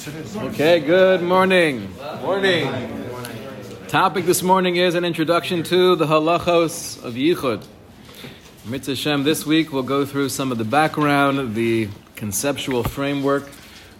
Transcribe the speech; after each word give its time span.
Okay, 0.00 0.80
good 0.80 1.20
morning. 1.20 1.94
Morning. 2.22 3.12
Topic 3.88 4.24
this 4.24 4.42
morning 4.42 4.76
is 4.76 4.94
an 4.94 5.04
introduction 5.04 5.62
to 5.64 5.94
the 5.94 6.06
halachos 6.06 7.04
of 7.04 7.14
Yichud. 7.14 7.62
Mitzvah 8.64 8.96
Shem, 8.96 9.24
this 9.24 9.44
week 9.44 9.74
we'll 9.74 9.82
go 9.82 10.06
through 10.06 10.30
some 10.30 10.52
of 10.52 10.56
the 10.56 10.64
background, 10.64 11.54
the 11.54 11.90
conceptual 12.16 12.82
framework, 12.82 13.46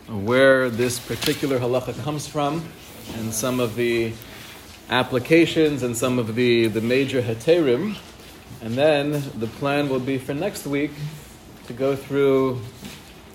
where 0.08 0.70
this 0.70 0.98
particular 0.98 1.58
halacha 1.58 2.02
comes 2.02 2.26
from, 2.26 2.66
and 3.16 3.34
some 3.34 3.60
of 3.60 3.76
the 3.76 4.14
applications 4.88 5.82
and 5.82 5.94
some 5.94 6.18
of 6.18 6.34
the, 6.34 6.68
the 6.68 6.80
major 6.80 7.20
heterim. 7.20 7.94
And 8.62 8.72
then 8.72 9.22
the 9.38 9.48
plan 9.58 9.90
will 9.90 10.00
be 10.00 10.16
for 10.16 10.32
next 10.32 10.66
week 10.66 10.92
to 11.66 11.74
go 11.74 11.94
through 11.94 12.62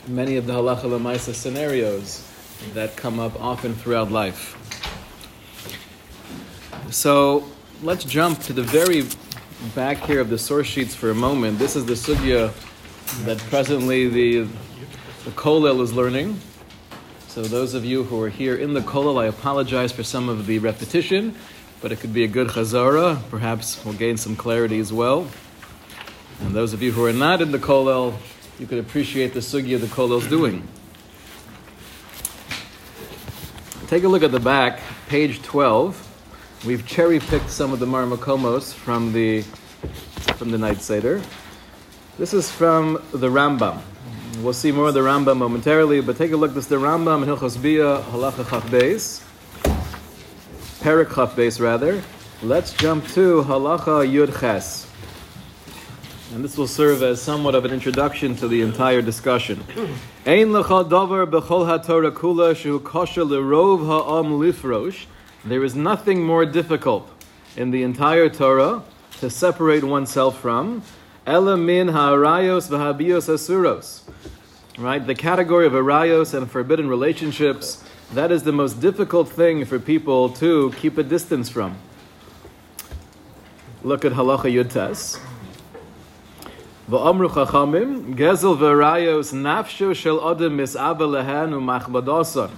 many 0.08 0.36
of 0.38 0.48
the 0.48 0.54
halacha 0.54 0.86
lemaisa 0.86 1.36
scenarios 1.36 2.32
that 2.74 2.96
come 2.96 3.20
up 3.20 3.40
often 3.42 3.76
throughout 3.76 4.12
life. 4.12 4.56
So 6.92 7.46
let's 7.82 8.04
jump 8.04 8.40
to 8.44 8.54
the 8.54 8.62
very 8.62 9.04
back 9.74 9.98
here 9.98 10.20
of 10.20 10.30
the 10.30 10.38
source 10.38 10.68
sheets 10.68 10.94
for 10.94 11.10
a 11.10 11.16
moment. 11.16 11.60
This 11.60 11.76
is 11.76 11.86
the 11.86 11.94
sugya 11.94 12.54
that 13.26 13.38
presently 13.38 14.08
the, 14.08 14.42
the 15.24 15.32
kollel 15.32 15.82
is 15.82 15.94
learning. 15.94 16.40
So 17.28 17.42
those 17.42 17.74
of 17.74 17.84
you 17.84 18.04
who 18.04 18.22
are 18.22 18.30
here 18.30 18.56
in 18.56 18.74
the 18.74 18.82
kollel, 18.82 19.22
I 19.22 19.26
apologize 19.26 19.92
for 19.92 20.04
some 20.04 20.30
of 20.30 20.46
the 20.46 20.60
repetition, 20.60 21.36
but 21.82 21.92
it 21.92 22.00
could 22.00 22.14
be 22.14 22.24
a 22.24 22.28
good 22.28 22.48
chazara. 22.48 23.22
Perhaps 23.30 23.84
we'll 23.84 23.94
gain 23.94 24.18
some 24.18 24.36
clarity 24.36 24.80
as 24.80 24.94
well. 24.94 25.28
And 26.42 26.54
those 26.54 26.74
of 26.74 26.82
you 26.82 26.92
who 26.92 27.06
are 27.06 27.14
not 27.14 27.42
in 27.42 27.52
the 27.52 27.60
kollel, 27.60 28.14
you 28.60 28.68
could 28.68 28.80
appreciate 28.80 29.34
the 29.34 29.42
sugya 29.42 29.80
the 29.80 29.88
kollel 29.88 30.22
is 30.22 30.28
doing. 30.28 30.68
Take 33.88 34.04
a 34.04 34.08
look 34.08 34.24
at 34.24 34.32
the 34.32 34.40
back, 34.40 34.80
page 35.08 35.44
12. 35.44 36.64
We've 36.66 36.84
cherry 36.88 37.20
picked 37.20 37.52
some 37.52 37.72
of 37.72 37.78
the 37.78 37.86
marmakomos 37.86 38.74
from 38.74 39.14
the 39.14 39.44
from 40.38 40.50
the 40.50 40.58
night 40.58 40.82
seder. 40.82 41.22
This 42.18 42.34
is 42.34 42.52
from 42.52 42.94
the 43.12 43.30
Rambam. 43.30 43.80
We'll 44.42 44.54
see 44.54 44.72
more 44.72 44.88
of 44.88 44.96
the 44.96 45.02
Rambam 45.02 45.38
momentarily, 45.38 46.02
but 46.02 46.18
take 46.18 46.32
a 46.32 46.36
look. 46.36 46.56
This 46.56 46.64
is 46.64 46.70
the 46.70 46.78
Rambam 46.78 47.22
in 47.22 47.30
Hilchos 47.30 47.62
Bia 47.62 48.02
Halacha 48.10 48.50
Chaf 48.50 48.66
Beis, 48.72 49.22
Perik 50.82 51.14
Chaf 51.14 51.36
Beis 51.36 51.62
rather. 51.62 52.02
Let's 52.42 52.74
jump 52.74 53.08
to 53.10 53.44
Halacha 53.44 54.12
Yud 54.12 54.40
Ches. 54.40 54.85
And 56.36 56.44
this 56.44 56.58
will 56.58 56.68
serve 56.68 57.02
as 57.02 57.22
somewhat 57.22 57.56
of 57.56 57.64
an 57.64 57.72
introduction 57.72 58.36
to 58.36 58.50
the 58.50 58.62
entire 58.62 59.02
discussion. 59.02 59.64
There 60.26 60.36
is 65.64 65.76
nothing 65.76 66.24
more 66.26 66.46
difficult 66.46 67.10
in 67.56 67.72
the 67.72 67.84
entire 67.84 68.28
Torah 68.28 68.84
to 69.22 69.30
separate 69.30 69.86
oneself 69.86 70.42
from. 70.42 70.84
Ela 71.26 71.56
min 71.56 71.88
ha'arayos 71.88 72.68
v'habios 72.68 73.30
asuros. 73.30 74.02
Right? 74.78 75.08
The 75.08 75.16
category 75.16 75.66
of 75.66 75.72
arayos 75.72 76.34
and 76.34 76.52
forbidden 76.52 76.90
relationships, 76.90 77.82
that 78.14 78.34
is 78.34 78.44
the 78.44 78.52
most 78.52 78.82
difficult 78.82 79.30
thing 79.30 79.64
for 79.64 79.80
people 79.80 80.28
to 80.32 80.74
keep 80.74 80.98
a 80.98 81.04
distance 81.04 81.48
from. 81.48 81.78
Look 83.84 84.04
at 84.04 84.12
halacha 84.12 84.52
yud. 84.52 85.22
V'amru 86.88 87.28
chachamim, 87.28 88.14
gezel 88.14 88.56
v'rayos 88.56 89.34
nafsho 89.34 89.96
shel 89.96 90.20
adam 90.30 90.56
mis'ava 90.56 91.10
lehen 91.10 91.50
u'machbadasan. 91.50 92.52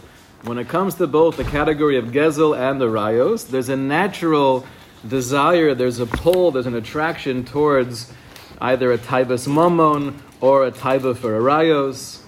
When 0.44 0.58
it 0.58 0.67
comes 0.67 0.95
to 0.95 1.08
both 1.08 1.38
the 1.38 1.45
category 1.45 1.97
of 1.97 2.08
gezel 2.08 2.53
and 2.53 2.81
the 2.81 2.88
rayos, 2.88 3.48
there's 3.48 3.70
a 3.70 3.78
natural 3.78 4.66
desire, 5.08 5.73
there's 5.73 6.00
a 6.00 6.05
pull, 6.05 6.52
there's 6.52 6.66
an 6.66 6.75
attraction 6.75 7.45
towards 7.45 8.11
either 8.60 8.92
a 8.92 8.98
taibas 8.98 9.48
mamon 9.48 10.16
or 10.42 10.66
a 10.66 10.73
taiba 10.73 11.16
for 11.16 11.37
a 11.37 11.39
rayos. 11.39 12.20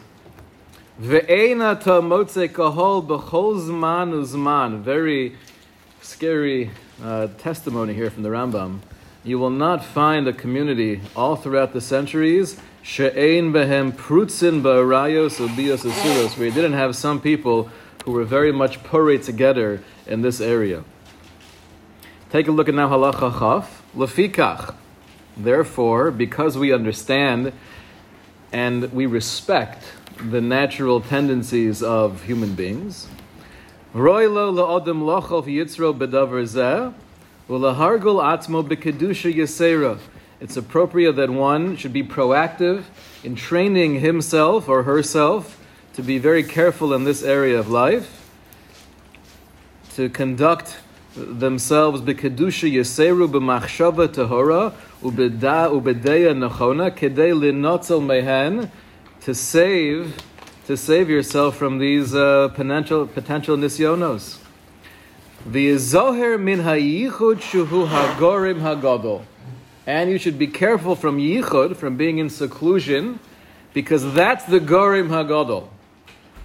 Ve'ena 1.02 1.84
ta 1.84 2.00
motze 2.00 2.48
kahol 2.48 3.06
b'chol 3.06 3.59
zman 3.59 4.14
uzman. 4.14 4.80
Very 4.80 5.36
scary 6.00 6.72
uh, 7.04 7.28
testimony 7.40 7.94
here 7.94 8.09
from 8.09 8.24
the 8.24 8.30
Rambam 8.30 8.80
you 9.24 9.38
will 9.38 9.50
not 9.50 9.84
find 9.84 10.28
a 10.28 10.34
community 10.34 11.02
all 11.16 11.35
throughout 11.35 11.74
the 11.74 11.81
centuries 11.81 12.59
she'ein 12.81 13.52
behem 13.52 13.91
prutzin 13.91 14.62
ba'arayos 14.62 15.46
ubios 15.46 15.84
asuros, 15.90 16.38
where 16.38 16.47
you 16.47 16.53
didn't 16.53 16.74
have 16.74 16.96
some 16.96 17.19
people 17.19 17.69
who 18.06 18.12
were 18.12 18.24
very 18.24 18.52
much 18.52 18.81
purry 18.84 19.19
together 19.19 19.84
in 20.08 20.22
this 20.22 20.40
area. 20.40 20.84
Take 22.29 22.47
a 22.47 22.52
look 22.52 22.69
at 22.69 22.75
now 22.75 22.90
halacha 22.90 23.40
chaf 23.40 23.84
lefikach. 23.96 24.75
Therefore, 25.35 26.12
because 26.12 26.58
we 26.58 26.72
understand 26.74 27.53
and 28.52 28.91
we 28.94 29.06
respect 29.06 29.84
the 30.18 30.41
natural 30.41 31.02
tendencies 31.02 31.84
of 31.84 32.24
human 32.24 32.56
beings, 32.56 33.08
roilo 33.94 34.53
zeh 36.46 36.94
it's 40.42 40.56
appropriate 40.56 41.14
that 41.14 41.30
one 41.32 41.76
should 41.76 41.94
be 41.94 42.04
proactive 42.04 42.84
in 43.24 43.34
training 43.36 44.02
himself 44.02 44.70
or 44.70 44.84
herself 44.84 45.59
to 45.94 46.04
be 46.04 46.20
very 46.20 46.44
careful 46.44 46.94
in 46.94 47.06
this 47.06 47.24
area 47.24 47.58
of 47.58 47.68
life, 47.68 48.30
to 49.96 50.09
conduct 50.09 50.78
themselves 51.16 52.02
b'kedusha 52.02 52.72
yeseru 52.72 53.28
b'machshava 53.28 54.08
tahora 54.08 54.72
ubeda 55.02 55.72
ubedeya 55.72 56.36
nachona 56.38 56.92
kedei 56.92 57.34
linotzel 57.34 58.06
mehen 58.06 58.72
to 59.22 59.34
save 59.34 60.16
to 60.68 60.78
save 60.78 61.09
yourself 61.09 61.58
from 61.58 61.80
these 61.80 62.14
uh, 62.14 62.48
potential 62.50 63.08
potential 63.08 63.58
nisyonos. 63.58 64.38
The 65.46 65.76
zoher 65.76 66.40
min 66.40 66.60
hayichud 66.60 67.38
shuhu 67.38 67.88
hagorim 67.88 68.60
hagadol. 68.60 69.24
And 69.86 70.12
you 70.12 70.18
should 70.18 70.38
be 70.38 70.48
careful 70.48 70.96
from 70.96 71.18
yichud, 71.18 71.76
from 71.78 71.96
being 71.96 72.18
in 72.18 72.30
seclusion, 72.30 73.20
because 73.74 74.14
that's 74.14 74.46
the 74.46 74.60
gorim 74.60 75.08
hagadol. 75.08 75.70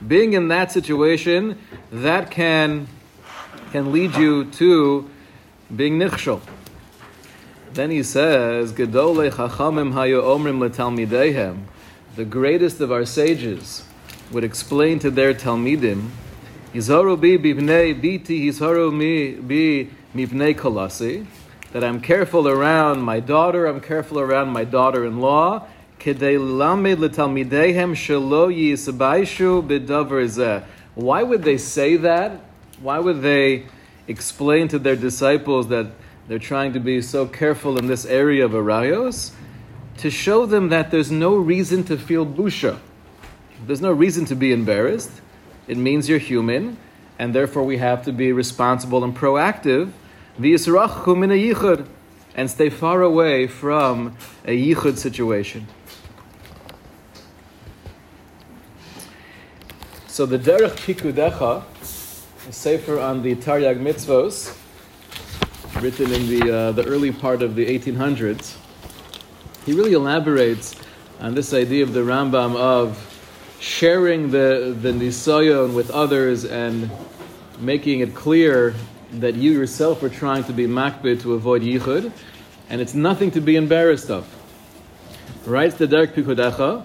Being 0.06 0.34
in 0.34 0.48
that 0.48 0.70
situation, 0.70 1.58
that 1.90 2.30
can, 2.30 2.86
can 3.72 3.92
lead 3.92 4.14
you 4.14 4.44
to 4.52 5.10
being 5.74 5.98
nichshol. 5.98 6.40
Then 7.72 7.90
he 7.90 8.04
says, 8.04 8.72
Gedole 8.72 9.32
chachamim 9.32 9.92
hayo 9.92 10.22
omrim 10.22 10.58
letalmidehem. 10.58 11.64
The 12.14 12.24
greatest 12.24 12.80
of 12.80 12.92
our 12.92 13.04
sages 13.04 13.84
would 14.30 14.44
explain 14.44 15.00
to 15.00 15.10
their 15.10 15.34
talmidim, 15.34 16.10
Yizharu 16.74 17.16
bi 17.20 17.38
bibnei 17.38 17.94
biti, 17.94 18.46
yizharu 18.46 18.92
mi 18.92 19.34
bi 19.34 19.88
mibnei 20.12 20.56
kolasi. 20.56 21.24
That 21.72 21.84
I'm 21.84 22.00
careful 22.00 22.48
around 22.48 23.00
my 23.00 23.20
daughter, 23.20 23.66
I'm 23.66 23.80
careful 23.80 24.18
around 24.18 24.48
my 24.48 24.64
daughter-in-law. 24.64 25.68
Why 30.94 31.22
would 31.22 31.42
they 31.42 31.58
say 31.58 31.96
that? 31.96 32.40
Why 32.80 32.98
would 32.98 33.22
they 33.22 33.66
explain 34.08 34.68
to 34.68 34.78
their 34.78 34.96
disciples 34.96 35.68
that 35.68 35.86
they're 36.28 36.38
trying 36.38 36.72
to 36.72 36.80
be 36.80 37.00
so 37.00 37.26
careful 37.26 37.78
in 37.78 37.86
this 37.86 38.04
area 38.04 38.44
of 38.44 38.50
arayos? 38.50 39.30
To 39.98 40.10
show 40.10 40.44
them 40.44 40.70
that 40.70 40.90
there's 40.90 41.12
no 41.12 41.36
reason 41.36 41.84
to 41.84 41.96
feel 41.96 42.26
busha. 42.26 42.78
There's 43.64 43.80
no 43.80 43.92
reason 43.92 44.24
to 44.26 44.34
be 44.34 44.52
embarrassed. 44.52 45.20
It 45.66 45.76
means 45.76 46.08
you're 46.08 46.18
human, 46.18 46.76
and 47.18 47.34
therefore 47.34 47.62
we 47.62 47.78
have 47.78 48.04
to 48.04 48.12
be 48.12 48.32
responsible 48.32 49.02
and 49.04 49.16
proactive. 49.16 49.92
And 52.36 52.50
stay 52.50 52.68
far 52.68 53.02
away 53.02 53.46
from 53.46 54.16
a 54.44 54.74
yichud 54.74 54.98
situation. 54.98 55.68
So 60.08 60.26
the 60.26 60.38
Derech 60.38 60.76
Pikudecha, 60.76 61.62
a 62.48 62.52
sefer 62.52 62.98
on 63.00 63.22
the 63.22 63.34
Taryag 63.36 63.80
Mitzvos, 63.80 64.56
written 65.80 66.12
in 66.12 66.28
the, 66.28 66.56
uh, 66.56 66.72
the 66.72 66.84
early 66.86 67.12
part 67.12 67.42
of 67.42 67.54
the 67.54 67.66
1800s, 67.66 68.56
he 69.64 69.72
really 69.72 69.92
elaborates 69.92 70.76
on 71.20 71.34
this 71.34 71.54
idea 71.54 71.82
of 71.82 71.94
the 71.94 72.00
Rambam 72.00 72.54
of 72.56 73.13
sharing 73.60 74.30
the, 74.30 74.76
the 74.80 74.92
nisayon 74.92 75.74
with 75.74 75.90
others 75.90 76.44
and 76.44 76.90
making 77.58 78.00
it 78.00 78.14
clear 78.14 78.74
that 79.12 79.34
you 79.34 79.52
yourself 79.52 80.02
are 80.02 80.08
trying 80.08 80.44
to 80.44 80.52
be 80.52 80.66
makbid 80.66 81.20
to 81.22 81.34
avoid 81.34 81.62
yichud, 81.62 82.10
and 82.68 82.80
it's 82.80 82.94
nothing 82.94 83.30
to 83.30 83.40
be 83.40 83.56
embarrassed 83.56 84.10
of. 84.10 84.26
Writes 85.46 85.76
the 85.76 85.86
Derech 85.86 86.14
Pikudecha, 86.14 86.84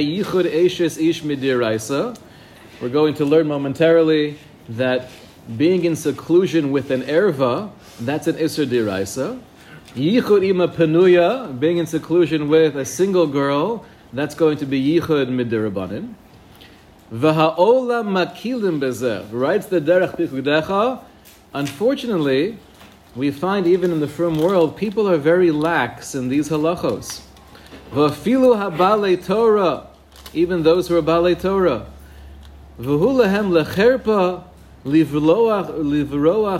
yichud. 0.00 2.18
We're 2.80 2.88
going 2.88 3.14
to 3.14 3.24
learn 3.24 3.46
momentarily 3.46 4.38
that 4.68 5.10
being 5.56 5.84
in 5.84 5.94
seclusion 5.94 6.72
with 6.72 6.90
an 6.90 7.02
erva, 7.02 7.70
that's 8.00 8.26
an 8.26 8.36
iser 8.36 8.66
diraisa. 8.66 9.40
Yichud 9.94 10.44
ima 10.44 10.66
penuya, 10.66 11.58
being 11.58 11.78
in 11.78 11.86
seclusion 11.86 12.48
with 12.48 12.76
a 12.76 12.84
single 12.84 13.28
girl, 13.28 13.84
that's 14.12 14.34
going 14.34 14.58
to 14.58 14.66
be 14.66 14.82
yichud 14.82 15.28
midirabanin. 15.28 16.14
V'ha'ola 17.12 18.02
makilim 18.04 18.80
bezeh, 18.80 19.24
writes 19.30 19.66
the 19.66 19.80
derech 19.80 20.16
pikudecha. 20.16 21.00
Unfortunately, 21.52 22.58
we 23.14 23.30
find 23.30 23.68
even 23.68 23.92
in 23.92 24.00
the 24.00 24.08
frum 24.08 24.40
world, 24.40 24.76
people 24.76 25.08
are 25.08 25.16
very 25.16 25.52
lax 25.52 26.16
in 26.16 26.28
these 26.28 26.48
halachos. 26.48 27.20
V'afilu 27.92 28.56
habale 28.56 29.24
Torah, 29.24 29.86
even 30.32 30.64
those 30.64 30.88
who 30.88 30.96
are 30.98 31.02
bale 31.02 31.36
Torah. 31.36 31.86
V'hu 32.80 33.22
lehem 33.22 33.50
lecherpa 33.50 34.42
livroach 34.84 35.70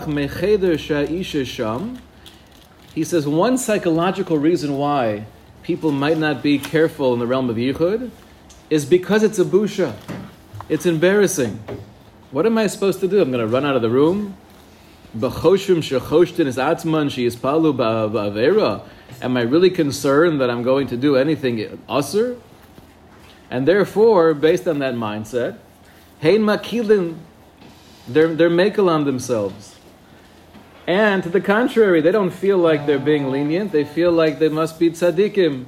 mecheder 0.05 0.75
sha'isha 0.75 1.45
sham. 1.45 1.99
He 2.95 3.03
says 3.03 3.27
one 3.27 3.57
psychological 3.57 4.37
reason 4.37 4.77
why 4.77 5.25
people 5.63 5.91
might 5.91 6.17
not 6.17 6.41
be 6.41 6.57
careful 6.57 7.13
in 7.13 7.19
the 7.19 7.27
realm 7.27 7.49
of 7.49 7.57
yichud 7.57 8.09
is 8.69 8.85
because 8.85 9.21
it's 9.21 9.37
a 9.37 9.43
busha. 9.43 9.93
It's 10.69 10.85
embarrassing. 10.85 11.59
What 12.31 12.45
am 12.45 12.57
I 12.57 12.67
supposed 12.67 13.01
to 13.01 13.07
do? 13.09 13.21
I'm 13.21 13.31
going 13.31 13.45
to 13.45 13.51
run 13.51 13.65
out 13.65 13.75
of 13.75 13.81
the 13.81 13.89
room? 13.89 14.37
Is 15.13 16.57
is 17.17 17.35
palu. 17.35 18.81
Am 19.21 19.37
I 19.37 19.41
really 19.41 19.69
concerned 19.69 20.39
that 20.39 20.49
I'm 20.49 20.63
going 20.63 20.87
to 20.87 20.95
do 20.95 21.17
anything 21.17 21.57
usr? 21.89 22.39
And 23.51 23.67
therefore, 23.67 24.33
based 24.33 24.69
on 24.69 24.79
that 24.79 24.95
mindset, 24.95 25.57
makilin, 26.21 27.17
they're, 28.07 28.33
they're 28.33 28.49
makel 28.49 28.89
on 28.89 29.03
themselves. 29.03 29.74
And 30.87 31.23
to 31.23 31.29
the 31.29 31.41
contrary, 31.41 32.01
they 32.01 32.11
don't 32.11 32.31
feel 32.31 32.57
like 32.57 32.85
they're 32.85 32.99
being 32.99 33.31
lenient. 33.31 33.71
They 33.71 33.85
feel 33.85 34.11
like 34.11 34.39
they 34.39 34.49
must 34.49 34.79
be 34.79 34.91
tzaddikim 34.91 35.65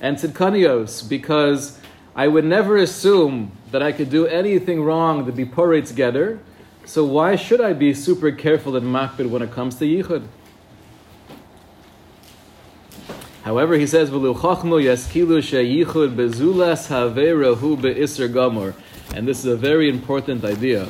and 0.00 0.16
tzidkanios 0.16 1.08
because 1.08 1.80
I 2.14 2.28
would 2.28 2.44
never 2.44 2.76
assume 2.76 3.52
that 3.70 3.82
I 3.82 3.92
could 3.92 4.10
do 4.10 4.26
anything 4.26 4.84
wrong 4.84 5.26
to 5.26 5.32
be 5.32 5.44
porate 5.44 5.88
together 5.88 6.40
so 6.84 7.04
why 7.04 7.36
should 7.36 7.60
I 7.60 7.74
be 7.74 7.94
super 7.94 8.32
careful 8.32 8.74
and 8.76 8.86
makbid 8.86 9.30
when 9.30 9.40
it 9.40 9.52
comes 9.52 9.76
to 9.76 9.84
yichud? 9.84 10.26
However, 13.44 13.76
he 13.76 13.86
says, 13.86 14.10
and 14.10 14.24
this 19.28 19.38
is 19.38 19.44
a 19.44 19.56
very 19.56 19.88
important 19.88 20.44
idea. 20.44 20.88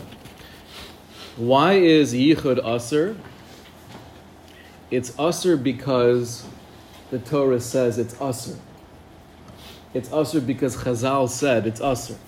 Why 1.36 1.74
is 1.74 2.14
yichud 2.14 2.64
aser? 2.64 3.16
It's 4.92 5.18
aser 5.18 5.56
because 5.56 6.44
the 7.10 7.18
Torah 7.18 7.60
says 7.60 7.98
it's 7.98 8.14
aser. 8.20 8.58
It's 9.94 10.12
aser 10.12 10.42
because 10.42 10.76
Chazal 10.76 11.30
said 11.30 11.66
it's 11.66 11.80
aser. 11.80 12.18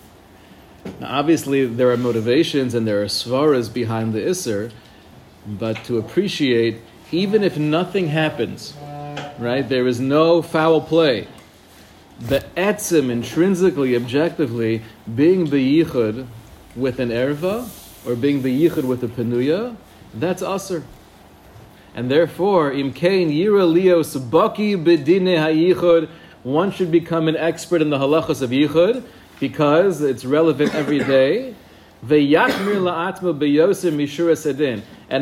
Now, 0.99 1.19
obviously, 1.19 1.67
there 1.67 1.91
are 1.91 1.99
motivations 1.99 2.73
and 2.73 2.89
there 2.89 3.03
are 3.03 3.07
svaras 3.07 3.73
behind 3.73 4.15
the 4.15 4.21
Isser, 4.21 4.73
but 5.47 5.85
to 5.85 5.99
appreciate, 5.99 6.81
even 7.13 7.45
if 7.45 7.59
nothing 7.59 8.09
happens, 8.09 8.73
right, 9.39 9.69
there 9.69 9.87
is 9.87 10.01
no 10.01 10.41
foul 10.41 10.81
play, 10.81 11.29
the 12.19 12.47
etzim, 12.57 13.11
intrinsically, 13.11 13.95
objectively, 13.95 14.83
being 15.15 15.51
the 15.51 15.85
yichud 15.85 16.27
with 16.75 16.99
an 16.99 17.11
erva, 17.11 17.69
or 18.07 18.17
being 18.17 18.41
the 18.41 18.69
yichud 18.69 18.85
with 18.85 19.05
a 19.05 19.09
penuya, 19.09 19.77
that's 20.15 20.43
aser. 20.43 20.83
And 21.95 22.11
therefore, 22.11 22.73
imkein 22.73 23.31
yira 23.33 23.67
lios 23.67 24.19
baki 24.19 24.77
bedine 24.83 25.39
hayichud, 25.39 26.09
one 26.43 26.71
should 26.71 26.91
become 26.91 27.29
an 27.29 27.37
expert 27.37 27.81
in 27.81 27.91
the 27.91 27.99
halachas 27.99 28.43
of 28.43 28.51
yichud, 28.51 29.03
because 29.41 30.01
it's 30.01 30.25
relevant 30.25 30.75
every 30.75 30.99
day. 30.99 31.55
And 32.07 32.29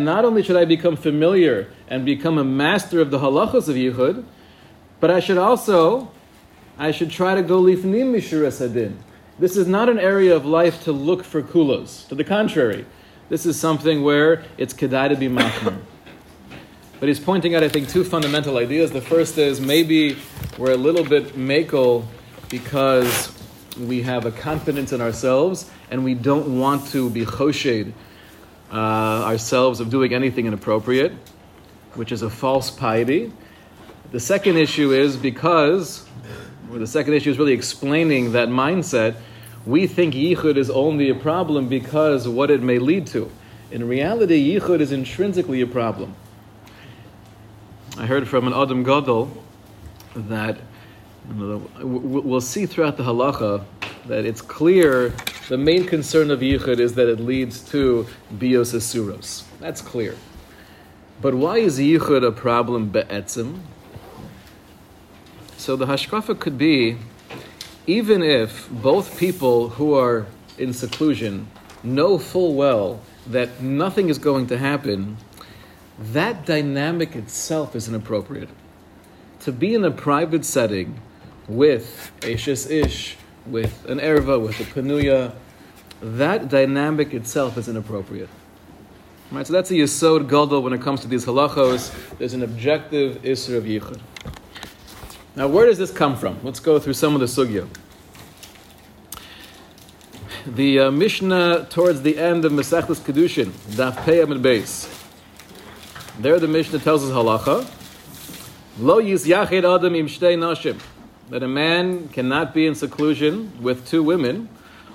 not 0.05 0.25
only 0.25 0.43
should 0.43 0.57
I 0.57 0.65
become 0.65 0.97
familiar 0.97 1.69
and 1.87 2.05
become 2.05 2.39
a 2.39 2.45
master 2.45 3.01
of 3.01 3.13
the 3.13 3.21
halachos 3.21 3.69
of 3.69 3.77
Yichud, 3.77 4.25
but 4.99 5.09
I 5.09 5.21
should 5.21 5.39
also, 5.39 6.11
I 6.77 6.91
should 6.91 7.11
try 7.11 7.37
to 7.37 7.43
go 7.43 7.63
lifnim 7.63 8.13
mishuras 8.13 8.61
hadin. 8.61 8.97
This 9.39 9.57
is 9.57 9.69
not 9.69 9.89
an 9.89 10.01
area 10.01 10.35
of 10.35 10.45
life 10.45 10.83
to 10.85 10.91
look 10.93 11.23
for 11.23 11.41
kulos. 11.41 12.09
To 12.09 12.17
the 12.17 12.25
contrary, 12.25 12.85
this 13.29 13.47
is 13.47 13.57
something 13.59 14.03
where 14.03 14.43
it's 14.59 14.75
kedai 14.75 15.09
to 15.11 15.17
be 15.17 15.29
machmir. 15.29 15.79
But 17.03 17.09
he's 17.09 17.19
pointing 17.19 17.57
out, 17.57 17.65
I 17.65 17.69
think, 17.69 17.89
two 17.89 18.05
fundamental 18.05 18.59
ideas. 18.59 18.93
The 18.93 19.01
first 19.01 19.37
is 19.37 19.61
maybe 19.61 20.17
we're 20.57 20.71
a 20.71 20.77
little 20.77 21.03
bit 21.03 21.35
makel 21.35 22.07
because 22.49 23.33
we 23.77 24.03
have 24.03 24.25
a 24.25 24.31
confidence 24.31 24.93
in 24.93 25.01
ourselves 25.01 25.69
and 25.91 26.05
we 26.05 26.15
don't 26.15 26.61
want 26.61 26.87
to 26.91 27.11
be 27.11 27.25
choshed 27.25 27.93
uh, 28.71 28.77
ourselves 28.77 29.81
of 29.81 29.91
doing 29.91 30.15
anything 30.15 30.47
inappropriate, 30.47 31.11
which 31.95 32.13
is 32.13 32.23
a 32.23 32.31
false 32.31 32.71
piety. 32.71 33.33
The 34.13 34.21
second 34.21 34.57
issue 34.57 34.93
is 34.93 35.17
because, 35.17 36.07
or 36.71 36.79
the 36.79 36.87
second 36.87 37.15
issue 37.15 37.33
is 37.33 37.39
really 37.41 37.55
explaining 37.55 38.31
that 38.31 38.49
mindset. 38.49 39.17
We 39.67 39.89
think 39.89 40.15
yichud 40.15 40.57
is 40.57 40.71
only 40.71 41.11
a 41.11 41.17
problem 41.17 41.69
because 41.69 42.29
what 42.29 42.49
it 42.53 42.63
may 42.63 42.79
lead 42.79 43.09
to. 43.09 43.29
In 43.73 43.89
reality, 43.89 44.57
yichud 44.57 44.79
is 44.79 44.93
intrinsically 44.93 45.63
a 45.63 45.67
problem. 45.67 46.15
I 47.99 48.07
heard 48.07 48.29
from 48.29 48.47
an 48.47 48.55
Adam 48.55 48.83
Gadol 48.83 49.31
that 50.15 50.59
We'll 51.31 52.41
see 52.41 52.67
throughout 52.67 52.97
the 52.97 53.05
halacha 53.05 53.65
that 54.07 54.25
it's 54.25 54.43
clear 54.43 55.15
the 55.49 55.57
main 55.57 55.87
concern 55.87 56.31
of 56.31 56.41
yichud 56.41 56.81
is 56.81 56.95
that 56.95 57.09
it 57.09 57.21
leads 57.21 57.61
to 57.71 58.07
bios 58.31 58.73
asuros. 58.73 59.45
That's 59.61 59.81
clear. 59.81 60.17
But 61.21 61.35
why 61.35 61.59
is 61.59 61.79
yichud 61.79 62.27
a 62.27 62.33
problem 62.33 62.89
be'etzim? 62.91 63.61
So 65.57 65.77
the 65.77 65.87
hashkafa 65.87 66.39
could 66.41 66.59
be, 66.59 66.97
even 67.87 68.23
if 68.23 68.69
both 68.71 69.19
people 69.19 69.71
who 69.71 69.95
are 69.95 70.27
in 70.59 70.73
seclusion 70.73 71.47
know 71.85 72.19
full 72.19 72.55
well 72.55 73.01
that 73.29 73.61
nothing 73.61 74.09
is 74.09 74.19
going 74.19 74.49
to 74.49 74.59
happen, 74.59 75.17
that 75.99 76.47
dynamic 76.47 77.15
itself 77.15 77.77
is 77.77 77.89
inappropriate. 77.89 78.49
To 79.41 79.53
be 79.53 79.75
in 79.75 79.85
a 79.85 79.91
private 79.91 80.45
setting 80.45 81.01
with 81.49 82.13
Ashes 82.23 82.71
Ish, 82.71 83.17
with 83.47 83.85
an 83.89 83.99
Erva, 83.99 84.41
with 84.41 84.61
a 84.61 84.65
Panuya, 84.65 85.35
that 86.01 86.49
dynamic 86.49 87.15
itself 87.15 87.57
is 87.59 87.69
inappropriate. 87.69 88.29
Right, 89.31 89.47
so 89.47 89.53
that's 89.53 89.71
a 89.71 89.75
Yisod 89.75 90.29
Gadol 90.29 90.63
when 90.63 90.73
it 90.73 90.83
comes 90.83 91.01
to 91.01 91.09
these 91.09 91.25
halachos. 91.25 92.19
There's 92.19 92.35
an 92.35 92.43
objective 92.43 93.23
Isra 93.23 93.57
of 93.57 93.65
Yichud. 93.65 94.01
Now, 95.35 95.49
where 95.49 95.67
does 95.67 95.79
this 95.79 95.91
come 95.91 96.17
from? 96.17 96.39
Let's 96.43 96.61
go 96.61 96.79
through 96.79 96.93
some 96.93 97.15
of 97.15 97.21
the 97.21 97.27
sugya. 97.27 97.67
The 100.47 100.81
uh, 100.81 100.91
Mishnah 100.91 101.69
towards 101.71 102.03
the 102.03 102.19
end 102.19 102.45
of 102.45 102.53
Masechtas 102.53 103.01
Kedushin, 103.01 103.51
Daf 103.75 104.05
Pei 104.05 104.21
Amid 104.21 104.43
Beis. 104.43 105.02
There, 106.23 106.39
the 106.39 106.47
Mishnah 106.47 106.79
tells 106.79 107.03
us 107.03 107.11
halacha. 107.11 107.69
Lo 108.79 108.99
yis 108.99 109.27
yached 109.27 109.65
adam 109.65 109.97
im 109.97 110.07
shtei 110.07 110.39
nashim 110.39 110.81
that 111.31 111.43
a 111.43 111.49
man 111.49 112.07
cannot 112.11 112.55
be 112.55 112.65
in 112.65 112.77
seclusion 112.77 113.51
with 113.61 113.89
two 113.89 114.05
women. 114.05 114.49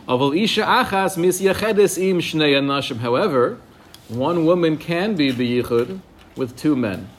However, 0.07 0.38
one 4.07 4.46
woman 4.46 4.77
can 4.77 5.15
be 5.15 5.34
biyichud 5.34 6.00
with 6.38 6.55
two 6.55 6.77
men. 6.77 7.10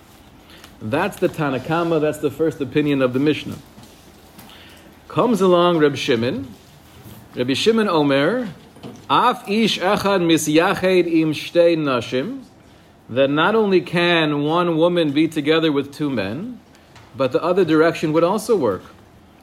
That's 0.80 1.18
the 1.18 1.28
Tanakama, 1.28 2.00
that's 2.00 2.16
the 2.18 2.30
first 2.30 2.62
opinion 2.62 3.02
of 3.02 3.12
the 3.12 3.18
Mishnah. 3.18 3.58
Comes 5.08 5.42
along 5.42 5.76
Reb 5.80 5.96
Shimon. 5.96 6.54
Reb 7.34 7.54
Shimon 7.54 7.88
Omer, 7.88 8.48
Af 9.10 9.46
ish 9.46 9.78
echad 9.78 10.22
misyached 10.22 11.12
im 11.12 11.34
shtei 11.34 11.76
nashim, 11.76 12.44
that 13.10 13.30
not 13.30 13.54
only 13.54 13.80
can 13.80 14.42
one 14.42 14.76
woman 14.76 15.12
be 15.12 15.28
together 15.28 15.72
with 15.72 15.94
two 15.94 16.10
men, 16.10 16.60
but 17.16 17.32
the 17.32 17.42
other 17.42 17.64
direction 17.64 18.12
would 18.12 18.24
also 18.24 18.56
work 18.56 18.82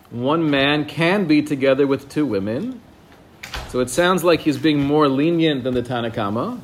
one 0.10 0.50
man 0.50 0.86
can 0.86 1.26
be 1.26 1.42
together 1.42 1.88
with 1.88 2.10
two 2.10 2.26
women. 2.26 2.82
So 3.70 3.80
it 3.80 3.90
sounds 3.90 4.24
like 4.24 4.42
he's 4.42 4.58
being 4.58 4.82
more 4.82 5.08
lenient 5.08 5.64
than 5.64 5.74
the 5.74 5.82
Tanakama. 5.82 6.60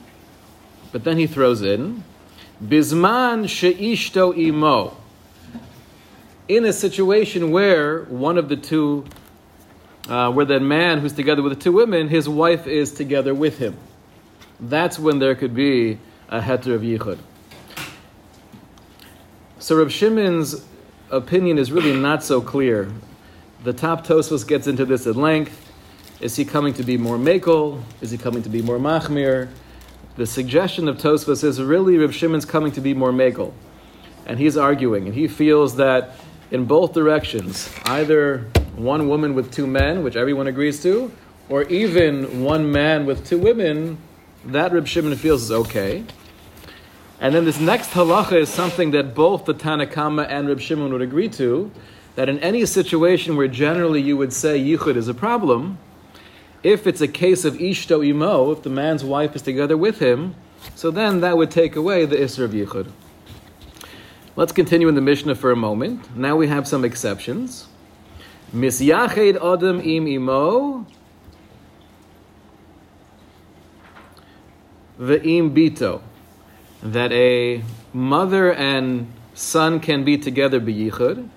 But 0.92 1.04
then 1.04 1.18
he 1.18 1.28
throws 1.28 1.62
in, 1.62 2.04
Bisman 2.64 3.50
she'ishto 3.50 4.38
imo. 4.38 4.96
in 6.48 6.66
a 6.66 6.74
situation 6.74 7.52
where 7.52 8.04
one 8.04 8.38
of 8.38 8.50
the 8.50 8.58
two, 8.58 9.06
uh, 10.08 10.32
where 10.32 10.46
that 10.46 10.62
man 10.62 11.00
who's 11.00 11.14
together 11.14 11.42
with 11.42 11.54
the 11.54 11.64
two 11.64 11.72
women, 11.72 12.08
his 12.10 12.28
wife 12.30 12.68
is 12.68 12.92
together 12.94 13.34
with 13.34 13.58
him. 13.58 13.78
That's 14.60 15.00
when 15.00 15.20
there 15.20 15.34
could 15.34 15.56
be 15.56 15.98
a 16.32 16.40
heter 16.40 16.74
of 16.74 16.82
yichud. 16.82 17.20
So 19.60 19.76
Reb 19.76 19.92
Shimon's 19.92 20.66
opinion 21.12 21.60
is 21.60 21.72
really 21.72 21.94
not 21.94 22.24
so 22.24 22.42
clear. 22.42 22.92
The 23.64 23.74
top 23.74 24.08
Tosfos 24.08 24.48
gets 24.48 24.66
into 24.66 24.86
this 24.86 25.06
at 25.06 25.16
length. 25.16 25.72
Is 26.22 26.36
he 26.36 26.46
coming 26.46 26.74
to 26.76 26.84
be 26.84 26.98
more 26.98 27.18
makel? 27.18 27.84
Is 28.00 28.12
he 28.12 28.18
coming 28.18 28.42
to 28.44 28.50
be 28.50 28.62
more 28.62 28.80
machmir? 28.80 29.50
The 30.16 30.26
suggestion 30.26 30.88
of 30.88 30.98
Tosfos 30.98 31.44
is 31.44 31.62
really 31.62 31.98
Reb 31.98 32.14
Shimon's 32.14 32.46
coming 32.46 32.72
to 32.72 32.82
be 32.82 32.94
more 32.94 33.12
makel. 33.12 33.54
And 34.26 34.40
he's 34.40 34.56
arguing, 34.56 35.08
and 35.08 35.16
he 35.16 35.28
feels 35.28 35.76
that 35.76 36.16
in 36.50 36.66
both 36.66 36.94
directions, 36.94 37.74
either 37.86 38.50
one 38.76 39.10
woman 39.10 39.36
with 39.36 39.52
two 39.52 39.68
men, 39.68 40.04
which 40.04 40.16
everyone 40.16 40.48
agrees 40.48 40.82
to, 40.84 41.12
or 41.50 41.64
even 41.64 42.44
one 42.44 42.72
man 42.72 43.06
with 43.06 43.26
two 43.26 43.38
women, 43.38 43.98
that 44.46 44.72
Reb 44.72 44.88
Shimon 44.88 45.16
feels 45.16 45.44
is 45.44 45.52
okay. 45.52 46.06
And 47.22 47.36
then 47.36 47.46
this 47.46 47.60
next 47.60 47.92
halacha 47.92 48.34
is 48.34 48.50
something 48.50 48.90
that 48.92 49.14
both 49.14 49.46
the 49.46 49.54
Tanakama 49.54 50.26
and 50.28 50.48
Reb 50.48 50.60
Shimon 50.60 50.92
would 50.92 51.04
agree 51.04 51.30
to, 51.30 51.72
that 52.16 52.28
in 52.28 52.40
any 52.40 52.66
situation 52.66 53.38
where 53.38 53.48
generally 53.48 54.02
you 54.02 54.18
would 54.18 54.34
say 54.34 54.60
yichud 54.60 54.96
is 54.96 55.08
a 55.08 55.14
problem, 55.14 55.78
if 56.64 56.88
it's 56.88 57.00
a 57.00 57.08
case 57.08 57.46
of 57.46 57.54
ishto 57.58 58.04
imo, 58.06 58.52
if 58.52 58.64
the 58.64 58.72
man's 58.72 59.04
wife 59.04 59.36
is 59.36 59.44
together 59.44 59.78
with 59.78 60.00
him, 60.00 60.34
so 60.74 60.90
then 60.90 61.22
that 61.22 61.38
would 61.38 61.52
take 61.52 61.76
away 61.76 62.06
the 62.06 62.16
isra 62.16 62.46
of 62.46 62.52
yichud. 62.52 62.90
Let's 64.36 64.52
continue 64.52 64.88
in 64.88 64.96
the 64.96 65.02
Mishnah 65.02 65.36
for 65.36 65.52
a 65.52 65.56
moment. 65.56 66.18
Now 66.18 66.36
we 66.36 66.48
have 66.48 66.68
some 66.68 66.84
exceptions. 66.84 67.68
Misyached 68.52 69.36
adam 69.36 69.80
im 69.80 70.08
imo 70.08 70.88
ve'im 75.00 75.54
bito 75.54 76.02
that 76.84 77.12
a 77.12 77.64
mother 77.94 78.54
and 78.54 79.12
son 79.34 79.80
can 79.80 80.04
be 80.04 80.18
together 80.18 80.60
beyichud, 80.60 81.30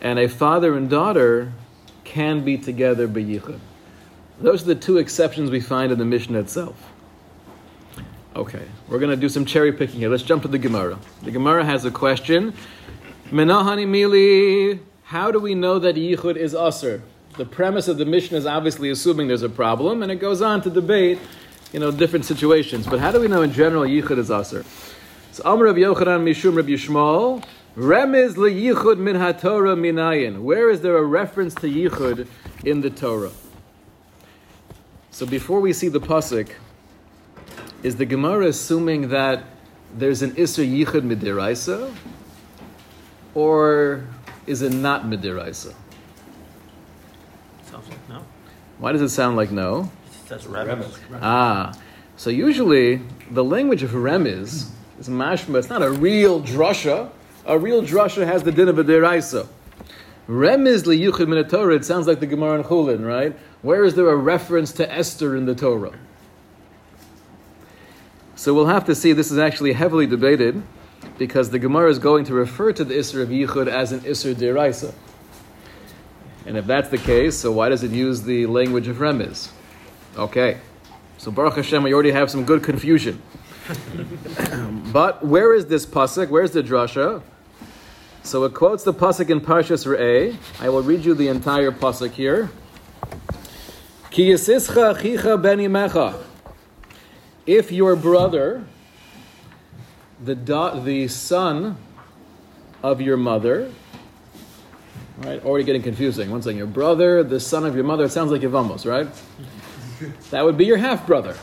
and 0.00 0.18
a 0.18 0.28
father 0.28 0.76
and 0.76 0.88
daughter 0.88 1.52
can 2.04 2.44
be 2.44 2.56
together 2.56 3.08
beyichud. 3.08 3.58
Those 4.40 4.62
are 4.62 4.66
the 4.66 4.74
two 4.74 4.98
exceptions 4.98 5.50
we 5.50 5.60
find 5.60 5.90
in 5.90 5.98
the 5.98 6.04
Mishnah 6.04 6.38
itself. 6.38 6.92
Okay, 8.34 8.66
we're 8.88 8.98
going 8.98 9.10
to 9.10 9.16
do 9.16 9.30
some 9.30 9.46
cherry 9.46 9.72
picking 9.72 10.00
here. 10.00 10.10
Let's 10.10 10.22
jump 10.22 10.42
to 10.42 10.48
the 10.48 10.58
Gemara. 10.58 10.98
The 11.22 11.30
Gemara 11.30 11.64
has 11.64 11.86
a 11.86 11.90
question. 11.90 12.52
Menahani 13.30 13.86
mili, 13.86 14.80
how 15.04 15.30
do 15.30 15.40
we 15.40 15.54
know 15.54 15.78
that 15.78 15.96
yichud 15.96 16.36
is 16.36 16.52
usr? 16.52 17.00
The 17.38 17.46
premise 17.46 17.88
of 17.88 17.96
the 17.96 18.04
Mishnah 18.04 18.36
is 18.36 18.46
obviously 18.46 18.90
assuming 18.90 19.28
there's 19.28 19.42
a 19.42 19.48
problem, 19.48 20.02
and 20.02 20.12
it 20.12 20.16
goes 20.16 20.42
on 20.42 20.60
to 20.62 20.70
debate 20.70 21.18
you 21.72 21.80
know, 21.80 21.90
different 21.90 22.24
situations. 22.24 22.86
But 22.86 23.00
how 23.00 23.10
do 23.10 23.20
we 23.20 23.28
know 23.28 23.42
in 23.42 23.52
general 23.52 23.84
yichud 23.84 24.18
is 24.18 24.30
aser? 24.30 24.64
So 25.32 25.42
Amr 25.44 25.66
Rav 25.66 25.76
Yochanan 25.76 26.24
Mishum 26.24 26.56
Rav 26.56 26.66
Yishmael, 26.66 27.44
Remiz 27.76 28.34
yichud 28.34 28.98
min 28.98 29.16
haTorah 29.16 29.78
minayin. 29.78 30.40
Where 30.40 30.70
is 30.70 30.80
there 30.80 30.96
a 30.96 31.04
reference 31.04 31.54
to 31.56 31.66
yichud 31.66 32.26
in 32.64 32.80
the 32.80 32.90
Torah? 32.90 33.32
So 35.10 35.26
before 35.26 35.60
we 35.60 35.72
see 35.72 35.88
the 35.88 36.00
pasuk, 36.00 36.50
is 37.82 37.96
the 37.96 38.06
Gemara 38.06 38.48
assuming 38.48 39.08
that 39.08 39.44
there's 39.94 40.22
an 40.22 40.32
Isra 40.32 40.66
Yichud 40.66 41.02
Midiraisa? 41.02 41.94
Or 43.34 44.06
is 44.46 44.62
it 44.62 44.72
not 44.72 45.04
Midiraisa? 45.04 45.74
Sounds 47.64 47.88
like 47.88 48.08
no. 48.08 48.24
Why 48.78 48.92
does 48.92 49.02
it 49.02 49.10
sound 49.10 49.36
like 49.36 49.50
no? 49.50 49.90
That's 50.28 50.44
remez. 50.44 50.98
Ah, 51.22 51.72
so 52.16 52.30
usually 52.30 53.00
the 53.30 53.44
language 53.44 53.82
of 53.82 53.90
remiz 53.90 54.70
is 54.98 55.08
mashma. 55.08 55.58
It's 55.58 55.68
not 55.68 55.82
a 55.82 55.90
real 55.90 56.42
drasha. 56.42 57.10
A 57.44 57.58
real 57.58 57.82
drasha 57.82 58.26
has 58.26 58.42
the 58.42 58.50
din 58.50 58.68
of 58.68 58.78
a 58.78 58.84
deraisa. 58.84 59.46
Remiz 60.28 60.82
liyuchid 60.84 61.28
min 61.28 61.48
Torah. 61.48 61.76
It 61.76 61.84
sounds 61.84 62.06
like 62.08 62.18
the 62.18 62.26
Gemara 62.26 62.58
in 62.58 62.64
Chulin, 62.64 63.06
right? 63.06 63.36
Where 63.62 63.84
is 63.84 63.94
there 63.94 64.08
a 64.08 64.16
reference 64.16 64.72
to 64.72 64.92
Esther 64.92 65.36
in 65.36 65.46
the 65.46 65.54
Torah? 65.54 65.96
So 68.34 68.52
we'll 68.52 68.66
have 68.66 68.84
to 68.86 68.94
see. 68.94 69.12
This 69.12 69.30
is 69.30 69.38
actually 69.38 69.72
heavily 69.72 70.06
debated 70.06 70.60
because 71.18 71.50
the 71.50 71.58
Gemara 71.58 71.90
is 71.90 71.98
going 71.98 72.24
to 72.24 72.34
refer 72.34 72.72
to 72.72 72.84
the 72.84 72.94
Isser 72.94 73.22
of 73.22 73.28
Yichud 73.28 73.68
as 73.68 73.92
an 73.92 74.00
Isser 74.00 74.34
deraisa. 74.34 74.92
And 76.44 76.56
if 76.56 76.66
that's 76.66 76.88
the 76.88 76.98
case, 76.98 77.36
so 77.36 77.52
why 77.52 77.68
does 77.68 77.82
it 77.82 77.90
use 77.92 78.22
the 78.22 78.46
language 78.46 78.88
of 78.88 78.96
remiz? 78.96 79.50
Okay. 80.16 80.58
So 81.18 81.30
Baruch 81.30 81.56
Hashem, 81.56 81.82
we 81.82 81.92
already 81.92 82.10
have 82.10 82.30
some 82.30 82.44
good 82.44 82.62
confusion. 82.62 83.20
but 84.92 85.24
where 85.24 85.54
is 85.54 85.66
this 85.66 85.84
pasuk? 85.84 86.28
Where's 86.28 86.52
the 86.52 86.62
drasha? 86.62 87.22
So 88.22 88.44
it 88.44 88.54
quotes 88.54 88.82
the 88.84 88.94
pasuk 88.94 89.30
in 89.30 89.40
Parshas 89.40 89.86
Re'eh. 89.86 90.36
I 90.60 90.68
will 90.68 90.82
read 90.82 91.04
you 91.04 91.14
the 91.14 91.28
entire 91.28 91.70
pasuk 91.70 92.12
here. 92.12 92.50
Ki 94.10 94.30
yisischa 94.30 95.00
chicha 95.00 95.36
benimecha. 95.36 96.22
If 97.46 97.70
your 97.70 97.94
brother, 97.94 98.64
the 100.24 100.34
da- 100.34 100.80
the 100.80 101.08
son 101.08 101.76
of 102.82 103.00
your 103.00 103.16
mother, 103.16 103.70
right? 105.18 105.44
Already 105.44 105.64
getting 105.64 105.82
confusing. 105.82 106.30
One 106.30 106.42
second, 106.42 106.58
your 106.58 106.66
brother, 106.66 107.22
the 107.22 107.40
son 107.40 107.64
of 107.64 107.74
your 107.74 107.84
mother. 107.84 108.04
It 108.04 108.12
sounds 108.12 108.30
like 108.30 108.40
Yevamos, 108.40 108.84
right? 108.90 109.08
That 110.30 110.44
would 110.44 110.56
be 110.56 110.66
your 110.66 110.76
half 110.76 111.06
brother. 111.06 111.36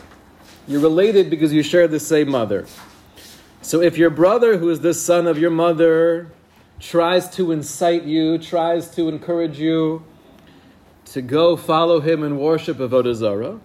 You're 0.67 0.81
related 0.81 1.29
because 1.29 1.51
you 1.51 1.63
share 1.63 1.87
the 1.87 1.99
same 1.99 2.29
mother. 2.29 2.65
So 3.61 3.81
if 3.81 3.97
your 3.97 4.09
brother, 4.09 4.57
who 4.57 4.69
is 4.69 4.81
the 4.81 4.93
son 4.93 5.27
of 5.27 5.37
your 5.37 5.49
mother, 5.49 6.27
tries 6.79 7.29
to 7.31 7.51
incite 7.51 8.03
you, 8.03 8.37
tries 8.37 8.89
to 8.95 9.07
encourage 9.09 9.59
you 9.59 10.03
to 11.05 11.21
go 11.21 11.55
follow 11.55 11.99
him 11.99 12.23
and 12.23 12.39
worship 12.39 12.77
Avodah 12.77 13.13
Zarah, 13.13 13.59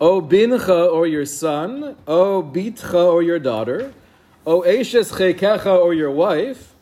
O 0.00 0.20
bincha 0.20 0.92
or 0.92 1.06
your 1.06 1.26
son, 1.26 1.96
O 2.06 2.42
bitcha 2.42 3.12
or 3.12 3.22
your 3.22 3.38
daughter, 3.38 3.92
O 4.46 4.62
eshes 4.62 5.12
chekecha 5.12 5.78
or 5.78 5.94
your 5.94 6.10
wife, 6.10 6.74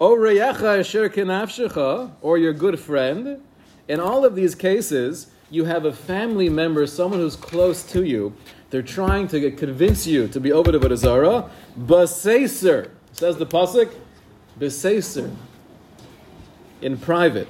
O 0.00 0.16
reyecha 0.16 0.80
asher 0.80 1.08
kenafshecha 1.08 2.10
or 2.20 2.38
your 2.38 2.52
good 2.52 2.78
friend, 2.78 3.40
in 3.88 4.00
all 4.00 4.24
of 4.24 4.34
these 4.34 4.54
cases, 4.54 5.28
you 5.50 5.64
have 5.64 5.84
a 5.84 5.92
family 5.92 6.48
member, 6.48 6.86
someone 6.86 7.20
who's 7.20 7.36
close 7.36 7.82
to 7.92 8.04
you. 8.04 8.32
They're 8.70 8.82
trying 8.82 9.28
to 9.28 9.50
convince 9.52 10.06
you 10.06 10.28
to 10.28 10.40
be 10.40 10.52
over 10.52 10.72
to 10.72 10.78
Vodazara. 10.78 11.48
Baseser, 11.78 12.90
says 13.12 13.36
the 13.36 13.46
Pasuk, 13.46 13.94
Baseser, 14.58 15.34
in 16.82 16.96
private. 16.96 17.48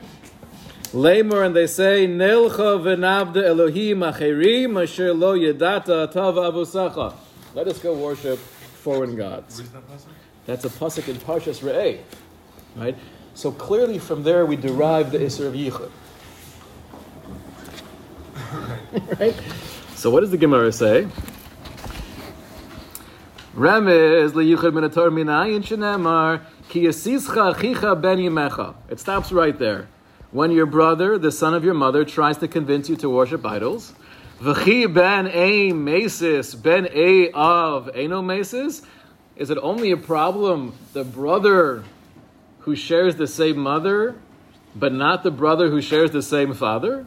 Lamor, 0.92 1.44
and 1.44 1.56
they 1.56 1.66
say, 1.66 2.06
Nelcha 2.06 2.78
v'navda 2.80 3.44
Elohim 3.44 4.00
acherim 4.00 4.80
asher 4.82 5.12
lo 5.12 5.36
yedata 5.36 6.10
tava 6.12 6.52
avusacha. 6.52 7.14
Let 7.54 7.66
us 7.66 7.78
go 7.78 7.94
worship 7.94 8.38
foreign 8.38 9.16
gods. 9.16 9.62
That's 10.44 10.64
a 10.64 10.68
pasuk 10.68 11.08
in 11.08 11.16
Parshas 11.16 11.60
Re'eh, 11.60 12.00
right? 12.76 12.96
So 13.34 13.50
clearly 13.50 13.98
from 13.98 14.22
there 14.22 14.46
we 14.46 14.54
derive 14.56 15.10
the 15.10 15.18
Isser 15.18 15.46
of 15.46 15.54
Yichud. 15.54 15.90
right? 19.20 19.34
So 19.94 20.10
what 20.10 20.20
does 20.20 20.30
the 20.30 20.36
Gemara 20.36 20.72
say? 20.72 21.08
Liyuchad 23.56 24.72
minayin 24.72 25.62
shenemar 25.62 26.42
ki 26.68 26.82
achicha 26.82 28.00
ben 28.00 28.18
yimecha. 28.18 28.74
It 28.90 29.00
stops 29.00 29.32
right 29.32 29.58
there. 29.58 29.88
When 30.32 30.50
your 30.50 30.66
brother, 30.66 31.18
the 31.18 31.32
son 31.32 31.54
of 31.54 31.64
your 31.64 31.74
mother, 31.74 32.04
tries 32.04 32.36
to 32.38 32.48
convince 32.48 32.90
you 32.90 32.96
to 32.96 33.08
worship 33.08 33.46
idols, 33.46 33.94
v'chi 34.40 34.92
ben 34.92 35.28
a 35.28 35.72
mesis 35.72 36.60
ben 36.60 36.88
a 36.92 37.30
of 37.30 37.88
eno 37.94 38.22
mesis. 38.22 38.84
Is 39.36 39.50
it 39.50 39.58
only 39.62 39.90
a 39.90 39.96
problem 39.96 40.74
the 40.92 41.04
brother 41.04 41.84
who 42.60 42.74
shares 42.74 43.16
the 43.16 43.26
same 43.26 43.58
mother, 43.58 44.14
but 44.74 44.92
not 44.92 45.22
the 45.22 45.30
brother 45.30 45.70
who 45.70 45.80
shares 45.80 46.10
the 46.10 46.22
same 46.22 46.52
father? 46.52 47.06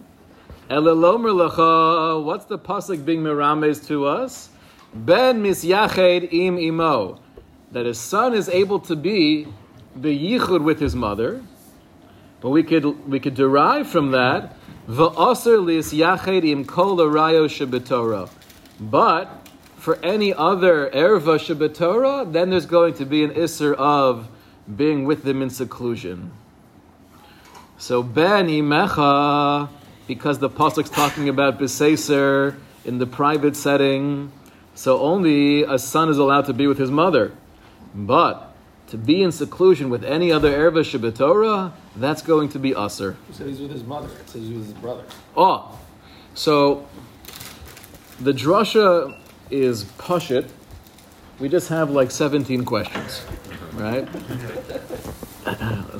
What's 0.70 2.46
the 2.46 2.60
pasuk 2.60 3.04
being 3.04 3.24
mirames 3.24 3.88
to 3.88 4.06
us? 4.06 4.50
Ben 4.94 5.42
misyached 5.42 6.32
im 6.32 6.60
imo, 6.60 7.20
that 7.72 7.88
his 7.88 7.98
son 8.00 8.36
is 8.36 8.48
able 8.50 8.80
to 8.82 8.96
be 8.96 9.48
beyichud 10.00 10.64
with 10.64 10.80
his 10.80 10.96
mother, 10.96 11.42
but 12.40 12.52
we 12.52 12.62
could 12.62 12.86
we 13.10 13.20
could 13.20 13.34
derive 13.34 13.88
from 13.90 14.12
that 14.12 14.56
va'aser 14.88 15.60
lis 15.64 15.92
yached 15.92 16.46
im 16.46 16.64
kol 16.66 16.98
arayo 16.98 17.48
shebetorah. 17.48 18.30
But 18.80 19.48
for 19.76 19.98
any 20.04 20.36
other 20.36 20.92
erva 20.92 21.40
shebetorah, 21.40 22.32
then 22.32 22.52
there's 22.52 22.68
going 22.68 22.94
to 22.96 23.06
be 23.06 23.24
an 23.24 23.32
isser 23.32 23.74
of 23.74 24.28
being 24.76 25.06
with 25.06 25.24
them 25.24 25.42
in 25.42 25.50
seclusion. 25.50 26.32
So 27.80 28.04
ben 28.04 28.48
imecha, 28.48 29.70
because 30.10 30.39
the 30.39 30.50
pasuk's 30.50 30.89
talking 30.89 31.30
about 31.30 31.60
beseser 31.60 32.56
in 32.84 32.98
the 32.98 33.06
private 33.06 33.56
setting, 33.56 34.32
so 34.74 35.00
only 35.01 35.62
a 35.62 35.78
son 35.78 36.10
is 36.10 36.18
allowed 36.18 36.46
to 36.46 36.54
be 36.54 36.66
with 36.66 36.80
his 36.80 36.89
mother. 36.89 37.32
But 37.94 38.51
to 38.88 38.98
be 38.98 39.22
in 39.22 39.32
seclusion 39.32 39.92
with 39.92 40.04
any 40.04 40.32
other 40.32 40.51
erva 40.51 40.82
shebetorah, 40.82 41.74
that's 41.96 42.24
going 42.24 42.50
to 42.50 42.60
be 42.60 42.74
usher. 42.74 43.18
He 43.28 43.34
said 43.34 43.48
he's 43.50 43.60
with 43.60 43.70
his 43.70 43.84
mother. 43.84 44.08
It 44.08 44.28
says 44.28 44.42
he's 44.42 44.58
with 44.58 44.66
his 44.66 44.74
brother. 44.74 45.04
Oh, 45.38 45.78
so 46.34 46.88
the 48.20 48.34
drasha 48.34 49.16
is 49.51 49.84
pushit. 50.00 50.50
We 51.39 51.50
just 51.50 51.70
have 51.70 51.92
like 51.92 52.10
17 52.10 52.66
questions, 52.66 53.22
right? 53.75 54.08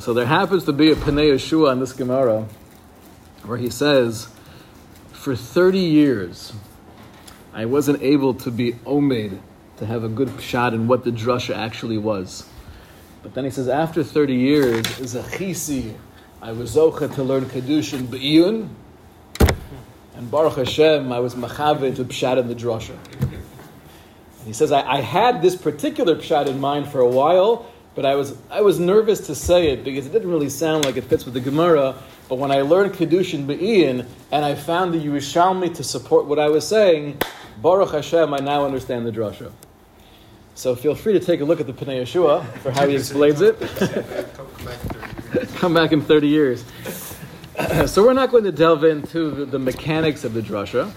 so 0.00 0.12
there 0.12 0.26
happens 0.26 0.64
to 0.64 0.72
be 0.72 0.90
a 0.90 0.96
Pnei 0.96 1.32
Yeshua 1.34 1.70
on 1.70 1.78
this 1.78 1.92
Gemara 1.92 2.48
where 3.44 3.58
he 3.58 3.70
says, 3.70 4.28
for 5.12 5.36
30 5.36 5.78
years, 5.78 6.52
I 7.52 7.66
wasn't 7.66 8.02
able 8.02 8.34
to 8.34 8.50
be 8.50 8.72
omed, 8.84 9.40
to 9.78 9.86
have 9.86 10.04
a 10.04 10.08
good 10.08 10.40
shot 10.40 10.74
in 10.74 10.86
what 10.86 11.04
the 11.04 11.10
drasha 11.10 11.56
actually 11.56 11.98
was. 11.98 12.46
But 13.22 13.34
then 13.34 13.44
he 13.44 13.50
says, 13.50 13.68
after 13.68 14.02
30 14.02 14.34
years, 14.34 14.86
Zachisi, 14.86 15.94
I 16.42 16.52
was 16.52 16.74
zocha 16.74 17.14
to 17.14 17.22
learn 17.22 17.46
Kedushin 17.46 18.06
Be'iyun, 18.06 18.68
and 20.16 20.30
Baruch 20.30 20.56
Hashem, 20.56 21.10
I 21.12 21.18
was 21.18 21.34
machave 21.34 21.96
to 21.96 22.04
pshat 22.04 22.38
in 22.38 22.48
the 22.48 22.54
drasha. 22.54 22.96
And 23.20 24.46
he 24.46 24.52
says, 24.52 24.72
I, 24.72 24.80
I, 24.80 25.00
had 25.00 25.42
this 25.42 25.54
particular 25.56 26.14
pshat 26.16 26.46
in 26.46 26.60
mind 26.60 26.88
for 26.88 27.00
a 27.00 27.08
while, 27.08 27.69
but 27.94 28.06
I 28.06 28.14
was, 28.14 28.36
I 28.50 28.60
was 28.60 28.78
nervous 28.78 29.26
to 29.26 29.34
say 29.34 29.70
it 29.70 29.84
because 29.84 30.06
it 30.06 30.12
didn't 30.12 30.30
really 30.30 30.48
sound 30.48 30.84
like 30.84 30.96
it 30.96 31.04
fits 31.04 31.24
with 31.24 31.34
the 31.34 31.40
Gemara. 31.40 31.96
But 32.28 32.36
when 32.36 32.52
I 32.52 32.62
learned 32.62 32.94
Kedushin 32.94 33.46
Be'iyun, 33.46 34.06
and 34.30 34.44
I 34.44 34.54
found 34.54 34.94
the 34.94 34.98
Yerushalmi 34.98 35.74
to 35.74 35.82
support 35.82 36.26
what 36.26 36.38
I 36.38 36.48
was 36.48 36.66
saying, 36.66 37.20
Baruch 37.60 37.90
Hashem, 37.90 38.32
I 38.32 38.38
now 38.38 38.64
understand 38.64 39.06
the 39.06 39.10
drasha. 39.10 39.50
So 40.54 40.76
feel 40.76 40.94
free 40.94 41.14
to 41.14 41.20
take 41.20 41.40
a 41.40 41.44
look 41.44 41.60
at 41.60 41.66
the 41.66 41.72
Pnei 41.72 42.02
Yeshua 42.02 42.46
for 42.58 42.70
how 42.70 42.86
he 42.86 42.94
explains 42.94 43.40
it. 43.40 43.58
Come 45.56 45.74
back 45.74 45.92
in 45.92 46.02
30 46.02 46.28
years. 46.28 46.64
so 47.86 48.04
we're 48.04 48.12
not 48.12 48.30
going 48.30 48.44
to 48.44 48.52
delve 48.52 48.84
into 48.84 49.30
the, 49.30 49.44
the 49.44 49.58
mechanics 49.58 50.24
of 50.24 50.34
the 50.34 50.40
drasha, 50.40 50.92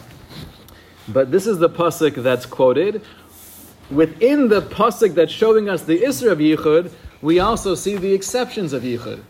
but 1.08 1.32
this 1.32 1.48
is 1.48 1.58
the 1.60 1.70
pasuk 1.70 2.16
that's 2.16 2.46
quoted. 2.46 3.02
Within 3.94 4.48
the 4.48 4.62
pasuk 4.62 5.14
that's 5.14 5.32
showing 5.32 5.70
us 5.70 5.84
the 5.84 6.02
Isra 6.02 6.32
of 6.32 6.40
Yichud, 6.40 6.92
we 7.22 7.40
also 7.40 7.76
see 7.76 7.96
the 7.96 8.14
exceptions 8.14 8.74
of 8.74 8.84
Yichud. 8.84 9.22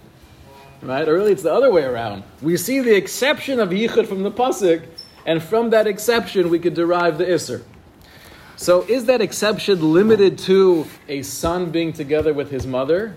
Right? 0.82 1.08
Or 1.08 1.14
really, 1.14 1.32
it's 1.32 1.44
the 1.44 1.54
other 1.54 1.72
way 1.72 1.84
around. 1.84 2.24
We 2.42 2.58
see 2.58 2.80
the 2.80 2.96
exception 2.96 3.60
of 3.60 3.70
Yichud 3.70 4.08
from 4.08 4.24
the 4.24 4.32
pasuk, 4.32 4.86
and 5.26 5.42
from 5.42 5.70
that 5.72 5.88
exception, 5.88 6.50
we 6.50 6.60
could 6.60 6.74
derive 6.74 7.18
the 7.18 7.26
Isser. 7.26 7.64
So, 8.56 8.84
is 8.84 9.06
that 9.06 9.20
exception 9.20 9.94
limited 9.94 10.38
to 10.40 10.86
a 11.08 11.22
son 11.24 11.72
being 11.72 11.92
together 11.92 12.34
with 12.34 12.52
his 12.52 12.68
mother? 12.68 13.16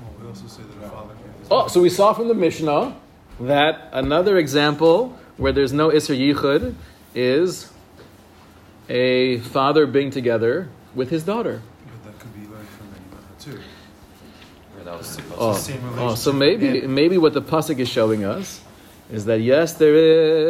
Oh, 0.00 0.22
we 0.22 0.28
also 0.28 0.46
say 0.46 0.62
that 0.62 0.86
a 0.86 0.90
father 0.90 1.14
Oh, 1.50 1.68
so 1.68 1.80
we 1.80 1.90
saw 1.90 2.12
from 2.12 2.28
the 2.28 2.34
Mishnah 2.34 2.96
that 3.40 3.88
another 3.92 4.38
example 4.38 5.18
where 5.36 5.52
there's 5.52 5.72
no 5.72 5.90
Isser 5.90 6.16
Yichud 6.16 6.74
is 7.14 7.70
a 8.88 9.38
father 9.38 9.86
being 9.86 10.10
together 10.10 10.68
with 10.94 11.10
his 11.10 11.24
daughter. 11.24 11.60
But 11.86 12.12
that 12.12 12.18
could 12.20 12.34
be 12.34 12.46
learned 12.48 12.68
from 12.68 12.88
any 12.94 13.04
mother 13.10 13.34
too. 13.38 13.60
It's 15.00 15.18
It's 15.18 15.26
Oh, 15.36 15.52
the 15.52 15.58
same 15.58 15.80
oh, 15.98 16.14
so 16.14 16.32
maybe 16.32 16.66
Yeah. 16.66 16.86
maybe 16.86 17.18
what 17.18 17.32
the 17.34 17.42
pasuk 17.42 17.78
is 17.78 17.88
showing 17.88 18.24
us 18.24 18.60
is 19.12 19.24
that 19.24 19.40
yes, 19.40 19.72
there 19.74 19.94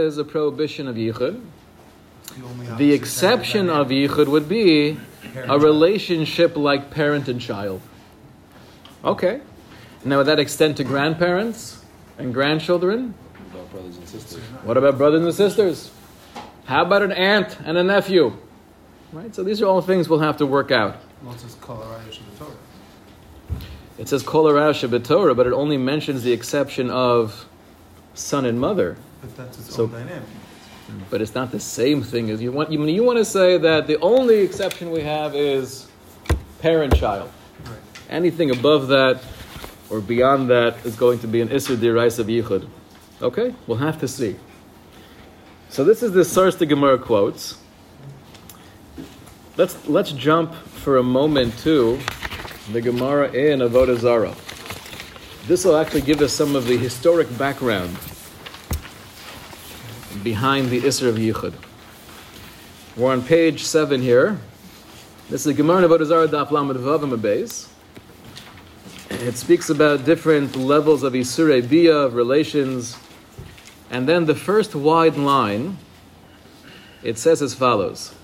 is 0.07 0.19
a 0.19 0.25
prohibition 0.25 0.89
of 0.89 0.97
yichud. 0.97 1.41
The, 2.37 2.75
The 2.77 2.93
exception 2.93 3.71
of 3.71 3.89
yichud 3.89 4.29
would 4.29 4.49
be 4.49 4.99
a 5.49 5.59
relationship 5.59 6.57
like 6.57 6.91
parent 6.91 7.29
and 7.29 7.41
child. 7.41 7.81
Okay, 9.05 9.41
now 10.05 10.19
would 10.19 10.27
that 10.27 10.39
extend 10.39 10.77
to 10.77 10.85
grandparents 10.85 11.83
and 12.19 12.35
grandchildren? 12.35 13.15
What 13.15 13.55
About 13.55 13.71
brothers 13.73 13.97
and 13.97 14.09
sisters. 14.09 14.43
What 14.65 14.77
about 14.77 14.99
brothers 14.99 15.23
and 15.25 15.35
sisters? 15.35 15.91
How 16.67 16.83
about 16.83 17.03
an 17.03 17.13
aunt 17.13 17.59
and 17.65 17.79
a 17.79 17.85
nephew? 17.85 18.37
Right. 19.13 19.35
So 19.35 19.45
these 19.45 19.63
are 19.63 19.67
all 19.67 19.81
things 19.81 20.09
we'll 20.09 20.19
have 20.19 20.37
to 20.39 20.47
work 20.47 20.71
out. 20.71 20.97
Well, 21.23 21.33
it 21.33 21.41
says 21.41 21.57
Kol 21.61 21.85
It 23.99 24.09
says 24.09 24.23
Kol 24.23 24.45
Torah, 25.01 25.35
but 25.35 25.47
it 25.47 25.53
only 25.53 25.77
mentions 25.77 26.23
the 26.25 26.33
exception 26.33 26.91
of 26.91 27.47
son 28.15 28.45
and 28.45 28.61
mother. 28.61 28.97
But 29.21 29.37
that's 29.37 29.59
its 29.59 29.75
So- 29.75 29.85
own 29.85 29.93
dynamic. 29.93 30.29
But 31.11 31.21
it's 31.21 31.35
not 31.35 31.51
the 31.51 31.61
same 31.61 32.03
thing 32.03 32.31
as 32.31 32.41
you 32.41 32.53
want. 32.53 32.71
You, 32.71 32.85
you 32.85 33.03
want 33.03 33.19
to 33.19 33.25
say 33.25 33.59
that 33.59 33.87
the 33.89 33.99
only 34.01 34.39
exception 34.39 34.91
we 34.93 35.01
have 35.03 35.35
is 35.35 35.89
parent-child. 36.61 37.29
Right. 37.65 37.75
Anything 38.09 38.51
above 38.51 38.89
that 38.89 39.21
or 39.91 40.01
beyond 40.01 40.49
that 40.51 40.85
is 40.85 40.95
going 40.95 41.19
to 41.21 41.27
be 41.27 41.41
an 41.41 41.49
Isser 41.49 41.77
Dirais 41.79 42.19
of 42.21 42.27
Yichud. 42.29 42.69
Okay, 43.21 43.55
we'll 43.67 43.79
have 43.79 43.99
to 44.01 44.07
see. 44.07 44.37
So 45.69 45.85
this 45.85 46.03
is 46.03 46.13
the 46.13 46.25
source 46.25 46.55
the 46.57 46.67
Gemara 46.67 46.99
quotes. 46.99 47.59
Let's 49.57 49.89
let's 49.89 50.13
jump 50.13 50.55
for 50.55 50.99
a 50.99 51.03
moment 51.03 51.59
to 51.59 51.99
the 52.73 52.81
Gemara 52.81 53.31
in 53.33 53.61
Avodah 53.61 53.99
Zarah. 53.99 54.35
This 55.47 55.65
will 55.65 55.77
actually 55.77 56.03
give 56.03 56.21
us 56.21 56.33
some 56.33 56.57
of 56.57 56.67
the 56.67 56.77
historic 56.77 57.27
background 57.39 57.97
behind 60.23 60.71
the 60.71 60.81
Isra 60.81 61.09
of 61.09 61.17
Yichud. 61.17 61.55
We're 62.97 63.13
on 63.13 63.23
page 63.23 63.63
seven 63.63 64.01
here. 64.01 64.39
This 65.29 65.41
is 65.41 65.45
the 65.47 65.55
Gemara 65.55 65.85
in 65.85 65.91
Avodah 65.91 66.07
Zarah 66.07 66.29
Daf 66.29 66.51
Lamed 66.51 66.77
It 69.11 69.37
speaks 69.37 69.71
about 69.71 70.05
different 70.05 70.57
levels 70.57 71.03
of 71.03 71.13
Isurei 71.13 71.69
Bia, 71.69 71.97
of 71.97 72.15
relations. 72.15 72.97
And 73.97 74.07
then 74.07 74.27
the 74.27 74.35
first 74.35 74.75
wide 74.75 75.17
line, 75.17 75.79
it 77.03 77.17
says 77.17 77.41
as 77.41 77.55
follows, 77.55 78.15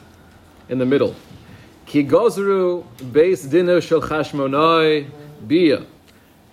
in 0.69 0.77
the 0.77 0.85
middle. 0.85 1.17
Ki 1.87 2.05
gozru 2.05 2.85
beis 2.99 3.51
dino 3.51 3.81
shel 3.81 4.03
chashmonoi 4.03 5.09
bia. 5.47 5.87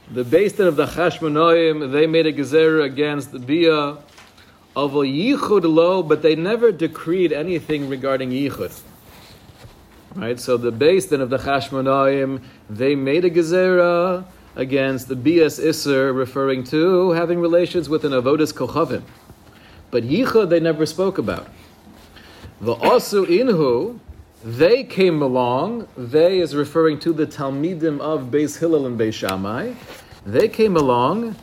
The 0.10 0.24
beis 0.24 0.56
din 0.56 0.68
of 0.68 0.78
the 0.78 0.86
chashmonoim, 0.86 1.92
they 1.92 2.08
made 2.08 2.28
a 2.28 2.32
gezer 2.32 2.82
against 2.86 3.34
the 3.34 3.40
bia 3.40 3.98
of 4.74 4.96
a 4.96 5.04
yichud 5.04 5.66
lo, 5.66 6.02
but 6.02 6.22
they 6.22 6.36
never 6.36 6.72
decreed 6.72 7.34
anything 7.34 7.90
regarding 7.90 8.30
yichud. 8.30 8.72
Right, 10.16 10.40
so 10.40 10.56
the 10.56 10.72
beis 10.72 11.10
din 11.10 11.20
of 11.20 11.30
the 11.30 11.40
chashmonoim, 11.40 12.42
they 12.70 12.96
made 12.96 13.26
a 13.26 13.30
gezerah 13.30 14.24
against 14.56 15.08
the 15.08 15.16
bias 15.16 15.60
iser, 15.60 16.14
referring 16.14 16.64
to 16.66 17.12
having 17.12 17.40
relations 17.40 17.90
with 17.90 18.04
an 18.06 18.12
avodas 18.12 18.54
kochavim. 18.54 19.04
But 19.92 20.04
yichud 20.04 20.50
they 20.50 20.60
never 20.60 20.86
spoke 20.86 21.18
about. 21.18 21.48
The 22.62 22.76
asu 22.76 23.26
inhu, 23.26 24.00
they 24.44 24.84
came 24.84 25.22
along. 25.22 25.88
They 25.98 26.40
is 26.40 26.56
referring 26.56 27.00
to 27.00 27.14
the 27.14 27.26
Talmidim 27.26 28.00
of 28.00 28.26
Beis 28.32 28.60
Hillel 28.60 28.86
and 28.86 29.00
Beis 29.00 29.14
Shammai. 29.14 29.74
They 30.26 30.48
came 30.48 30.76
along 30.76 31.36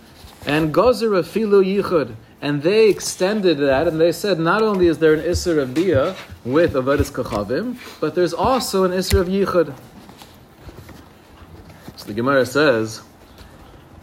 and 0.46 0.74
gozer 0.74 1.10
afilu 1.10 1.64
yichud. 1.64 2.14
And 2.42 2.62
they 2.62 2.90
extended 2.90 3.58
that, 3.58 3.88
and 3.88 3.98
they 3.98 4.12
said 4.12 4.38
not 4.38 4.62
only 4.62 4.88
is 4.88 4.98
there 4.98 5.14
an 5.14 5.20
Isser 5.20 5.58
of 5.58 5.72
Bia 5.72 6.14
with 6.44 6.74
Avodas 6.74 7.10
Kachavim, 7.10 7.78
but 7.98 8.14
there's 8.14 8.34
also 8.34 8.84
an 8.84 8.92
Isser 8.92 9.20
of 9.20 9.26
Yichud. 9.26 9.74
The 12.06 12.14
Gemara 12.14 12.46
says, 12.46 13.02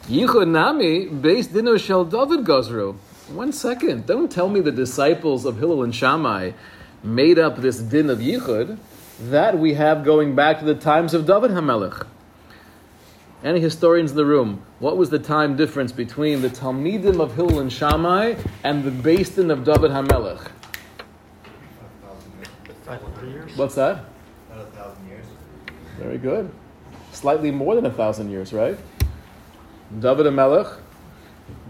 Yichud 0.07 0.49
Nami, 0.49 1.07
based 1.07 1.53
Dino 1.53 1.77
Shel 1.77 2.03
David 2.03 2.41
Gozru. 2.45 2.97
One 3.29 3.53
second, 3.53 4.05
don't 4.05 4.29
tell 4.29 4.49
me 4.49 4.59
the 4.59 4.73
disciples 4.73 5.45
of 5.45 5.57
Hillel 5.57 5.83
and 5.83 5.95
Shammai 5.95 6.51
made 7.01 7.39
up 7.39 7.55
this 7.55 7.79
din 7.79 8.09
of 8.09 8.19
Yichud. 8.19 8.77
That 9.21 9.57
we 9.57 9.75
have 9.75 10.03
going 10.03 10.35
back 10.35 10.59
to 10.59 10.65
the 10.65 10.75
times 10.75 11.13
of 11.13 11.25
David 11.25 11.51
HaMelech. 11.51 12.05
Any 13.41 13.61
historians 13.61 14.11
in 14.11 14.17
the 14.17 14.25
room, 14.25 14.65
what 14.79 14.97
was 14.97 15.09
the 15.09 15.19
time 15.19 15.55
difference 15.55 15.93
between 15.93 16.41
the 16.41 16.49
Talmidim 16.49 17.21
of 17.21 17.35
Hillel 17.35 17.59
and 17.59 17.71
Shammai 17.71 18.35
and 18.65 18.83
the 18.83 18.91
Beis 18.91 19.33
Din 19.33 19.49
of 19.49 19.63
David 19.63 19.91
HaMelech? 19.91 20.49
What's 23.55 23.75
that? 23.75 24.03
About 24.51 24.67
a 24.67 24.71
thousand 24.71 25.07
years. 25.07 25.25
Very 25.97 26.17
good. 26.17 26.51
Slightly 27.13 27.51
more 27.51 27.75
than 27.75 27.85
a 27.85 27.91
thousand 27.91 28.31
years, 28.31 28.51
right? 28.51 28.77
David 29.99 30.25
HaMelech 30.25 30.79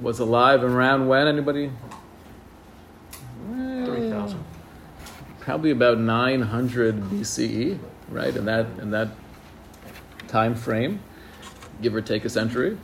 was 0.02 0.20
alive 0.20 0.64
and 0.64 0.74
around 0.74 1.08
when? 1.08 1.28
Anybody? 1.28 1.70
Three 3.52 4.10
thousand. 4.10 4.44
Probably 5.42 5.72
about 5.72 6.00
900 6.00 6.96
BCE, 7.04 7.78
right? 8.10 8.36
In 8.36 8.46
that 8.46 8.66
in 8.82 8.92
that 8.92 9.10
time 10.30 10.56
frame, 10.56 11.02
give 11.82 11.94
or 11.94 12.02
take 12.02 12.24
a 12.24 12.30
century. 12.30 12.78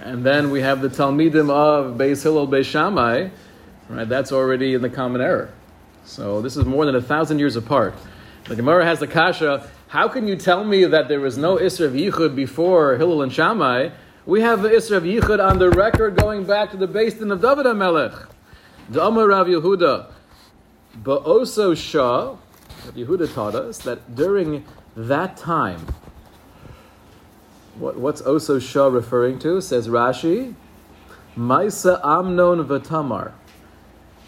And 0.00 0.26
then 0.26 0.50
we 0.50 0.60
have 0.62 0.82
the 0.82 0.88
Talmidim 0.88 1.48
of 1.48 1.96
Beis 1.96 2.24
Hillel, 2.24 2.48
Beis 2.48 2.64
Shammai, 2.64 3.28
right? 3.88 4.08
That's 4.08 4.32
already 4.32 4.74
in 4.74 4.82
the 4.82 4.90
common 4.90 5.20
era. 5.20 5.50
So 6.04 6.42
this 6.42 6.56
is 6.56 6.64
more 6.64 6.84
than 6.84 6.96
a 6.96 7.00
thousand 7.00 7.38
years 7.38 7.54
apart. 7.54 7.94
The 8.46 8.56
Gemara 8.56 8.84
has 8.84 8.98
the 8.98 9.06
kasha. 9.06 9.70
How 9.92 10.08
can 10.08 10.26
you 10.26 10.36
tell 10.36 10.64
me 10.64 10.86
that 10.86 11.08
there 11.08 11.20
was 11.20 11.36
no 11.36 11.58
Isra 11.58 11.84
of 11.84 11.92
Yichud 11.92 12.34
before 12.34 12.96
Hillel 12.96 13.20
and 13.20 13.30
Shammai? 13.30 13.90
We 14.24 14.40
have 14.40 14.62
the 14.62 14.70
Isra 14.70 14.96
of 14.96 15.02
Yichud 15.02 15.38
on 15.38 15.58
the 15.58 15.68
record 15.68 16.16
going 16.16 16.44
back 16.44 16.70
to 16.70 16.78
the 16.78 16.88
Beis 16.88 17.18
Din 17.18 17.30
of 17.30 17.42
David 17.42 17.66
HaMelech. 17.66 18.26
The 18.88 19.04
Amar 19.04 19.28
Rav 19.28 19.48
Yehuda, 19.48 20.06
Ba'oso 21.02 21.76
Shah, 21.76 22.30
Rav 22.86 22.94
Yehuda 22.94 23.34
taught 23.34 23.54
us 23.54 23.76
that 23.80 24.14
during 24.14 24.64
that 24.96 25.36
time, 25.36 25.86
what, 27.74 27.98
what's 27.98 28.22
Oso 28.22 28.58
Shah 28.62 28.86
referring 28.86 29.38
to? 29.40 29.60
Says 29.60 29.88
Rashi, 29.88 30.54
Maisa 31.36 32.00
Amnon 32.02 32.64
Vatamar. 32.64 33.32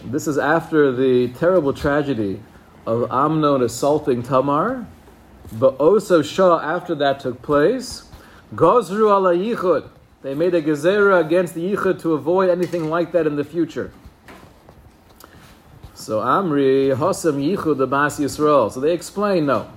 This 0.05 0.29
is 0.29 0.37
after 0.37 0.92
the 0.92 1.29
terrible 1.29 1.72
tragedy 1.72 2.42
of 2.87 3.11
Amnon 3.11 3.62
assaulting 3.62 4.22
Tamar. 4.22 4.87
But 5.52 5.76
also 5.76 6.22
Shah, 6.22 6.59
after 6.61 6.94
that 6.96 7.20
took 7.20 7.42
place, 7.42 8.09
Gozru 8.54 9.11
ala 9.11 9.35
Yichud. 9.35 9.88
They 10.22 10.35
made 10.35 10.54
a 10.54 10.62
gezerah 10.62 11.20
against 11.20 11.54
the 11.54 11.74
Yichud 11.74 12.00
to 12.00 12.14
avoid 12.14 12.50
anything 12.50 12.88
like 12.88 13.12
that 13.12 13.26
in 13.26 13.37
the 13.37 13.44
future. 13.44 13.92
So 15.92 16.20
Amri, 16.20 16.96
Hosam 16.96 17.37
Yichud, 17.37 17.78
the 17.78 17.87
Bas 17.87 18.18
Yisrael. 18.18 18.72
So 18.72 18.80
they 18.80 18.92
explain, 18.92 19.46
no. 19.46 19.70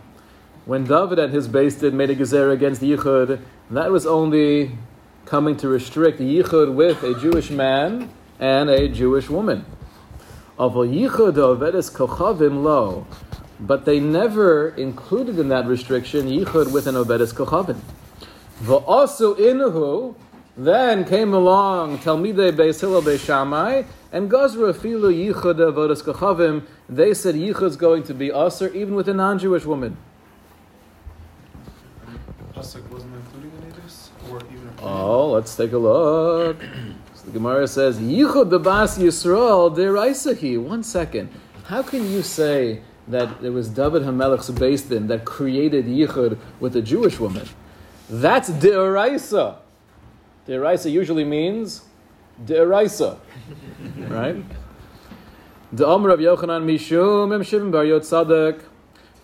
When 0.66 0.84
David 0.84 1.20
and 1.20 1.34
his 1.34 1.48
base 1.48 1.76
did 1.76 1.94
made 1.94 2.10
a 2.10 2.16
gezerah 2.16 2.54
against 2.54 2.82
the 2.82 2.92
Yichud, 2.92 3.42
that 3.72 3.92
was 3.92 4.06
only 4.06 4.78
coming 5.26 5.58
to 5.58 5.68
restrict 5.68 6.18
the 6.18 6.38
Yichud 6.40 6.74
with 6.74 7.04
a 7.04 7.20
Jewish 7.20 7.50
man 7.50 8.10
and 8.40 8.70
a 8.70 8.88
Jewish 8.88 9.30
woman. 9.30 9.66
Of 10.58 10.76
a 10.76 10.80
Yichud 10.80 11.38
Ovedes 11.38 11.90
Kochavim 11.90 12.64
lo. 12.64 13.06
But 13.60 13.86
they 13.86 14.00
never 14.00 14.70
included 14.70 15.40
in 15.40 15.50
that 15.50 15.66
restriction 15.66 16.28
Yichud 16.28 16.72
with 16.72 16.88
an 16.88 16.96
Ovedes 16.96 17.34
Kochavim. 17.34 17.80
V'asu 18.62 19.36
inuhu, 19.38 20.16
then 20.56 21.06
came 21.06 21.34
along 21.34 22.00
Talmidei 22.00 22.52
Beis 22.52 22.82
Hillel 22.82 23.02
Beis 23.02 23.24
Shammai, 23.26 23.84
and 24.12 24.30
Gazra 24.30 24.74
Filu 24.74 25.12
Yichud 25.12 25.56
Avodas 25.56 26.04
Kachavim, 26.04 26.64
they 26.88 27.14
said 27.14 27.36
Yichud's 27.36 27.76
going 27.76 28.04
to 28.04 28.14
be 28.14 28.32
Aser 28.32 28.70
even 28.74 28.96
with 28.96 29.10
a 29.10 29.14
non-Jewish 29.14 29.66
woman. 29.66 29.98
Pasuk 32.54 32.88
wasn't 32.90 33.14
including? 33.16 33.52
Or 34.30 34.38
even 34.52 34.70
Oh, 34.82 35.32
let's 35.32 35.56
take 35.56 35.72
a 35.72 35.78
look. 35.78 36.62
So 37.14 37.26
the 37.26 37.32
Gemara 37.32 37.68
says, 37.68 37.98
Yichud 37.98 38.50
the 38.50 38.60
Bas 38.60 38.98
Yisrael 38.98 39.76
deraisahi. 39.76 40.62
One 40.62 40.84
second. 40.84 41.30
How 41.66 41.82
can 41.82 42.10
you 42.10 42.24
say 42.24 42.82
that 43.08 43.44
it 43.44 43.50
was 43.50 43.70
David 43.70 44.04
Hamelech's 44.04 44.50
Beis 44.52 44.88
Din 44.88 45.08
that 45.08 45.26
created 45.26 45.86
Yichud 45.86 46.38
with 46.60 46.76
a 46.76 46.82
Jewish 46.82 47.20
woman? 47.20 47.48
That's 48.10 48.50
deraisa. 48.50 49.58
Deraisa 50.48 50.92
usually 50.92 51.26
means 51.26 51.82
deraisa, 52.46 53.18
right? 54.08 54.44
The 55.74 55.86
Omer 55.86 56.12
of 56.12 56.20
Yochanan 56.20 56.64
Mishum 56.66 57.34
Em 57.34 57.44
Shimon 57.44 57.72
Bar 57.72 57.84
Yotzadek. 57.84 58.62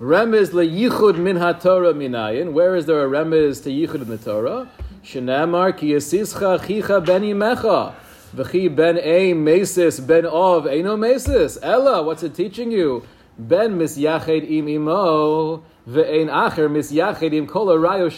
Remiz 0.02 0.50
leyichud 0.50 1.17
min 1.17 1.38
haTorah 1.38 1.93
minayin. 1.93 2.52
Where 2.52 2.76
is 2.76 2.86
there 2.86 3.06
a 3.06 3.10
remiz 3.10 3.63
to 3.63 3.69
yichud 3.69 4.02
in 4.02 4.10
the 4.10 4.17
Torah? 4.17 4.69
Shenamar 5.04 5.78
ki 5.78 5.91
yasischa 5.91 6.65
chicha 6.65 7.00
ben 7.00 7.22
imecha. 7.22 7.93
V'chi 8.36 8.76
ben 8.76 8.98
a 8.98 9.34
mesis 9.34 10.06
ben 10.06 10.26
of 10.26 10.65
eino 10.65 10.98
mesis. 10.98 11.58
Ella, 11.62 12.04
what's 12.04 12.24
it 12.24 12.36
teaching 12.36 12.72
you? 12.72 13.06
Ben 13.38 13.78
misyached 13.78 14.50
im 14.50 14.67
imo 14.67 15.63
ve'ein 15.88 16.30
acher 16.30 16.69
misyached 16.69 17.34
im 17.34 17.48
kol 17.48 17.67
arayo. 17.67 18.12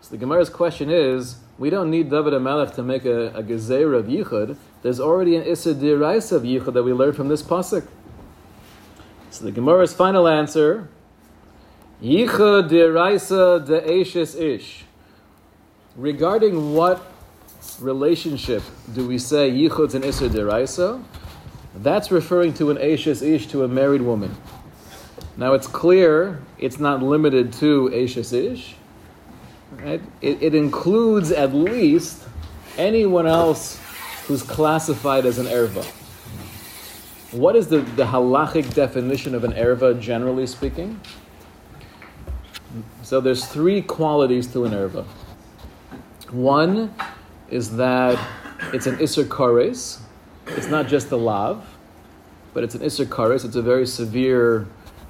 So 0.00 0.10
the 0.10 0.16
Gemara's 0.16 0.48
question 0.48 0.90
is, 0.90 1.36
we 1.58 1.70
don't 1.70 1.90
need 1.90 2.08
David 2.08 2.32
HaMelech 2.34 2.74
to 2.76 2.82
make 2.82 3.04
a, 3.04 3.28
a 3.34 3.42
gezerah 3.42 3.98
of 3.98 4.06
yichud. 4.06 4.56
There's 4.82 5.00
already 5.00 5.34
an 5.36 5.42
issa 5.42 5.74
diraisa 5.74 6.32
of 6.32 6.42
yichud 6.44 6.72
that 6.72 6.82
we 6.84 6.92
learned 6.92 7.16
from 7.16 7.28
this 7.28 7.42
pasuk. 7.42 7.86
So 9.30 9.44
the 9.44 9.52
Gemara's 9.52 9.92
final 9.92 10.26
answer, 10.26 10.88
Yichud 12.02 12.70
diraisa 12.70 13.66
de 13.66 14.00
Ashes 14.00 14.36
ish. 14.36 14.84
Regarding 15.96 16.74
what 16.74 17.04
relationship 17.80 18.62
do 18.94 19.06
we 19.06 19.18
say 19.18 19.50
Yichud's 19.50 19.94
an 19.94 20.02
Isser 20.02 20.28
diraisa? 20.28 21.02
That's 21.82 22.10
referring 22.10 22.54
to 22.54 22.70
an 22.70 22.78
Ashes 22.78 23.22
ish, 23.22 23.46
to 23.48 23.64
a 23.64 23.68
married 23.68 24.02
woman. 24.02 24.34
Now 25.36 25.54
it's 25.54 25.66
clear 25.68 26.42
it's 26.58 26.80
not 26.80 27.02
limited 27.02 27.52
to 27.54 27.92
Ashes 27.94 28.32
ish. 28.32 28.74
Right? 29.72 30.02
It, 30.20 30.42
it 30.42 30.54
includes 30.54 31.30
at 31.30 31.54
least 31.54 32.24
anyone 32.76 33.26
else 33.26 33.80
who's 34.26 34.42
classified 34.42 35.24
as 35.24 35.38
an 35.38 35.46
erva. 35.46 35.84
What 37.32 37.54
is 37.54 37.68
the, 37.68 37.80
the 37.80 38.04
halachic 38.04 38.74
definition 38.74 39.34
of 39.34 39.44
an 39.44 39.52
erva, 39.52 40.00
generally 40.00 40.46
speaking? 40.46 41.00
So 43.02 43.20
there's 43.20 43.46
three 43.46 43.82
qualities 43.82 44.46
to 44.52 44.64
an 44.64 44.72
erva. 44.72 45.04
One 46.30 46.94
is 47.50 47.76
that 47.76 48.18
it's 48.72 48.86
an 48.86 48.96
isser 48.96 49.24
kares. 49.24 50.00
It's 50.56 50.68
not 50.68 50.88
just 50.88 51.10
the 51.10 51.18
lav, 51.18 51.64
but 52.54 52.64
it's 52.64 52.74
an 52.74 52.80
isser 52.80 53.06
kares. 53.06 53.44
It's 53.44 53.56
a 53.56 53.62
very 53.62 53.86
severe 53.86 54.66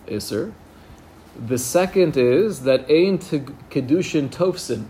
isser. 0.07 0.53
The 1.47 1.59
second 1.59 2.17
is 2.17 2.63
that 2.63 2.81
ein 2.91 3.19
kedushin 3.19 4.29
tofsin. 4.29 4.87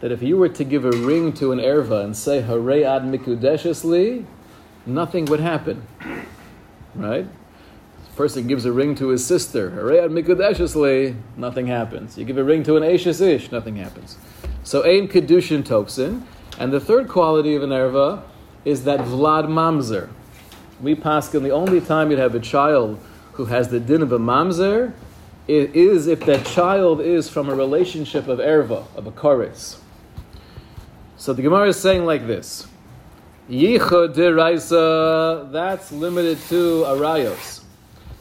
That 0.00 0.12
if 0.12 0.22
you 0.22 0.36
were 0.36 0.48
to 0.48 0.64
give 0.64 0.84
a 0.84 0.90
ring 0.90 1.32
to 1.34 1.52
an 1.52 1.58
erva 1.58 2.04
and 2.04 2.16
say 2.16 2.42
harei 2.42 2.84
ad 2.84 3.02
mikudeshesli, 3.02 4.24
nothing 4.86 5.24
would 5.26 5.40
happen 5.40 5.86
right? 6.94 7.26
Person 8.16 8.46
gives 8.46 8.64
a 8.64 8.72
ring 8.72 8.94
to 8.96 9.08
his 9.08 9.26
sister, 9.26 9.70
Harei 9.70 10.04
ad 10.04 10.10
mikudeshesli, 10.10 11.16
nothing 11.36 11.66
happens. 11.66 12.16
You 12.16 12.24
give 12.24 12.38
a 12.38 12.44
ring 12.44 12.62
to 12.64 12.76
an 12.76 12.84
ashes 12.84 13.20
ish, 13.20 13.50
nothing 13.50 13.76
happens. 13.76 14.16
So 14.62 14.82
ein 14.82 15.08
kedushin 15.08 15.64
toksin, 15.64 16.22
and 16.58 16.72
the 16.72 16.80
third 16.80 17.08
quality 17.08 17.56
of 17.56 17.62
an 17.62 17.70
erva 17.70 18.22
is 18.64 18.84
that 18.84 19.00
vlad 19.00 19.46
mamzer. 19.46 20.08
We 20.80 20.94
paskin 20.94 21.42
the 21.42 21.50
only 21.50 21.80
time 21.80 22.10
you'd 22.10 22.18
have 22.18 22.34
a 22.34 22.40
child 22.40 22.98
who 23.34 23.46
has 23.46 23.68
the 23.68 23.80
din 23.80 24.02
of 24.02 24.12
a 24.12 24.18
mamzer 24.18 24.92
is 25.46 26.06
if 26.06 26.20
that 26.20 26.46
child 26.46 27.00
is 27.00 27.28
from 27.28 27.48
a 27.48 27.54
relationship 27.54 28.28
of 28.28 28.38
erva, 28.38 28.84
of 28.96 29.06
a 29.06 29.12
kares. 29.12 29.78
So 31.16 31.32
the 31.32 31.42
Gemara 31.42 31.68
is 31.68 31.78
saying 31.78 32.04
like 32.04 32.26
this. 32.26 32.66
Yichud 33.50 34.14
deraisa, 34.14 35.52
that's 35.52 35.92
limited 35.92 36.38
to 36.48 36.84
arayos. 36.86 37.62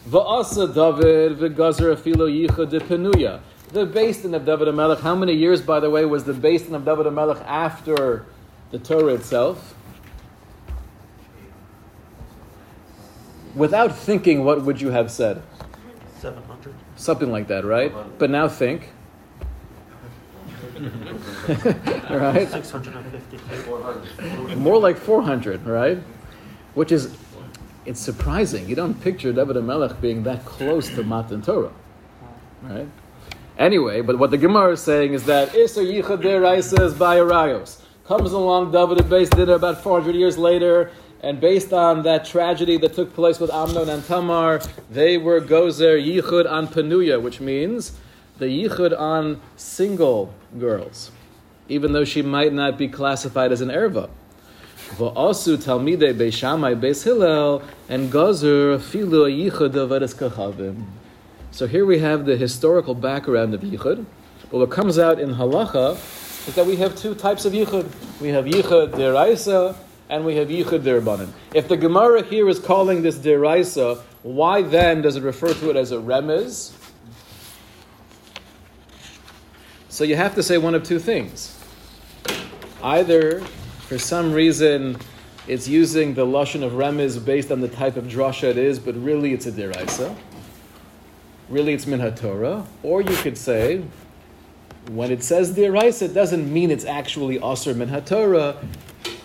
Va'asa 0.10 0.68
David 0.74 1.38
v'gazer 1.38 1.96
afilo 1.96 2.28
yichud 2.30 2.70
de 2.70 2.80
penuya. 2.82 3.40
The 3.70 3.86
basin 3.86 4.36
of 4.36 4.46
David 4.46 4.68
Amelech, 4.68 5.00
how 5.00 5.16
many 5.16 5.34
years, 5.34 5.62
by 5.62 5.80
the 5.80 5.90
way, 5.90 6.06
was 6.06 6.26
the 6.26 6.34
basin 6.34 6.76
of 6.76 6.84
David 6.84 7.06
Amelech 7.06 7.42
after 7.46 8.26
the 8.72 8.80
Torah 8.80 9.14
itself? 9.14 9.74
Without 13.56 13.96
thinking, 13.96 14.44
what 14.44 14.64
would 14.64 14.82
you 14.82 14.90
have 14.90 15.12
said? 15.12 15.42
700. 16.20 16.74
Something 16.96 17.32
like 17.32 17.48
that, 17.48 17.66
right? 17.66 17.94
But 18.18 18.30
now 18.30 18.48
think. 18.48 18.90
right? 22.10 22.50
650. 22.50 24.56
More 24.56 24.80
like 24.80 24.98
400, 24.98 25.66
right? 25.66 26.00
Which 26.74 26.92
is, 26.92 27.16
it's 27.86 28.00
surprising. 28.00 28.68
You 28.68 28.76
don't 28.76 29.00
picture 29.02 29.32
David 29.32 29.62
Melech 29.64 30.02
being 30.02 30.24
that 30.24 30.44
close 30.46 30.90
to 30.90 31.04
Matan 31.04 31.42
Torah, 31.42 31.72
right? 32.64 32.88
Anyway, 33.58 34.02
but 34.02 34.18
what 34.18 34.32
the 34.32 34.38
Gemara 34.38 34.72
is 34.72 34.82
saying 34.82 35.14
is 35.14 35.26
that 35.26 35.50
Isser 35.50 35.86
Yichud 35.86 36.24
Deraisa 36.24 36.98
by 36.98 37.18
Arayos. 37.18 37.82
Comes 38.06 38.34
along 38.34 38.72
David 38.72 39.00
and 39.00 39.10
Beis 39.10 39.30
Dinner 39.30 39.54
about 39.54 39.82
400 39.82 40.16
years 40.16 40.38
later, 40.38 40.92
and 41.24 41.40
based 41.40 41.72
on 41.72 42.04
that 42.04 42.26
tragedy 42.26 42.78
that 42.78 42.94
took 42.94 43.14
place 43.14 43.40
with 43.40 43.50
Amnon 43.50 43.88
and 43.88 44.06
Tamar, 44.06 44.62
they 44.92 45.18
were 45.18 45.40
Gozer 45.40 45.98
Yichud 45.98 46.52
on 46.52 46.68
Penuya, 46.68 47.22
which 47.22 47.40
means 47.40 47.94
the 48.40 48.46
Yichud 48.46 49.00
on 49.00 49.40
single 49.56 50.34
girls, 50.60 51.12
even 51.70 51.94
though 51.94 52.04
she 52.04 52.22
might 52.22 52.52
not 52.52 52.78
be 52.78 52.90
classified 52.90 53.54
as 53.54 53.62
an 53.62 53.70
erva. 53.70 54.10
Va'asu 54.98 55.56
talmidei 55.56 56.14
beis 56.14 56.34
Shammai 56.34 56.74
beis 56.74 57.06
Hillel 57.06 57.64
and 57.88 58.12
Gozer 58.12 58.78
filu 58.78 59.50
Yichud. 59.50 60.86
So 61.52 61.68
here 61.68 61.86
we 61.86 62.00
have 62.00 62.26
the 62.26 62.36
historical 62.36 62.96
background 62.96 63.54
of 63.54 63.62
Yichud. 63.62 64.06
But 64.52 64.58
what 64.58 64.72
comes 64.72 65.00
out 65.00 65.20
in 65.20 65.36
halacha 65.36 65.94
is 66.50 66.56
that 66.56 66.66
we 66.66 66.76
have 66.76 66.96
two 66.98 67.16
types 67.16 67.46
of 67.46 67.54
yichud. 67.54 67.90
We 68.20 68.28
have 68.30 68.46
yichud 68.46 68.92
deraisa 68.92 69.76
and 70.14 70.24
we 70.24 70.36
have 70.36 70.48
yichud 70.50 70.84
derabanan. 70.84 71.30
If 71.56 71.68
the 71.68 71.76
Gemara 71.76 72.22
here 72.22 72.48
is 72.48 72.60
calling 72.60 73.02
this 73.02 73.18
deraisa, 73.18 74.00
why 74.22 74.62
then 74.62 75.02
does 75.02 75.16
it 75.16 75.24
refer 75.24 75.56
to 75.56 75.72
it 75.72 75.76
as 75.76 75.92
a 75.92 75.98
remez? 75.98 76.72
So 79.90 80.04
you 80.04 80.16
have 80.16 80.36
to 80.36 80.44
say 80.44 80.60
one 80.60 80.76
of 80.76 80.84
two 80.84 81.00
things. 81.00 81.60
Either, 82.84 83.42
for 83.88 83.98
some 83.98 84.34
reason, 84.34 84.98
it's 85.48 85.68
using 85.68 86.14
the 86.14 86.28
lashon 86.28 86.62
of 86.62 86.74
remez 86.74 87.24
based 87.24 87.52
on 87.52 87.62
the 87.62 87.68
type 87.68 87.98
of 87.98 88.06
drasha 88.06 88.52
it 88.52 88.58
is, 88.58 88.78
but 88.78 88.96
really 88.96 89.34
it's 89.34 89.48
a 89.48 89.52
deraisa. 89.52 90.16
Really, 91.50 91.74
it's 91.74 91.88
min 91.88 92.16
Torah. 92.16 92.68
Or 92.84 93.02
you 93.02 93.16
could 93.18 93.38
say, 93.38 93.84
when 94.92 95.12
it 95.12 95.24
says 95.24 95.56
deraisa, 95.56 96.04
it 96.04 96.14
doesn't 96.14 96.54
mean 96.54 96.70
it's 96.70 96.86
actually 96.86 97.40
asr 97.40 97.76
min 97.76 97.90
Torah. 98.06 98.58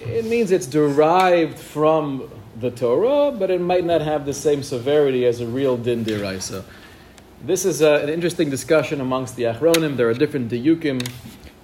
It 0.00 0.24
means 0.26 0.52
it's 0.52 0.66
derived 0.66 1.58
from 1.58 2.30
the 2.61 2.70
Torah, 2.70 3.32
but 3.32 3.50
it 3.50 3.61
might 3.61 3.84
not 3.84 4.00
have 4.00 4.26
the 4.26 4.32
same 4.32 4.62
severity 4.62 5.26
as 5.26 5.40
a 5.40 5.46
real 5.46 5.76
din 5.76 6.04
deraisa. 6.04 6.64
This 7.42 7.64
is 7.64 7.82
uh, 7.82 8.00
an 8.02 8.08
interesting 8.08 8.48
discussion 8.48 9.00
amongst 9.00 9.37
the 9.37 9.44
Achronim. 9.44 9.96
There 9.96 10.08
are 10.08 10.14
different 10.14 10.50
diyukim 10.50 11.08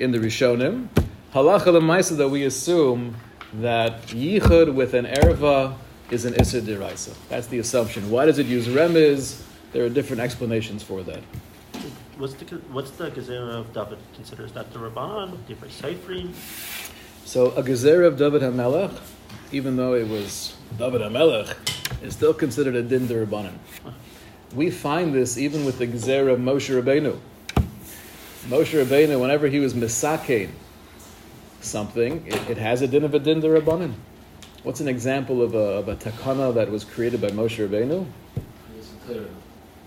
in 0.01 0.11
the 0.11 0.19
Rishonim. 0.19 0.89
Halacha 1.33 1.67
lemaisa 1.67 2.17
that 2.17 2.29
we 2.29 2.45
assume 2.45 3.17
that 3.55 4.03
yichud 4.09 4.75
with 4.75 4.95
an 4.95 5.07
erva 5.07 5.77
is 6.11 6.25
an 6.25 6.35
iser 6.41 6.61
deraisa. 6.61 7.15
That's 7.29 7.47
the 7.47 7.59
assumption. 7.61 8.11
Why 8.11 8.27
does 8.27 8.39
it 8.39 8.47
use 8.47 8.67
remez? 8.67 9.43
There 9.73 9.85
are 9.85 9.89
different 9.89 10.23
explanations 10.23 10.83
for 10.83 11.03
that. 11.05 11.23
What's 12.19 12.35
the 12.35 12.45
what's 12.71 12.93
the 12.93 13.07
of 13.07 13.73
David 13.73 13.99
considers 14.15 14.53
that 14.53 14.73
the 14.73 14.79
Rabban, 14.79 15.45
different 15.49 15.75
Seifrim? 15.75 16.33
So 17.25 17.53
a 17.53 17.63
gezerah 17.63 18.07
of 18.07 18.19
David 18.19 18.43
HaMelech, 18.43 19.01
even 19.51 19.77
though 19.77 19.95
it 19.95 20.07
was 20.07 20.57
David 20.79 21.01
HaMelech, 21.01 21.57
is 22.03 22.13
still 22.13 22.35
considered 22.35 22.77
a 22.77 22.83
din 22.83 23.09
derabanan. 23.09 23.55
We 24.55 24.71
find 24.71 25.15
this 25.15 25.39
even 25.39 25.65
with 25.65 25.79
the 25.79 25.87
gezerah 25.87 26.35
of 26.35 26.39
Moshe 26.39 26.71
Rabbeinu. 26.71 27.19
Moshe 28.47 28.85
Rabbeinu, 28.85 29.19
whenever 29.19 29.49
he 29.49 29.59
was 29.59 29.73
misakein 29.73 30.51
something, 31.63 32.27
it, 32.27 32.51
it 32.51 32.59
has 32.59 32.83
a 32.83 32.87
din 32.87 33.05
of 33.05 33.15
a 33.15 33.19
din 33.19 33.41
derabanan. 33.41 33.95
What's 34.63 34.81
an 34.81 34.89
example 34.89 35.41
of 35.43 35.55
a, 35.55 35.59
of 35.59 35.89
a 35.89 35.97
takana 35.97 36.55
that 36.55 36.71
was 36.71 36.85
created 36.85 37.23
by 37.23 37.31
Moshe 37.31 37.67
Rabbeinu? 37.67 38.07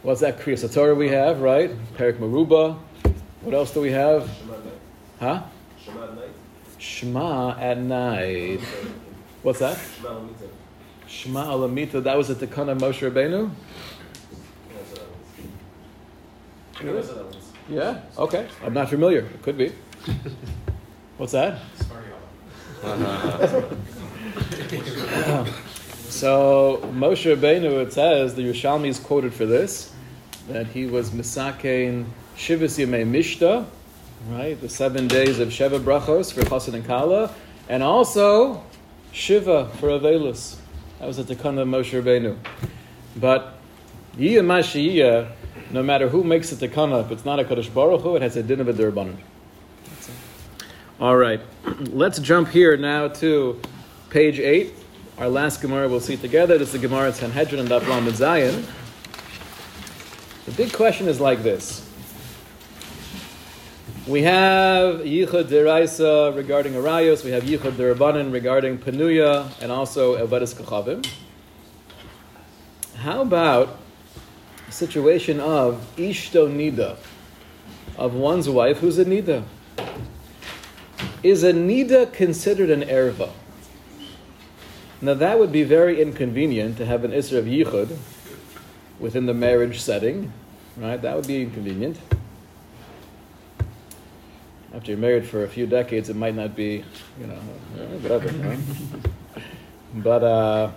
What's 0.01 0.21
that 0.21 0.39
Kriya 0.39 0.55
Satorah 0.55 0.97
we 0.97 1.09
have, 1.09 1.41
right? 1.41 1.71
Perik 1.97 2.17
Maruba. 2.17 2.79
What 3.41 3.53
else 3.53 3.71
do 3.73 3.81
we 3.81 3.91
have? 3.91 4.29
Huh? 5.19 5.43
Shema 6.77 7.57
at 7.59 7.77
night. 7.77 8.61
What's 9.43 9.59
that? 9.59 9.79
Shema 11.07 11.45
Alamita. 11.45 12.03
That 12.03 12.17
was 12.17 12.29
a 12.29 12.35
Takana 12.35 12.71
of 12.71 12.79
Moshe 12.79 13.09
Rabbeinu? 13.09 13.51
Yeah? 17.69 18.01
Okay. 18.17 18.47
I'm 18.63 18.73
not 18.73 18.89
familiar. 18.89 19.19
It 19.19 19.41
could 19.41 19.57
be. 19.57 19.71
What's 21.17 21.31
that? 21.31 21.59
so 26.09 26.79
Moshe 26.93 27.35
Rabbeinu, 27.35 27.81
it 27.81 27.93
says, 27.93 28.35
the 28.35 28.43
Yerushalmi 28.43 28.87
is 28.87 28.99
quoted 28.99 29.33
for 29.33 29.45
this, 29.45 29.91
that 30.47 30.67
he 30.67 30.85
was 30.85 31.09
Misakein 31.09 32.05
Shivas 32.37 32.77
Yemei 32.77 33.05
Mishta, 33.09 33.65
right? 34.29 34.59
The 34.59 34.69
seven 34.69 35.07
days 35.07 35.39
of 35.39 35.49
Sheva 35.49 35.79
Brachos 35.79 36.33
for 36.33 36.41
Chassid 36.41 36.73
and 36.73 36.85
Kala, 36.85 37.33
and 37.69 37.83
also 37.83 38.63
Shiva 39.11 39.69
for 39.79 39.89
Avelus. 39.89 40.57
That 40.99 41.07
was 41.07 41.19
a 41.19 41.23
Takana 41.23 41.61
of 41.61 41.67
Moshe 41.67 42.01
Rabbeinu. 42.01 42.37
But 43.15 43.57
Yiyah 44.17 44.43
Mashiyah, 44.43 45.31
no 45.71 45.83
matter 45.83 46.09
who 46.09 46.23
makes 46.23 46.49
the 46.49 46.67
Takana, 46.67 47.05
if 47.05 47.11
it's 47.11 47.25
not 47.25 47.39
a 47.39 47.43
Kadosh 47.43 47.73
Baruch 47.73 48.01
Hu, 48.01 48.15
it 48.15 48.21
has 48.21 48.35
a 48.35 48.43
din 48.43 48.59
of 48.59 48.67
a 48.67 48.73
Durbanan. 48.73 49.17
All 50.99 51.15
right, 51.15 51.39
let's 51.91 52.17
jump 52.19 52.49
here 52.49 52.75
now 52.75 53.07
to 53.07 53.61
page 54.09 54.39
8. 54.39 54.73
Our 55.19 55.29
last 55.29 55.61
Gemara 55.61 55.87
we'll 55.87 55.99
see 55.99 56.17
together. 56.17 56.57
This 56.57 56.73
is 56.73 56.81
the 56.81 56.87
Gemara 56.87 57.13
Sanhedrin 57.13 57.59
and 57.59 57.69
Daf 57.69 57.87
Lamed 57.87 58.13
Zayin. 58.13 58.65
The 60.45 60.51
big 60.51 60.73
question 60.73 61.07
is 61.07 61.19
like 61.19 61.43
this. 61.43 61.86
We 64.07 64.21
have 64.21 65.01
Yichud 65.01 65.49
Deraisa 65.49 66.33
regarding 66.33 66.75
Arayos, 66.75 67.25
we 67.25 67.31
have 67.31 67.43
Yichud 67.43 67.73
Derabanan 67.73 68.31
regarding 68.31 68.77
Panuya, 68.77 69.51
and 69.61 69.69
also 69.69 70.15
Evadas 70.15 70.53
Kachavim. 70.53 71.05
How 72.95 73.21
about 73.21 73.77
a 74.65 74.71
situation 74.71 75.41
of 75.41 75.85
Ishto 75.97 76.49
Nida, 76.49 76.95
of 77.97 78.13
one's 78.13 78.47
wife 78.47 78.77
who's 78.77 78.97
a 78.97 79.03
Nida? 79.03 79.43
Is 81.21 81.43
a 81.43 81.51
Nida 81.51 82.13
considered 82.13 82.69
an 82.69 82.83
Erva? 82.83 83.31
Now 85.01 85.15
that 85.15 85.37
would 85.37 85.51
be 85.51 85.63
very 85.63 86.01
inconvenient 86.01 86.77
to 86.77 86.85
have 86.85 87.03
an 87.03 87.11
Isra 87.11 87.39
of 87.39 87.45
Yichud 87.45 87.97
within 88.99 89.25
the 89.25 89.33
marriage 89.33 89.81
setting, 89.81 90.31
right? 90.77 91.01
That 91.01 91.17
would 91.17 91.27
be 91.27 91.41
inconvenient. 91.41 91.97
After 94.73 94.91
you're 94.91 94.99
married 94.99 95.25
for 95.25 95.43
a 95.43 95.47
few 95.47 95.65
decades, 95.65 96.09
it 96.09 96.15
might 96.15 96.35
not 96.35 96.55
be, 96.55 96.83
you 97.19 97.27
know, 97.27 97.35
whatever. 97.35 98.27
Right? 98.27 98.59
but 99.95 100.23
uh, 100.23 100.71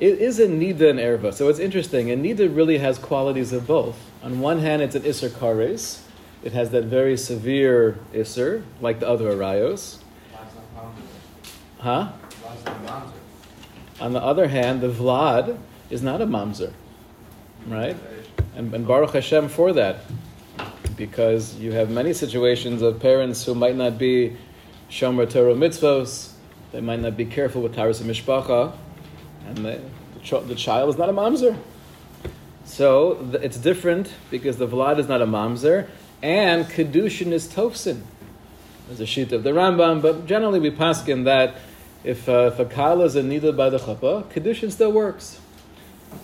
it 0.00 0.18
is 0.18 0.40
a 0.40 0.46
nida 0.46 0.90
and 0.90 0.98
erva, 0.98 1.32
so 1.32 1.48
it's 1.48 1.58
interesting. 1.58 2.10
And 2.10 2.24
nida 2.24 2.54
really 2.54 2.78
has 2.78 2.98
qualities 2.98 3.52
of 3.52 3.66
both. 3.66 3.98
On 4.22 4.40
one 4.40 4.60
hand, 4.60 4.82
it's 4.82 4.94
an 4.94 5.04
iser 5.06 5.28
kares. 5.28 6.02
It 6.42 6.52
has 6.52 6.70
that 6.70 6.84
very 6.84 7.16
severe 7.16 7.98
iser, 8.14 8.62
like 8.80 9.00
the 9.00 9.08
other 9.08 9.32
arayos. 9.32 9.98
Huh? 11.78 12.12
On 14.00 14.12
the 14.12 14.22
other 14.22 14.48
hand, 14.48 14.80
the 14.80 14.88
vlad 14.88 15.58
is 15.90 16.02
not 16.02 16.20
a 16.20 16.26
mamzer, 16.26 16.72
right? 17.66 17.96
And, 18.54 18.74
and 18.74 18.86
Baruch 18.86 19.12
Hashem 19.12 19.48
for 19.48 19.72
that, 19.72 20.00
because 20.96 21.54
you 21.56 21.72
have 21.72 21.90
many 21.90 22.12
situations 22.12 22.82
of 22.82 23.00
parents 23.00 23.44
who 23.44 23.54
might 23.54 23.76
not 23.76 23.98
be 23.98 24.36
shomer 24.90 25.30
Torah 25.30 25.54
mitzvos, 25.54 26.32
they 26.72 26.80
might 26.80 27.00
not 27.00 27.16
be 27.16 27.24
careful 27.24 27.62
with 27.62 27.74
taras 27.74 28.00
and 28.00 28.10
mishpacha, 28.10 28.72
and 29.46 29.58
the, 29.58 29.80
the 30.46 30.54
child 30.54 30.88
is 30.88 30.98
not 30.98 31.08
a 31.08 31.12
mamzer. 31.12 31.56
So 32.64 33.30
it's 33.34 33.58
different 33.58 34.12
because 34.30 34.56
the 34.56 34.66
vlad 34.66 34.98
is 34.98 35.08
not 35.08 35.22
a 35.22 35.26
mamzer, 35.26 35.88
and 36.22 36.66
kedushin 36.66 37.32
is 37.32 37.46
tofsin. 37.46 38.02
There's 38.86 39.00
a 39.00 39.06
sheet 39.06 39.32
of 39.32 39.42
the 39.42 39.50
Rambam, 39.50 40.00
but 40.00 40.26
generally 40.26 40.60
we 40.60 40.70
paskin 40.70 41.24
that 41.24 41.56
if, 42.04 42.28
uh, 42.28 42.50
if 42.52 42.58
a 42.58 42.64
kala 42.64 43.04
is 43.04 43.16
a 43.16 43.22
nida 43.22 43.56
by 43.56 43.68
the 43.68 43.78
chuppah, 43.78 44.24
kedushin 44.32 44.70
still 44.70 44.92
works. 44.92 45.40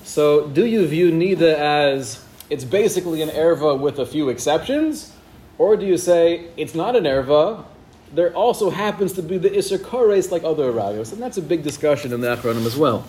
So, 0.04 0.48
do 0.48 0.64
you 0.64 0.86
view 0.86 1.10
nida 1.10 1.54
as 1.54 2.24
it's 2.52 2.64
basically 2.64 3.22
an 3.22 3.30
erva 3.30 3.80
with 3.80 3.98
a 3.98 4.04
few 4.04 4.28
exceptions, 4.28 5.10
or 5.56 5.74
do 5.74 5.86
you 5.86 5.96
say 5.96 6.48
it's 6.58 6.74
not 6.74 6.94
an 6.94 7.04
erva? 7.04 7.64
There 8.12 8.30
also 8.34 8.68
happens 8.68 9.14
to 9.14 9.22
be 9.22 9.38
the 9.38 9.56
iser 9.56 9.78
kares 9.78 10.30
like 10.30 10.44
other 10.44 10.70
arayos, 10.70 11.14
and 11.14 11.22
that's 11.22 11.38
a 11.38 11.42
big 11.42 11.62
discussion 11.62 12.12
in 12.12 12.20
the 12.20 12.36
Achronim 12.36 12.66
as 12.66 12.76
well. 12.76 13.06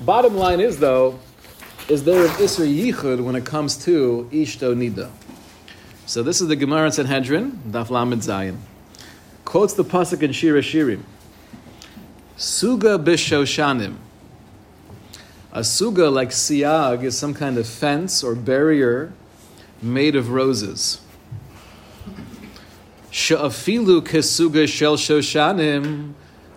Bottom 0.00 0.36
line 0.36 0.60
is 0.60 0.78
though, 0.78 1.18
is 1.88 2.04
there 2.04 2.26
an 2.26 2.30
iser 2.32 2.64
yichud 2.64 3.24
when 3.24 3.36
it 3.36 3.46
comes 3.46 3.82
to 3.86 4.28
ishto 4.30 4.74
nida? 4.76 5.10
So 6.04 6.22
this 6.22 6.42
is 6.42 6.48
the 6.48 6.56
Gemara 6.56 6.84
in 6.84 6.92
Sanhedrin, 6.92 7.62
Daf 7.70 7.88
Lamed 7.88 8.20
Zayin. 8.20 8.58
Quotes 9.46 9.72
the 9.72 9.84
pasuk 9.84 10.22
in 10.22 10.32
Shir 10.32 10.52
HaShirim. 10.52 11.00
Suga 12.36 13.02
b'shoshanim. 13.02 13.94
A 15.54 15.60
suga, 15.60 16.12
like 16.12 16.30
siag, 16.30 17.04
is 17.04 17.16
some 17.16 17.32
kind 17.32 17.56
of 17.58 17.68
fence 17.68 18.24
or 18.24 18.34
barrier 18.34 19.12
made 19.80 20.16
of 20.16 20.30
roses. 20.30 21.00
Sha'afilu 23.12 24.00
kesuga 24.00 24.66
shel 24.66 24.96
shoshanim 24.96 26.14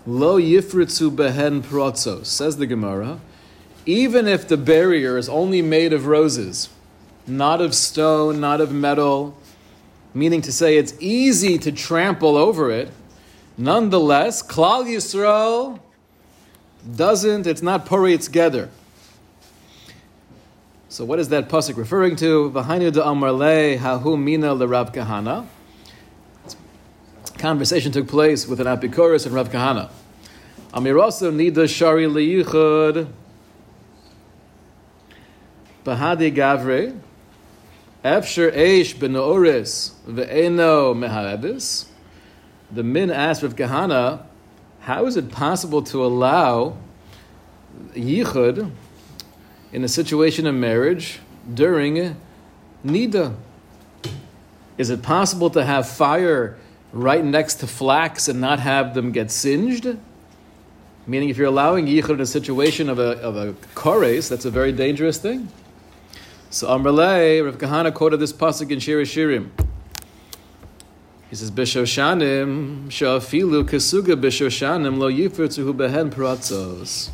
lo 0.08 0.42
yifritzu 0.42 1.16
behen 1.16 1.62
protzos, 1.62 2.26
says 2.26 2.58
the 2.58 2.66
Gemara. 2.66 3.20
Even 3.86 4.28
if 4.28 4.48
the 4.48 4.58
barrier 4.58 5.16
is 5.16 5.30
only 5.30 5.62
made 5.62 5.94
of 5.94 6.08
roses, 6.08 6.70
not 7.28 7.62
of 7.62 7.76
stone, 7.76 8.40
not 8.40 8.60
of 8.60 8.72
metal, 8.72 9.38
meaning 10.16 10.42
to 10.42 10.52
say 10.52 10.76
it's 10.76 10.96
easy 11.00 11.60
to 11.60 11.72
trample 11.72 12.36
over 12.36 12.72
it, 12.72 12.90
nonetheless, 13.60 14.42
Klal 14.42 14.86
Yisrael 14.86 15.80
doesn't, 16.96 17.46
it's 17.46 17.62
not 17.62 17.86
puri 17.86 18.18
together. 18.18 18.72
So 20.90 21.04
what 21.04 21.20
is 21.20 21.28
that 21.30 21.50
pasuk 21.50 21.76
referring 21.76 22.16
to? 22.18 22.50
V'hainu 22.50 22.94
de 22.94 23.06
amar 23.06 23.34
le 23.34 23.78
hahu 23.78 24.18
mina 24.18 24.54
l'Rav 24.54 24.94
Kahana. 24.94 25.46
Conversation 27.38 27.92
took 27.92 28.08
place 28.08 28.48
with 28.48 28.62
an 28.62 28.68
Apikoros 28.68 29.26
and 29.26 29.36
Rav 29.36 29.50
Kahana. 29.50 29.92
Amir 30.74 30.98
also 30.98 31.30
nida 31.30 31.68
shari 31.68 32.06
liyichud 32.06 33.10
bahadi 35.84 36.34
gavre 36.34 36.98
efsher 38.06 38.56
eish 38.56 38.96
benoris 38.96 39.92
ve'eno 40.08 40.96
meharebis. 40.96 41.88
The 42.72 42.84
min 42.84 43.12
asked 43.12 43.44
Rav 43.44 43.58
Kahana, 43.58 44.22
how 44.80 45.06
is 45.06 45.18
it 45.18 45.32
possible 45.32 45.82
to 45.82 46.06
allow 46.06 46.78
yichud 47.94 48.72
in 49.72 49.84
a 49.84 49.88
situation 49.88 50.48
of 50.48 50.56
marriage 50.56 51.20
during 51.54 52.16
nida? 52.86 53.36
Is 54.78 54.90
it 54.90 55.02
possible 55.02 55.50
to 55.52 55.66
have 55.66 55.88
fire 55.88 56.58
right 56.94 57.24
next 57.24 57.56
to 57.56 57.68
flax 57.68 58.28
and 58.28 58.40
not 58.40 58.60
have 58.60 58.94
them 58.94 59.12
get 59.12 59.32
singed? 59.32 59.98
Meaning, 61.08 61.30
if 61.30 61.38
you're 61.38 61.48
allowing 61.48 61.88
yichud 61.88 62.16
in 62.16 62.22
a 62.22 62.26
situation 62.26 62.90
of 62.90 63.00
a, 63.00 63.20
of 63.22 63.38
a 63.38 63.54
kores, 63.76 64.30
that's 64.30 64.46
a 64.46 64.52
very 64.52 64.72
dangerous 64.72 65.18
thing. 65.18 65.48
So 66.50 66.68
Amrele, 66.68 67.46
Rav 67.46 67.58
Kahana 67.58 67.94
quoted 67.94 68.18
this 68.18 68.34
pasuk 68.34 68.72
in 68.72 68.80
Shir 68.80 69.02
Shirim. 69.02 69.50
He 71.30 71.36
says, 71.36 71.52
"Bishoshanim 71.52 72.90
sha'afilu 72.90 73.64
kesuga 73.64 74.16
bishoshanim 74.16 74.98
lo 74.98 75.12
yifritzuhu 75.12 75.74
behen 75.74 76.10
pratzos." 76.10 77.10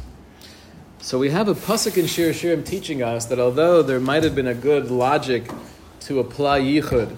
So 1.04 1.20
we 1.20 1.32
have 1.32 1.50
a 1.50 1.54
pasuk 1.54 1.98
in 1.98 2.08
Shir 2.08 2.30
Shirim 2.30 2.66
teaching 2.66 3.04
us 3.04 3.26
that 3.26 3.38
although 3.38 3.84
there 3.84 4.00
might 4.00 4.24
have 4.24 4.36
been 4.36 4.48
a 4.48 4.54
good 4.54 4.90
logic 4.90 5.52
to 6.00 6.22
apply 6.22 6.62
yichud 6.62 7.18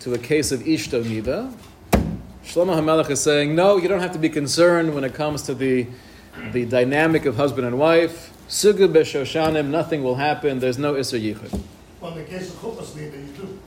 to 0.00 0.14
a 0.14 0.18
case 0.18 0.50
of 0.50 0.60
ishto 0.60 1.04
nida, 1.04 1.52
Shlomo 2.42 2.74
HaMelech 2.74 3.10
is 3.10 3.20
saying, 3.20 3.54
no, 3.54 3.76
you 3.76 3.86
don't 3.86 4.00
have 4.00 4.12
to 4.12 4.18
be 4.18 4.30
concerned 4.30 4.94
when 4.94 5.04
it 5.04 5.12
comes 5.12 5.42
to 5.42 5.54
the, 5.54 5.86
the 6.52 6.64
dynamic 6.64 7.26
of 7.26 7.36
husband 7.36 7.66
and 7.66 7.78
wife. 7.78 8.32
Suga 8.48 8.90
b'shoshanim, 8.90 9.66
nothing 9.66 10.02
will 10.02 10.14
happen. 10.14 10.58
There's 10.58 10.78
no 10.78 10.94
isser 10.94 11.20
yichud. 11.20 11.60
Well, 12.00 12.12
in 12.12 12.24
the 12.24 12.24
case 12.24 12.48
of 12.48 12.58
Chuppahs, 12.62 12.96
neither 12.96 13.18
you 13.18 13.26
do. 13.26 13.58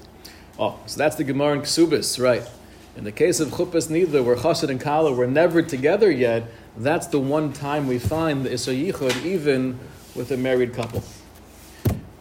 Oh, 0.58 0.80
so 0.88 0.98
that's 0.98 1.18
the 1.18 1.24
Gemara 1.24 1.54
in 1.54 1.62
Ksubis, 1.62 2.20
right? 2.20 2.50
In 2.98 3.06
the 3.06 3.12
case 3.12 3.40
of 3.40 3.50
Chuppahs 3.50 3.88
Nidla, 3.90 4.24
where 4.24 4.36
Chassid 4.36 4.70
and 4.70 4.80
Kala 4.80 5.14
were 5.14 5.28
never 5.28 5.62
together 5.62 6.12
yet, 6.12 6.44
that's 6.78 7.08
the 7.08 7.20
one 7.20 7.54
time 7.54 7.88
we 7.88 8.00
find 8.00 8.46
the 8.46 8.50
Isser 8.50 8.76
Yichud, 8.76 9.26
even 9.26 9.80
with 10.14 10.32
a 10.32 10.38
married 10.38 10.74
couple. 10.74 11.04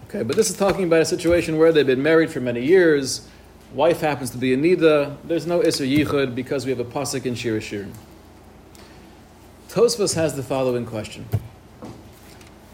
Okay, 0.09 0.23
but 0.23 0.37
this 0.37 0.49
is 0.49 0.57
talking 0.57 0.85
about 0.85 1.03
a 1.03 1.05
situation 1.05 1.59
where 1.59 1.73
they've 1.73 1.87
been 1.87 2.03
married 2.03 2.31
for 2.31 2.41
many 2.41 2.65
years, 2.65 3.29
wife 3.73 4.01
happens 4.01 4.31
to 4.31 4.39
be 4.39 4.53
a 4.53 4.57
Nida, 4.57 5.17
there's 5.25 5.47
no 5.47 5.61
Isser 5.61 5.89
Yichud 5.89 6.35
because 6.35 6.65
we 6.65 6.71
have 6.71 6.81
a 6.81 6.85
Pasuk 6.85 7.27
in 7.27 7.35
Shir 7.35 7.59
Shirim. 7.61 7.93
Tosfos 9.69 10.15
has 10.15 10.35
the 10.35 10.43
following 10.43 10.85
question. 10.85 11.29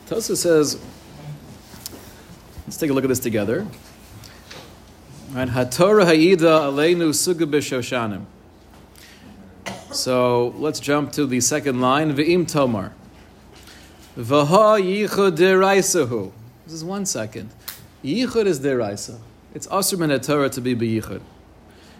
Tosfos 0.07 0.39
says, 0.39 0.79
let's 2.67 2.79
take 2.79 2.91
a 2.91 2.95
look 2.95 3.05
at 3.05 3.09
this 3.09 3.21
together. 3.21 3.67
Right, 5.33 5.49
Hatorah 5.49 6.05
Haida 6.05 6.61
Aleinu 6.71 7.11
Suga 7.11 7.51
B'Shoshanim. 7.51 8.27
So 9.93 10.55
let's 10.57 10.79
jump 10.79 11.11
to 11.13 11.27
the 11.27 11.41
second 11.41 11.81
line. 11.81 12.15
Ve'im 12.15 12.47
Tomar. 12.47 12.93
V'ha 14.17 14.81
yichud 14.81 15.37
deraisahu. 15.37 16.31
This 16.65 16.75
is 16.75 16.85
one 16.85 17.05
second. 17.07 17.51
Yichud 18.05 18.47
is 18.47 18.61
deraisa. 18.61 19.19
It's 19.53 19.67
asur 19.67 19.99
min 19.99 20.19
Torah 20.21 20.49
to 20.49 20.61
be 20.61 20.77
beyichud. 20.77 21.23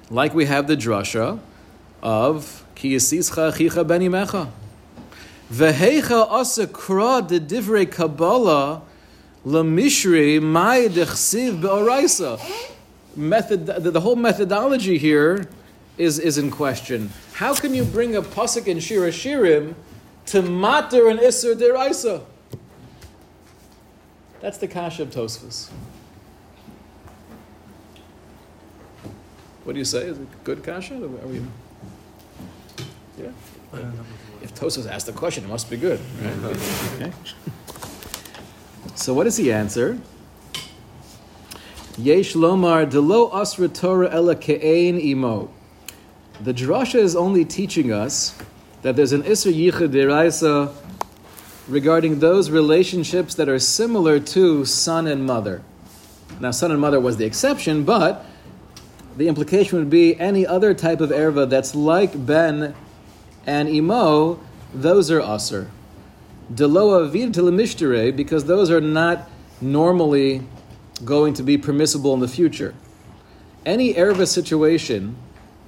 Like 0.09 0.33
we 0.33 0.45
have 0.45 0.69
the 0.69 0.77
drasha 0.77 1.41
of 2.01 2.65
ki 2.77 2.95
yisischa 2.95 3.51
achicha 3.51 3.85
ben 3.85 4.03
imecha. 4.03 4.51
V'heicha 5.53 6.31
asa 6.31 6.69
kra 6.69 7.27
de 7.27 7.41
divrei 7.41 7.91
kabbalah 7.91 8.83
lamishri 9.45 10.41
mai 10.41 10.87
dechsiv 10.89 11.61
be'oraisa 11.61 12.41
method, 13.17 13.67
the, 13.67 13.91
the 13.91 14.01
whole 14.01 14.17
methodology 14.17 14.99
here 14.99 15.49
is, 15.99 16.19
is 16.19 16.39
in 16.39 16.51
question. 16.51 17.11
How 17.35 17.55
can 17.55 17.75
you 17.75 17.85
bring 17.85 18.15
a 18.17 18.23
pasuk 18.23 18.67
in 18.67 18.81
Shir 18.81 19.09
HaShirim 19.09 19.75
to 20.27 20.43
matter 20.43 21.09
an 21.09 21.19
Isser 21.19 21.55
deraisa? 21.55 22.23
That's 24.41 24.59
the 24.59 24.69
kasha 24.69 25.03
of 25.03 25.11
Tosfos. 25.11 25.71
What 29.65 29.73
do 29.73 29.79
you 29.79 29.85
say? 29.85 30.07
Is 30.07 30.19
it 30.19 30.45
good 30.45 30.63
kasha? 30.63 30.95
Are 30.95 31.09
we, 31.09 31.43
yeah. 33.19 33.31
If 34.43 34.55
Tosfos 34.55 34.89
asked 34.89 35.07
the 35.07 35.13
question, 35.13 35.45
it 35.45 35.49
must 35.49 35.69
be 35.71 35.77
good, 35.77 36.01
right? 36.23 36.57
Okay. 36.97 37.13
So 38.95 39.13
what 39.13 39.27
is 39.27 39.37
the 39.37 39.53
answer? 39.53 39.99
Yesh 41.99 42.35
lomar 42.35 42.89
delo 42.91 43.31
asra 43.33 43.69
Torah 43.69 44.11
ela 44.13 44.37
ke'ein 44.37 45.03
imo. 45.03 45.51
The 46.43 46.53
drasha 46.53 46.97
is 46.97 47.17
only 47.17 47.47
teaching 47.47 47.91
us 47.91 48.37
that 48.83 48.97
there's 48.97 49.13
an 49.13 49.23
isra 49.23 49.55
yichud 49.55 49.89
deraisa 49.89 50.75
regarding 51.69 52.19
those 52.19 52.51
relationships 52.51 53.35
that 53.37 53.49
are 53.49 53.59
similar 53.59 54.21
to 54.21 54.67
son 54.67 55.07
and 55.07 55.25
mother. 55.25 55.63
Now, 56.39 56.51
son 56.51 56.71
and 56.71 56.81
mother 56.81 57.01
was 57.01 57.17
the 57.17 57.25
exception, 57.25 57.85
but 57.85 58.27
the 59.17 59.27
implication 59.27 59.79
would 59.79 59.89
be 59.89 60.21
any 60.21 60.47
other 60.47 60.75
type 60.75 61.01
of 61.01 61.09
erva 61.09 61.49
that's 61.49 61.75
like 61.75 62.27
ben 62.27 62.75
and 63.47 63.69
imo, 63.71 64.39
those 64.75 65.11
are 65.11 65.21
asr. 65.21 65.69
Delo 66.55 67.03
avid 67.03 67.33
telemishtere, 67.33 68.15
because 68.15 68.45
those 68.45 68.71
are 68.71 68.83
not 68.83 69.31
normally 69.63 70.43
going 71.05 71.35
to 71.35 71.43
be 71.43 71.59
permissible 71.59 72.15
in 72.15 72.21
the 72.21 72.29
future. 72.29 72.75
Any 73.65 73.95
erva 73.95 74.27
situation 74.27 75.17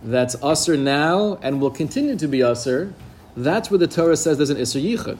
that's 0.02 0.36
usr 0.36 0.78
now 0.78 1.38
and 1.42 1.60
will 1.60 1.70
continue 1.70 2.16
to 2.16 2.28
be 2.28 2.38
usr, 2.38 2.92
that's 3.36 3.70
where 3.70 3.78
the 3.78 3.86
Torah 3.86 4.16
says 4.16 4.36
there's 4.36 4.50
an 4.50 4.56
isser 4.56 4.82
yichud. 4.82 5.18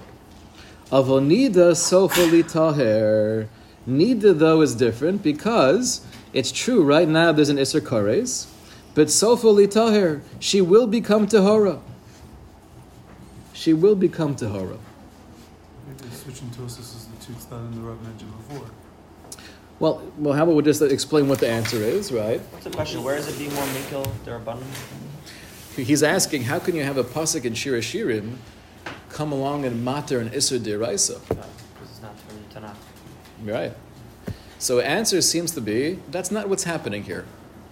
Avonida 0.90 1.72
sofali 1.72 2.42
taher. 2.42 3.48
Nida 3.86 4.38
though 4.38 4.60
is 4.60 4.74
different 4.74 5.22
because 5.22 6.04
it's 6.32 6.52
true 6.52 6.82
right 6.82 7.08
now 7.08 7.32
there's 7.32 7.48
an 7.48 7.56
isser 7.56 7.80
kares, 7.80 8.46
but 8.94 9.08
sofali 9.08 9.66
taher 9.66 10.22
she 10.38 10.60
will 10.60 10.86
become 10.86 11.26
tahora. 11.26 11.80
She 13.52 13.72
will 13.72 13.96
become 13.96 14.36
tahora. 14.36 14.78
Maybe 15.86 16.14
switching 16.14 16.48
tosis 16.50 16.78
is 16.78 17.06
the 17.06 17.24
two 17.24 17.32
that 17.50 17.56
in 17.56 17.74
the 17.74 17.80
Rav 17.80 18.00
mentioned 18.02 18.32
before. 18.48 18.70
Well, 19.80 20.02
well, 20.18 20.34
how 20.34 20.42
about 20.42 20.56
we 20.56 20.62
just 20.64 20.82
explain 20.82 21.28
what 21.28 21.38
the 21.38 21.48
answer 21.48 21.76
is, 21.76 22.10
right? 22.10 22.40
What's 22.50 22.64
the 22.64 22.70
question? 22.70 23.04
Where 23.04 23.16
is 23.16 23.28
it 23.28 23.38
being 23.38 23.54
more 23.54 23.66
mikil 23.66 24.04
derabanan? 24.24 24.64
He's 25.76 26.02
asking, 26.02 26.42
how 26.42 26.58
can 26.58 26.74
you 26.74 26.82
have 26.82 26.96
a 26.96 27.04
pasuk 27.04 27.44
in 27.44 27.54
Shir 27.54 27.78
HaShirim 27.78 28.38
come 29.10 29.30
along 29.30 29.64
and 29.64 29.84
mater 29.84 30.18
and 30.18 30.32
isser 30.32 30.58
deraisa? 30.58 31.20
Because 31.28 31.46
it's 31.82 32.02
not 32.02 32.18
from 32.18 32.38
Tanakh. 32.52 32.74
Right. 33.44 33.72
So 34.58 34.80
answer 34.80 35.20
seems 35.20 35.52
to 35.52 35.60
be 35.60 36.00
that's 36.10 36.32
not 36.32 36.48
what's 36.48 36.64
happening 36.64 37.04
here. 37.04 37.24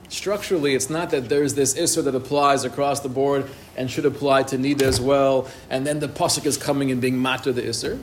Structurally, 0.09 0.77
it's 0.77 0.89
not 0.89 1.11
that 1.11 1.29
there's 1.29 1.55
this 1.55 1.75
isser 1.75 2.05
that 2.05 2.15
applies 2.15 2.63
across 2.63 3.01
the 3.01 3.09
board 3.09 3.51
and 3.77 3.91
should 3.91 4.07
apply 4.07 4.45
to 4.45 4.57
nida 4.57 4.83
as 4.83 5.01
well, 5.01 5.49
and 5.69 5.85
then 5.85 5.99
the 5.99 6.07
pasuk 6.07 6.47
is 6.47 6.57
coming 6.57 6.93
and 6.93 7.01
being 7.01 7.21
matter 7.21 7.53
the 7.53 7.63
isser. 7.63 8.01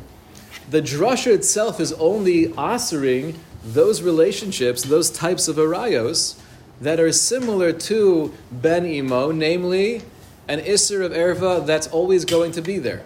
The 0.69 0.81
drasha 0.81 1.33
itself 1.33 1.79
is 1.79 1.93
only 1.93 2.47
asering 2.49 3.35
those 3.63 4.01
relationships, 4.01 4.83
those 4.83 5.09
types 5.09 5.47
of 5.47 5.55
arayos 5.55 6.39
that 6.81 6.99
are 6.99 7.11
similar 7.11 7.71
to 7.71 8.33
ben 8.51 8.85
imo, 8.85 9.31
namely 9.31 10.01
an 10.47 10.59
isser 10.59 11.03
of 11.03 11.11
erva 11.11 11.65
that's 11.65 11.87
always 11.87 12.25
going 12.25 12.51
to 12.51 12.61
be 12.61 12.77
there. 12.77 13.03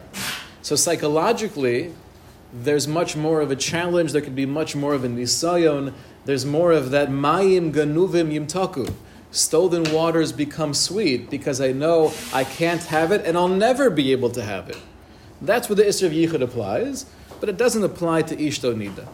So 0.62 0.76
psychologically, 0.76 1.94
there's 2.52 2.88
much 2.88 3.16
more 3.16 3.42
of 3.42 3.52
a 3.52 3.56
challenge. 3.56 4.12
There 4.12 4.22
could 4.22 4.36
be 4.36 4.46
much 4.46 4.76
more 4.76 4.94
of 4.94 5.04
a 5.04 5.08
nisayon. 5.08 5.94
There's 6.26 6.46
more 6.46 6.72
of 6.72 6.92
that 6.92 7.10
mayim 7.10 7.72
ganuvim 7.72 8.32
yimtaku. 8.34 8.94
Stolen 9.30 9.94
waters 9.94 10.32
become 10.32 10.74
sweet 10.74 11.30
because 11.30 11.62
I 11.62 11.72
know 11.74 12.14
I 12.34 12.44
can't 12.44 12.84
have 12.86 13.12
it 13.12 13.26
and 13.26 13.38
I'll 13.38 13.48
never 13.48 13.90
be 13.90 14.12
able 14.12 14.30
to 14.32 14.44
have 14.44 14.70
it. 14.70 14.78
That's 15.42 15.70
where 15.70 15.76
the 15.76 15.84
isser 15.84 16.08
of 16.08 16.14
yichud 16.14 16.42
applies, 16.42 17.06
but 17.40 17.50
it 17.50 17.58
doesn't 17.58 17.84
apply 17.84 18.24
to 18.24 18.36
ishto 18.36 18.74
nida. 18.74 19.08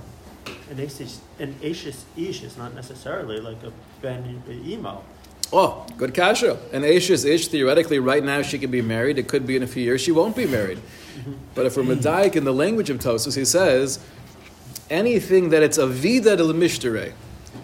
An 0.73 0.79
Ashish, 0.79 1.17
an 1.37 1.53
Ashish 1.61 2.01
Ish 2.17 2.41
is 2.41 2.57
not 2.57 2.73
necessarily 2.73 3.39
like 3.39 3.61
a 3.61 3.71
Ben 4.01 4.41
Emo. 4.49 5.03
Oh, 5.51 5.85
good 5.97 6.15
kasha. 6.15 6.57
An 6.71 6.81
Ashish 6.81 7.29
ish, 7.29 7.47
theoretically, 7.49 7.99
right 7.99 8.23
now 8.23 8.41
she 8.41 8.57
could 8.57 8.71
be 8.71 8.81
married. 8.81 9.19
It 9.19 9.27
could 9.27 9.45
be 9.45 9.55
in 9.55 9.61
a 9.61 9.67
few 9.67 9.83
years 9.83 10.01
she 10.01 10.11
won't 10.11 10.35
be 10.35 10.47
married. 10.47 10.79
Mm-hmm. 10.79 11.33
But 11.53 11.67
if 11.67 11.77
we're 11.77 11.83
medayik 11.83 12.35
in 12.35 12.43
the 12.43 12.53
language 12.53 12.89
of 12.89 12.97
Tosfos, 12.97 13.37
he 13.37 13.45
says 13.45 13.99
anything 14.89 15.49
that 15.49 15.61
it's 15.61 15.77
a 15.77 15.85
vida 15.85 16.35
de 16.35 16.43
mishtere, 16.45 17.13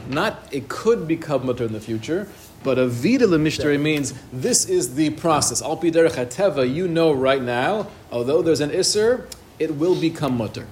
not 0.08 0.48
it 0.52 0.70
could 0.70 1.08
become 1.08 1.48
mutter 1.48 1.64
in 1.64 1.74
the 1.74 1.80
future, 1.80 2.28
But 2.64 2.78
a 2.78 2.86
vida 2.88 3.26
lemishtari 3.26 3.80
means 3.80 4.14
this 4.32 4.66
is 4.66 4.96
the 4.96 5.10
process. 5.12 5.64
Al 5.64 5.78
pi 5.78 5.90
derech 5.90 6.12
hateva, 6.12 6.72
you 6.72 6.88
know 6.88 7.12
right 7.12 7.42
now, 7.42 7.88
although 8.12 8.44
there's 8.44 8.60
an 8.60 8.70
isser, 8.70 9.26
it 9.58 9.76
will 9.76 10.00
become 10.00 10.38
mutter. 10.38 10.68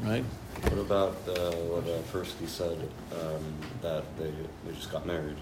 Right? 0.00 0.24
What 0.62 0.78
about 0.78 1.16
uh, 1.28 1.52
what 1.70 1.88
uh, 1.88 1.98
first 2.12 2.36
he 2.38 2.46
said 2.46 2.78
um, 3.12 3.54
that 3.82 4.04
they, 4.18 4.30
they 4.66 4.74
just 4.74 4.90
got 4.92 5.06
married? 5.06 5.36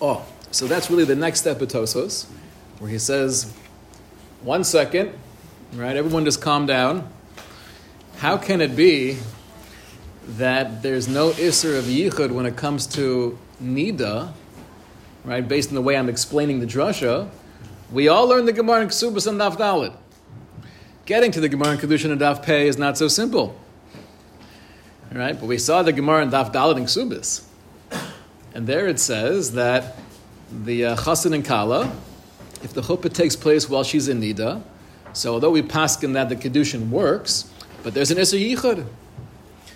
Oh, 0.00 0.26
so 0.50 0.66
that's 0.66 0.90
really 0.90 1.04
the 1.04 1.16
next 1.16 1.40
step 1.40 1.60
of 1.62 1.68
Tosfos, 1.68 2.26
where 2.78 2.90
he 2.90 2.98
says, 2.98 3.52
one 4.42 4.64
second, 4.64 5.12
right? 5.74 5.96
Everyone 5.96 6.24
just 6.24 6.40
calm 6.40 6.66
down. 6.66 7.08
How 8.18 8.36
can 8.36 8.60
it 8.60 8.76
be 8.76 9.18
that 10.28 10.82
there's 10.82 11.08
no 11.08 11.30
Isser 11.30 11.78
of 11.78 11.84
Yichud 11.84 12.30
when 12.30 12.46
it 12.46 12.56
comes 12.56 12.86
to 12.88 13.38
Nida, 13.62 14.32
right? 15.24 15.46
Based 15.46 15.68
on 15.68 15.74
the 15.74 15.82
way 15.82 15.96
I'm 15.96 16.08
explaining 16.08 16.60
the 16.60 16.66
drasha, 16.66 17.28
we 17.92 18.08
all 18.08 18.26
learn 18.26 18.44
the 18.44 18.52
Gemara 18.52 18.82
in 18.82 18.88
Ksubas 18.88 19.26
and 19.26 19.40
Daf 19.40 19.56
Dalit. 19.56 19.94
Getting 21.04 21.30
to 21.32 21.40
the 21.40 21.48
Gemara 21.48 21.72
in 21.72 21.78
Kedushin 21.78 22.10
and 22.10 22.20
Daf 22.20 22.42
Pei 22.42 22.66
is 22.66 22.76
not 22.76 22.98
so 22.98 23.06
simple, 23.06 23.56
right? 25.12 25.38
But 25.38 25.46
we 25.46 25.58
saw 25.58 25.82
the 25.82 25.92
Gemara 25.92 26.22
in 26.22 26.30
Daf 26.30 26.52
Dalit 26.52 26.76
and 26.76 26.86
Ksubas. 26.86 27.44
And 28.54 28.66
there 28.66 28.86
it 28.86 28.98
says 28.98 29.52
that 29.52 29.96
the 30.50 30.86
uh, 30.86 31.14
and 31.26 31.44
kala, 31.44 31.92
if 32.62 32.72
the 32.72 32.80
chuppah 32.82 33.12
takes 33.12 33.36
place 33.36 33.68
while 33.68 33.84
she's 33.84 34.08
in 34.08 34.20
nida, 34.20 34.62
so 35.12 35.34
although 35.34 35.50
we 35.50 35.62
paskin 35.62 36.14
that 36.14 36.28
the 36.28 36.36
kedushin 36.36 36.88
works, 36.88 37.50
but 37.82 37.94
there's 37.94 38.10
an 38.10 38.18
iser 38.18 38.36
yichud. 38.36 38.86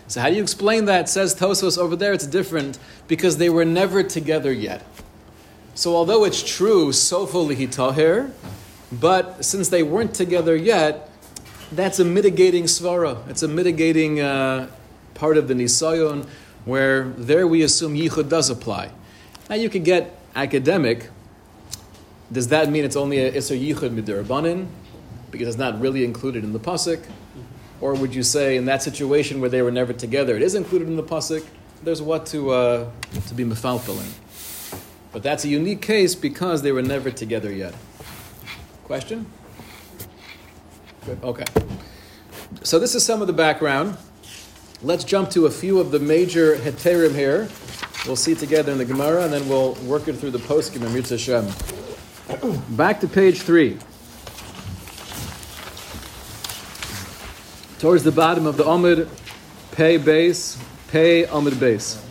So 0.07 0.21
how 0.21 0.29
do 0.29 0.35
you 0.35 0.43
explain 0.43 0.87
that? 0.87 1.09
Says 1.09 1.35
Tosfos 1.35 1.79
over 1.79 1.95
there, 1.95 2.13
it's 2.13 2.27
different 2.27 2.79
because 3.07 3.37
they 3.37 3.49
were 3.49 3.65
never 3.65 4.03
together 4.03 4.53
yet. 4.53 4.85
So 5.75 5.95
although 5.95 6.25
it's 6.25 6.43
true, 6.43 6.91
sofo 6.91 7.49
lihitaher, 7.49 8.33
but 8.91 9.45
since 9.45 9.69
they 9.69 9.83
weren't 9.83 10.15
together 10.15 10.57
yet, 10.57 11.11
that's 11.71 12.01
a 12.01 12.05
mitigating 12.05 12.65
svara. 12.65 13.29
It's 13.29 13.43
a 13.43 13.49
mitigating 13.49 14.21
uh, 14.21 14.69
part 15.21 15.37
of 15.37 15.49
the 15.49 15.55
nisayon 15.55 16.27
where 16.65 17.05
there 17.11 17.47
we 17.47 17.63
assume 17.63 17.95
yichud 17.95 18.31
does 18.31 18.49
apply. 18.49 18.91
Now 19.51 19.57
you 19.57 19.69
could 19.69 19.85
get 19.85 20.19
academic. 20.35 21.11
Does 22.33 22.49
that 22.49 22.71
mean 22.71 22.85
it's 22.85 22.97
only 22.97 23.19
a 23.19 23.37
iser 23.37 23.55
yichud 23.55 23.91
midirabanin 23.95 24.67
because 25.31 25.47
it's 25.47 25.59
not 25.59 25.79
really 25.79 26.05
included 26.05 26.43
in 26.43 26.55
the 26.55 26.59
pasuk? 26.59 27.05
Or 27.83 27.95
would 27.95 28.15
you 28.15 28.23
say 28.23 28.57
in 28.57 28.65
that 28.65 28.83
situation 28.83 29.41
where 29.41 29.51
they 29.51 29.63
were 29.63 29.71
never 29.71 29.93
together, 29.93 30.37
it 30.37 30.43
is 30.43 30.55
included 30.55 30.89
in 30.89 30.97
the 30.97 31.03
pasuk? 31.03 31.45
There's 31.83 32.01
what 32.01 32.25
to 32.27 32.51
uh, 32.51 32.91
to 33.29 33.35
be 33.35 33.45
mefalfalin. 33.45 34.11
But 35.13 35.23
that's 35.23 35.45
a 35.45 35.49
unique 35.49 35.83
case 35.83 36.15
because 36.15 36.63
they 36.63 36.73
were 36.73 36.83
never 36.83 37.11
together 37.11 37.53
yet. 37.53 37.75
Question? 38.85 39.27
Good. 41.05 41.19
Okay. 41.23 41.45
So 42.63 42.79
this 42.79 42.95
is 42.95 43.05
some 43.05 43.21
of 43.21 43.27
the 43.27 43.33
background. 43.33 43.97
Let's 44.83 45.05
jump 45.05 45.29
to 45.33 45.45
a 45.45 45.51
few 45.51 45.79
of 45.79 45.91
the 45.91 45.99
major 45.99 46.57
heterim 46.57 47.15
here. 47.15 47.51
We'll 48.07 48.17
see 48.17 48.35
together 48.35 48.73
in 48.73 48.79
the 48.79 48.87
Gemara, 48.87 49.25
and 49.25 49.33
then 49.33 49.47
we'll 49.47 49.75
work 49.85 50.09
it 50.09 50.15
through 50.15 50.31
the 50.31 50.39
Gemara 50.39 51.11
Hashem. 51.11 51.47
Back 52.77 53.01
to 53.01 53.09
page 53.09 53.43
three. 53.43 53.77
Towards 57.79 58.05
the 58.05 58.11
bottom 58.11 58.47
of 58.47 58.57
the 58.57 58.65
Omid, 58.65 59.07
pay 59.73 59.99
base, 59.99 60.57
pay 60.89 61.25
Omid 61.25 61.61
base. 61.61 62.03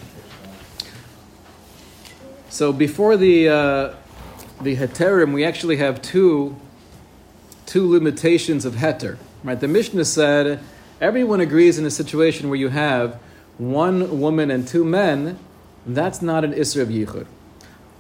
So 2.50 2.72
before 2.72 3.18
the 3.18 3.50
uh, 3.50 3.96
the 4.62 4.76
heterim, 4.76 5.34
we 5.34 5.44
actually 5.44 5.78
have 5.78 6.04
two 6.04 6.56
two 7.66 7.90
limitations 7.90 8.64
of 8.64 8.76
heter. 8.76 9.18
Right? 9.44 9.60
The 9.60 9.68
Mishnah 9.68 10.06
said 10.06 10.60
everyone 11.02 11.40
agrees 11.42 11.78
in 11.78 11.86
a 11.86 11.92
situation 11.92 12.50
where 12.50 12.60
you 12.60 12.70
have 12.70 13.20
one 13.58 14.20
woman 14.20 14.52
and 14.52 14.68
two 14.68 14.84
men. 14.84 15.38
That's 15.86 16.22
not 16.22 16.44
an 16.44 16.54
isra 16.54 16.84
of 16.84 16.90
yichud. 16.90 17.26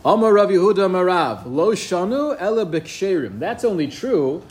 Amar 0.05 0.33
Rav 0.33 0.49
Yehuda 0.49 0.89
Marav 0.89 1.45
lo 1.45 1.73
shanu 1.73 2.35
ela 2.39 2.65
b'ksherim. 2.65 3.39
That's 3.39 3.65
only 3.65 3.87
true 3.87 4.43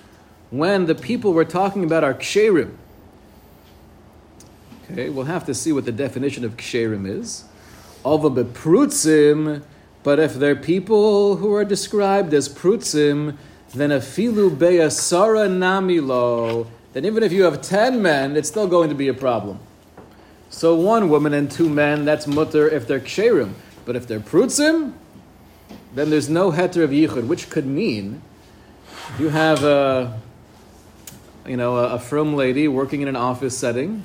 when 0.51 0.87
the 0.87 0.95
people 0.95 1.33
we're 1.33 1.45
talking 1.45 1.85
about 1.85 2.05
are 2.05 2.15
ksherim. 2.15 2.75
Okay, 4.91 5.11
we'll 5.11 5.27
have 5.27 5.45
to 5.47 5.55
see 5.55 5.73
what 5.73 5.85
the 5.85 5.93
definition 5.93 6.45
of 6.45 6.57
ksherim 6.57 7.07
is. 7.07 7.45
Ava 8.07 8.31
beprutzim, 8.31 9.63
but 10.03 10.19
if 10.19 10.35
they're 10.35 10.57
people 10.57 11.37
who 11.37 11.55
are 11.55 11.65
described 11.65 12.33
as 12.33 12.49
prutzim, 12.49 13.37
then 13.75 13.93
a 13.93 13.99
filu 13.99 14.49
beyasara 14.51 15.49
namilo, 15.49 16.67
then 16.93 17.05
even 17.05 17.23
if 17.23 17.33
you 17.33 17.45
have 17.45 17.61
ten 17.61 18.03
men, 18.03 18.37
it's 18.37 18.49
still 18.49 18.67
going 18.67 18.89
to 18.89 18.95
be 18.95 19.09
a 19.09 19.15
problem. 19.15 19.61
So 20.51 20.75
one 20.75 21.09
woman 21.11 21.35
and 21.35 21.51
two 21.51 21.69
men, 21.69 22.05
that's 22.05 22.27
mutter 22.27 22.69
if 22.69 22.87
they're 22.87 23.01
ksherim. 23.01 23.53
But 23.85 23.97
if 23.97 24.07
they're 24.07 24.21
prutzim, 24.21 24.93
then 25.95 26.11
there's 26.11 26.29
no 26.29 26.51
heter 26.51 26.85
of 26.85 26.91
yichud, 26.91 27.27
which 27.27 27.51
could 27.51 27.67
mean 27.67 28.23
you 29.19 29.31
have 29.31 29.65
a, 29.65 30.19
you 31.47 31.57
know, 31.57 31.77
a, 31.77 31.95
a 31.95 31.99
frum 31.99 32.35
lady 32.35 32.69
working 32.69 33.01
in 33.01 33.09
an 33.09 33.17
office 33.17 33.57
setting, 33.57 34.05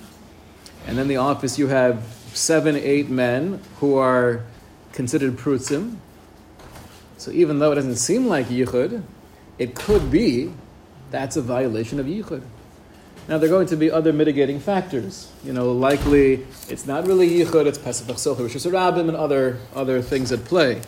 and 0.88 0.98
then 0.98 1.08
the 1.08 1.18
office 1.18 1.60
you 1.60 1.68
have 1.68 2.04
seven, 2.34 2.76
eight 2.76 3.10
men 3.10 3.60
who 3.80 3.98
are 3.98 4.44
considered 4.94 5.38
prutzim. 5.38 5.98
So 7.18 7.32
even 7.32 7.60
though 7.60 7.72
it 7.72 7.76
doesn't 7.76 7.98
seem 7.98 8.28
like 8.28 8.48
yichud, 8.48 9.04
it 9.60 9.76
could 9.76 10.12
be 10.12 10.54
that's 11.12 11.36
a 11.36 11.42
violation 11.42 12.00
of 12.00 12.06
yichud. 12.06 12.44
Now 13.28 13.38
there 13.38 13.48
are 13.48 13.50
going 13.50 13.68
to 13.68 13.78
be 13.78 13.90
other 13.90 14.12
mitigating 14.12 14.60
factors. 14.60 15.32
You 15.46 15.54
know, 15.54 15.72
likely 15.72 16.46
it's 16.68 16.86
not 16.86 17.08
really 17.08 17.30
yichud; 17.30 17.66
it's 17.66 17.78
pesach 17.78 18.08
chsilcha, 18.08 18.44
which 18.44 18.56
is 18.56 18.66
and 18.66 19.16
other 19.16 19.60
other 19.74 20.02
things 20.02 20.32
at 20.34 20.44
play. 20.44 20.82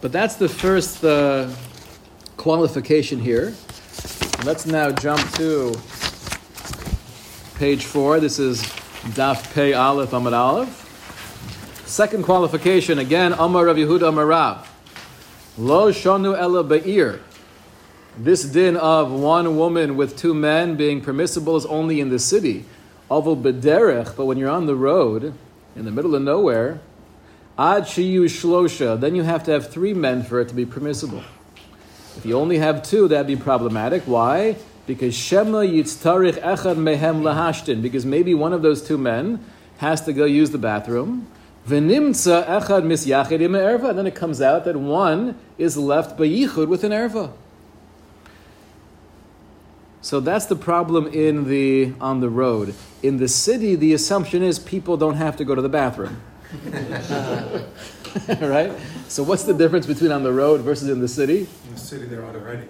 But 0.00 0.10
that's 0.10 0.36
the 0.36 0.48
first 0.48 1.04
uh, 1.04 1.50
qualification 2.38 3.20
here. 3.20 3.54
Let's 4.44 4.64
now 4.64 4.90
jump 4.90 5.20
to 5.32 5.74
page 7.56 7.84
four. 7.84 8.20
This 8.20 8.38
is 8.38 8.62
Daf 9.14 9.52
Pei 9.52 9.74
Aleph 9.74 10.10
Amad 10.12 10.32
Aleph. 10.32 10.82
Second 11.86 12.24
qualification 12.24 12.98
again. 12.98 13.34
Amar 13.34 13.66
Rav 13.66 13.76
Yehuda 13.76 14.08
Amar 14.08 14.26
Rav. 14.26 14.72
Lo 15.58 15.92
shonu 15.92 16.38
ela 16.38 16.64
be'ir. 16.64 17.20
This 18.18 18.44
din 18.44 18.78
of 18.78 19.12
one 19.12 19.58
woman 19.58 19.96
with 19.96 20.16
two 20.16 20.32
men 20.32 20.76
being 20.76 21.02
permissible 21.02 21.56
is 21.56 21.66
only 21.66 22.00
in 22.00 22.08
the 22.08 22.18
city. 22.18 22.64
Avol 23.10 23.40
bederech, 23.40 24.16
but 24.16 24.24
when 24.24 24.38
you're 24.38 24.50
on 24.50 24.64
the 24.64 24.74
road, 24.74 25.34
in 25.76 25.84
the 25.84 25.90
middle 25.90 26.14
of 26.14 26.22
nowhere, 26.22 26.80
ad 27.58 27.82
shiyu 27.82 28.24
shlosha, 28.24 28.98
then 28.98 29.14
you 29.14 29.22
have 29.22 29.44
to 29.44 29.50
have 29.50 29.70
three 29.70 29.92
men 29.92 30.22
for 30.22 30.40
it 30.40 30.48
to 30.48 30.54
be 30.54 30.64
permissible. 30.64 31.22
If 32.16 32.24
you 32.24 32.38
only 32.38 32.56
have 32.56 32.82
two, 32.82 33.06
that'd 33.08 33.26
be 33.26 33.36
problematic. 33.36 34.04
Why? 34.04 34.56
Because 34.86 35.14
shema 35.14 35.58
yitztarich 35.58 36.40
echad 36.40 36.76
mehem 36.76 37.20
lahashtin. 37.20 37.82
Because 37.82 38.06
maybe 38.06 38.32
one 38.32 38.54
of 38.54 38.62
those 38.62 38.80
two 38.80 38.96
men 38.96 39.44
has 39.76 40.00
to 40.06 40.14
go 40.14 40.24
use 40.24 40.50
the 40.50 40.58
bathroom. 40.58 41.26
V'nimtza 41.68 42.46
echad 42.46 42.84
misyachid 42.84 43.42
im 43.42 43.52
erva. 43.52 43.90
And 43.90 43.98
then 43.98 44.06
it 44.06 44.14
comes 44.14 44.40
out 44.40 44.64
that 44.64 44.76
one 44.76 45.38
is 45.58 45.76
left 45.76 46.16
by 46.16 46.24
yichud 46.24 46.68
with 46.68 46.82
an 46.82 46.92
erva. 46.92 47.32
So 50.02 50.20
that's 50.20 50.46
the 50.46 50.56
problem 50.56 51.06
in 51.08 51.48
the 51.48 51.92
on 52.00 52.20
the 52.20 52.30
road. 52.30 52.74
In 53.02 53.16
the 53.16 53.28
city, 53.28 53.74
the 53.74 53.92
assumption 53.92 54.42
is 54.42 54.58
people 54.58 54.96
don't 54.96 55.16
have 55.16 55.36
to 55.36 55.44
go 55.44 55.54
to 55.54 55.62
the 55.62 55.68
bathroom. 55.68 56.20
right? 58.40 58.72
So 59.08 59.22
what's 59.22 59.44
the 59.44 59.54
difference 59.54 59.86
between 59.86 60.12
on 60.12 60.22
the 60.22 60.32
road 60.32 60.60
versus 60.60 60.88
in 60.88 61.00
the 61.00 61.08
city? 61.08 61.48
In 61.66 61.74
the 61.74 61.78
city, 61.78 62.06
they're 62.06 62.24
out 62.24 62.34
already. 62.34 62.66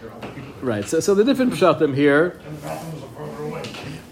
There 0.00 0.10
are 0.10 0.16
other 0.16 0.28
people. 0.28 0.52
Right. 0.62 0.84
So, 0.84 1.00
so 1.00 1.14
the 1.14 1.24
different 1.24 1.54
pshatim 1.54 1.94
here. 1.94 2.40
And 2.46 2.56
the 2.56 2.62
bathrooms 2.62 3.02
are 3.02 3.08
further 3.08 3.42
away. 3.44 3.62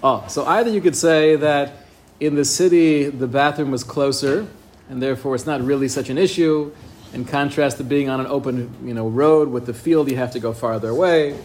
Oh, 0.03 0.25
so 0.29 0.45
either 0.47 0.71
you 0.71 0.81
could 0.81 0.97
say 0.97 1.37
that 1.37 1.87
in 2.21 2.35
the 2.35 2.45
city 2.45 3.09
the 3.09 3.27
bathroom 3.27 3.71
was 3.71 3.85
closer, 3.85 4.47
and 4.89 5.03
therefore 5.03 5.35
it's 5.35 5.47
not 5.47 5.61
really 5.63 5.89
such 5.89 6.11
an 6.11 6.19
issue. 6.19 6.73
In 7.13 7.25
contrast 7.25 7.77
to 7.77 7.85
being 7.85 8.09
on 8.09 8.21
an 8.21 8.27
open, 8.27 8.75
you 8.85 8.95
know, 8.95 9.07
road 9.07 9.49
with 9.49 9.67
the 9.67 9.75
field, 9.75 10.11
you 10.11 10.17
have 10.17 10.33
to 10.33 10.41
go 10.41 10.53
farther 10.53 10.89
away. 10.89 11.39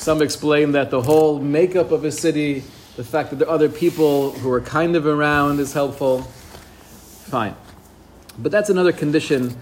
Some 0.00 0.22
explain 0.22 0.72
that 0.72 0.88
the 0.90 1.02
whole 1.02 1.38
makeup 1.38 1.90
of 1.90 2.06
a 2.06 2.10
city, 2.10 2.64
the 2.96 3.04
fact 3.04 3.28
that 3.28 3.36
there 3.36 3.46
are 3.46 3.52
other 3.52 3.68
people 3.68 4.30
who 4.30 4.50
are 4.50 4.62
kind 4.62 4.96
of 4.96 5.04
around, 5.04 5.60
is 5.60 5.74
helpful. 5.74 6.22
Fine, 6.22 7.54
but 8.38 8.50
that's 8.50 8.70
another 8.70 8.92
condition 8.92 9.54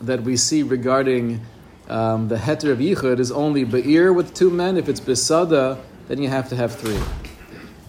that 0.00 0.24
we 0.24 0.36
see 0.36 0.64
regarding 0.64 1.42
um, 1.88 2.26
the 2.26 2.34
heter 2.34 2.72
of 2.72 2.78
yichud 2.80 3.20
is 3.20 3.30
only 3.30 3.62
be'ir 3.62 4.12
with 4.12 4.34
two 4.34 4.50
men. 4.50 4.76
If 4.76 4.88
it's 4.88 4.98
besada, 4.98 5.78
then 6.08 6.20
you 6.20 6.28
have 6.28 6.48
to 6.48 6.56
have 6.56 6.74
three. 6.74 6.98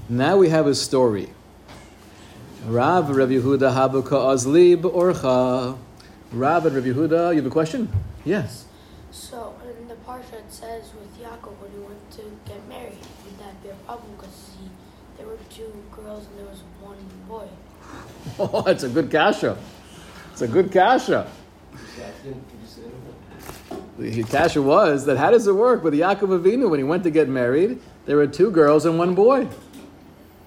Now 0.07 0.37
we 0.37 0.49
have 0.49 0.67
a 0.67 0.75
story. 0.75 1.29
Rav 2.67 3.09
Rav 3.09 3.29
Yehuda 3.29 3.73
Habuka 3.73 4.35
Azli 4.35 4.75
Orcha. 4.75 5.75
Rav 6.31 6.65
and 6.67 6.75
Rav 6.75 6.85
Yehuda, 6.85 7.31
you 7.31 7.37
have 7.37 7.47
a 7.47 7.49
question? 7.49 7.91
Yes. 8.25 8.65
So 9.11 9.55
in 9.79 9.87
the 9.87 9.95
parsha 9.95 10.33
it 10.33 10.51
says 10.51 10.91
with 10.93 11.19
Yaakov 11.19 11.57
when 11.57 11.71
he 11.71 11.79
went 11.79 12.11
to 12.11 12.21
get 12.45 12.67
married, 12.69 12.99
would 13.25 13.39
that 13.39 13.61
be 13.63 13.69
a 13.69 13.73
problem? 13.85 14.11
Because 14.15 14.51
he, 14.59 14.69
there 15.17 15.25
were 15.25 15.37
two 15.49 15.73
girls 15.95 16.27
and 16.27 16.37
there 16.37 16.45
was 16.45 16.61
one 16.79 16.97
boy. 17.27 17.47
Oh, 18.39 18.63
it's 18.67 18.83
a 18.83 18.89
good 18.89 19.11
kasha. 19.11 19.57
It's 20.31 20.41
a 20.41 20.47
good 20.47 20.71
kasha. 20.71 21.29
The 23.97 24.23
kasha 24.23 24.61
was 24.61 25.05
that 25.05 25.17
how 25.17 25.29
does 25.29 25.45
it 25.45 25.51
work 25.51 25.83
with 25.83 25.93
Yaakov 25.93 26.39
Avinu 26.39 26.69
when 26.69 26.79
he 26.79 26.85
went 26.85 27.03
to 27.03 27.11
get 27.11 27.27
married? 27.27 27.81
There 28.05 28.15
were 28.15 28.27
two 28.27 28.49
girls 28.49 28.85
and 28.85 28.97
one 28.97 29.13
boy, 29.13 29.49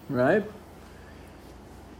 right? 0.09 0.43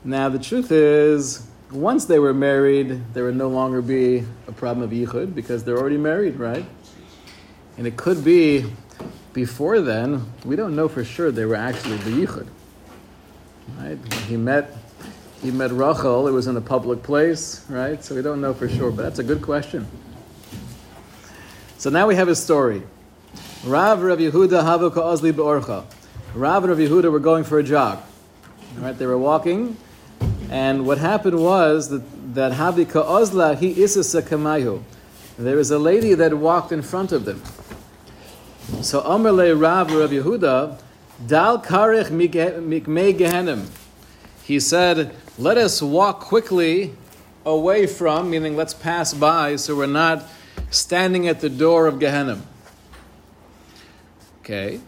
Now 0.03 0.31
the 0.31 0.39
truth 0.39 0.73
is, 0.73 1.47
once 1.71 2.07
they 2.07 2.19
were 2.19 2.33
married, 2.33 3.03
there 3.13 3.25
would 3.25 3.37
no 3.37 3.49
longer 3.49 3.83
be 3.83 4.25
a 4.49 4.53
problem 4.53 4.83
of 4.83 4.91
yichud 4.91 5.35
because 5.35 5.63
they're 5.63 5.79
already 5.79 5.99
married, 5.99 6.37
right? 6.37 6.65
And 7.77 7.87
it 7.87 7.97
could 7.99 8.25
be 8.25 8.65
before 9.35 9.81
then. 9.81 10.33
We 10.45 10.57
don't 10.57 10.75
know 10.75 10.89
for 10.89 11.05
sure 11.05 11.31
they 11.31 11.45
were 11.45 11.55
actually 11.55 11.99
the 11.99 12.11
yichud, 12.11 12.47
right? 13.79 13.99
He 14.27 14.39
met 14.39 14.75
he 15.43 15.51
met 15.51 15.73
Rachel. 15.73 16.29
It 16.29 16.31
was 16.31 16.47
in 16.47 16.57
a 16.57 16.61
public 16.61 17.03
place, 17.03 17.65
right? 17.69 18.03
So 18.03 18.15
we 18.15 18.23
don't 18.23 18.41
know 18.41 18.55
for 18.55 18.69
sure, 18.69 18.91
but 18.91 19.03
that's 19.03 19.19
a 19.19 19.25
good 19.25 19.43
question. 19.43 19.87
So 21.79 21.91
now 21.91 22.07
we 22.07 22.15
have 22.15 22.29
a 22.29 22.37
story. 22.37 22.83
Rav 23.65 24.03
Rav 24.03 24.19
Yehuda 24.19 24.63
Havu 24.63 24.93
Ka'ozli 24.93 25.35
Be'orcha. 25.35 25.85
Rav 26.35 26.65
and 26.65 26.71
Rav 26.71 26.79
Yehuda 26.79 27.11
were 27.11 27.21
going 27.21 27.45
for 27.45 27.59
a 27.59 27.63
jog. 27.63 28.01
Right? 28.77 28.97
They 28.97 29.07
were 29.07 29.19
walking, 29.19 29.77
and 30.49 30.87
what 30.87 30.99
happened 30.99 31.39
was 31.39 31.89
that 31.91 32.03
that 32.35 32.53
Havi 32.53 32.89
Ka'ozla 32.89 33.59
He 33.59 33.75
Isasa 33.75 34.23
Kamayu. 34.23 34.83
There 35.39 35.57
was 35.57 35.71
a 35.71 35.79
lady 35.79 36.15
that 36.15 36.35
walked 36.35 36.73
in 36.73 36.83
front 36.83 37.13
of 37.13 37.25
them. 37.25 37.43
So 38.83 39.03
Amarle 39.03 39.61
Rav 39.61 39.93
Rav 39.93 40.11
Yehuda 40.11 40.79
Dal 41.27 41.61
Karech 41.61 42.07
Mikmei 42.07 43.19
Gehenim. 43.19 43.69
He 44.45 44.59
said, 44.59 45.15
"Let 45.39 45.59
us 45.59 45.83
walk 45.83 46.21
quickly 46.21 46.95
away 47.45 47.87
from, 47.87 48.31
meaning 48.31 48.57
let's 48.57 48.75
pass 48.75 49.15
by, 49.15 49.57
so 49.57 49.77
we're 49.77 49.87
not." 49.87 50.25
standing 50.73 51.29
at 51.29 51.41
the 51.41 51.51
door 51.51 51.87
of 51.87 51.99
Gehenna. 51.99 52.41
Okay. 54.41 54.81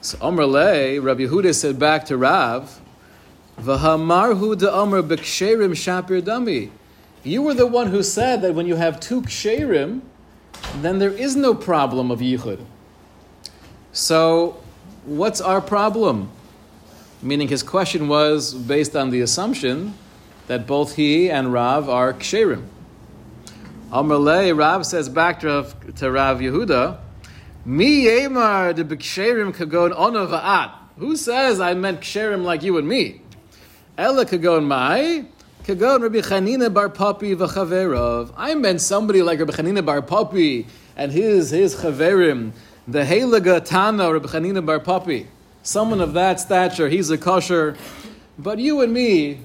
So 0.00 0.18
Omer 0.20 0.46
Le, 0.46 1.00
Rabbi 1.00 1.22
Yehuda 1.22 1.54
said 1.54 1.78
back 1.78 2.04
to 2.06 2.16
Rav, 2.16 2.80
V'hamarhu 3.60 4.58
de 4.58 4.72
Omer 4.72 5.02
b'ksherim 5.02 5.70
shapir 5.72 6.20
dami. 6.22 6.70
You 7.24 7.42
were 7.42 7.54
the 7.54 7.66
one 7.66 7.88
who 7.88 8.02
said 8.02 8.42
that 8.42 8.54
when 8.54 8.66
you 8.66 8.76
have 8.76 9.00
two 9.00 9.22
ksherim, 9.22 10.00
then 10.80 10.98
there 10.98 11.10
is 11.10 11.34
no 11.36 11.54
problem 11.54 12.10
of 12.10 12.20
yichud. 12.20 12.60
So, 13.92 14.60
what's 15.04 15.40
our 15.40 15.60
problem? 15.60 16.30
Meaning 17.20 17.48
his 17.48 17.64
question 17.64 18.06
was 18.06 18.54
based 18.54 18.94
on 18.94 19.10
the 19.10 19.20
assumption 19.22 19.94
that 20.46 20.68
both 20.68 20.94
he 20.94 21.28
and 21.28 21.52
Rav 21.52 21.88
are 21.88 22.12
ksherim. 22.12 22.64
Amalei, 23.90 24.56
Rav 24.56 24.86
says 24.86 25.08
back 25.08 25.40
to, 25.40 25.66
to 25.96 26.10
Rav 26.12 26.38
Yehuda, 26.38 26.98
Mi 27.64 28.04
Yemar 28.04 28.72
de 28.72 28.84
B'ksherim 28.84 29.52
kagon 29.52 29.92
ono 29.96 30.28
va'at. 30.28 30.70
Who 30.98 31.16
says 31.16 31.60
I 31.60 31.74
meant 31.74 32.02
ksherim 32.02 32.44
like 32.44 32.62
you 32.62 32.78
and 32.78 32.86
me? 32.86 33.20
Ella 33.96 34.24
kagon 34.24 34.64
mai, 34.64 35.24
kagon 35.64 36.02
Rabbi 36.02 36.18
Chanina 36.18 36.72
bar 36.72 36.88
Papi 36.88 37.34
v'chaverov. 37.34 38.32
I 38.36 38.54
meant 38.54 38.80
somebody 38.80 39.22
like 39.22 39.40
Rabbi 39.40 39.54
Chanina 39.54 39.84
bar 39.84 40.02
Papi 40.02 40.66
and 40.96 41.10
his, 41.10 41.50
his 41.50 41.74
chaverim, 41.74 42.52
the 42.86 43.00
Helaga 43.00 43.64
Tana 43.64 44.12
Rabbi 44.12 44.28
Chanina 44.28 44.64
bar 44.64 44.78
Papi. 44.78 45.26
Someone 45.62 46.00
of 46.00 46.14
that 46.14 46.40
stature, 46.40 46.88
he's 46.88 47.10
a 47.10 47.18
kosher. 47.18 47.76
But 48.38 48.58
you 48.58 48.80
and 48.82 48.92
me, 48.92 49.40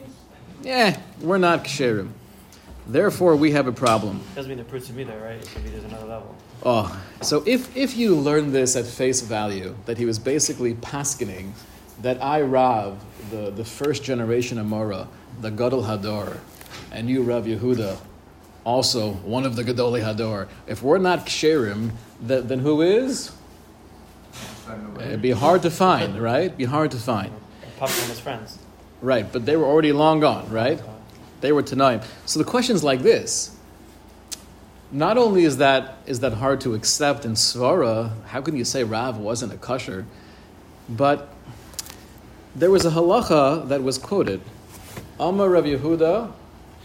yeah, 0.61 0.99
we're 1.21 1.37
not 1.37 1.63
ksherim. 1.63 2.09
Therefore, 2.85 3.35
we 3.35 3.51
have 3.51 3.67
a 3.67 3.71
problem. 3.71 4.21
Doesn't 4.35 4.49
mean 4.49 4.57
the 4.57 4.63
proof's 4.63 4.87
to 4.87 4.93
me 4.93 5.03
there, 5.03 5.21
right? 5.21 5.55
Maybe 5.55 5.69
there's 5.69 5.85
another 5.85 6.05
level. 6.05 6.35
Oh, 6.63 7.01
so 7.21 7.43
if, 7.45 7.75
if 7.75 7.97
you 7.97 8.15
learn 8.15 8.51
this 8.51 8.75
at 8.75 8.85
face 8.85 9.21
value, 9.21 9.75
that 9.85 9.97
he 9.97 10.05
was 10.05 10.19
basically 10.19 10.75
paskening 10.75 11.51
that 12.01 12.21
I, 12.21 12.41
Rav, 12.41 13.03
the, 13.31 13.51
the 13.51 13.65
first 13.65 14.03
generation 14.03 14.57
Amora, 14.57 15.07
the 15.41 15.49
Gadol 15.49 15.83
Hador, 15.83 16.37
and 16.91 17.09
you, 17.09 17.23
Rav 17.23 17.45
Yehuda, 17.45 17.97
also 18.63 19.11
one 19.11 19.45
of 19.45 19.55
the 19.55 19.63
Gadoli 19.63 20.01
Hador, 20.01 20.47
if 20.67 20.81
we're 20.81 20.97
not 20.97 21.25
Ksherim, 21.25 21.91
then, 22.21 22.47
then 22.47 22.59
who 22.59 22.81
is? 22.81 23.31
It'd 24.99 25.21
be 25.21 25.31
hard 25.31 25.61
to 25.63 25.71
find, 25.71 26.21
right? 26.21 26.45
It'd 26.45 26.57
be 26.57 26.65
hard 26.65 26.91
to 26.91 26.97
find. 26.97 27.31
Puffed 27.77 28.01
on 28.03 28.09
his 28.09 28.19
friends. 28.19 28.59
Right, 29.01 29.29
but 29.31 29.45
they 29.45 29.55
were 29.55 29.65
already 29.65 29.91
long 29.91 30.21
gone, 30.21 30.49
right? 30.49 30.81
They 31.41 31.51
were 31.51 31.63
Tanaim. 31.63 32.03
So 32.25 32.39
the 32.39 32.45
question's 32.45 32.83
like 32.83 33.01
this. 33.01 33.55
Not 34.91 35.17
only 35.17 35.43
is 35.43 35.57
that, 35.57 35.97
is 36.05 36.19
that 36.21 36.33
hard 36.33 36.61
to 36.61 36.75
accept 36.75 37.25
in 37.25 37.33
Svara, 37.33 38.11
how 38.27 38.41
can 38.41 38.55
you 38.55 38.63
say 38.63 38.83
Rav 38.83 39.17
wasn't 39.17 39.51
a 39.51 39.57
kosher? 39.57 40.05
But 40.87 41.27
there 42.55 42.69
was 42.69 42.85
a 42.85 42.91
halacha 42.91 43.67
that 43.67 43.83
was 43.83 43.97
quoted. 43.97 44.39
Amar 45.19 45.49
Rav 45.49 45.65
Yehuda, 45.65 46.31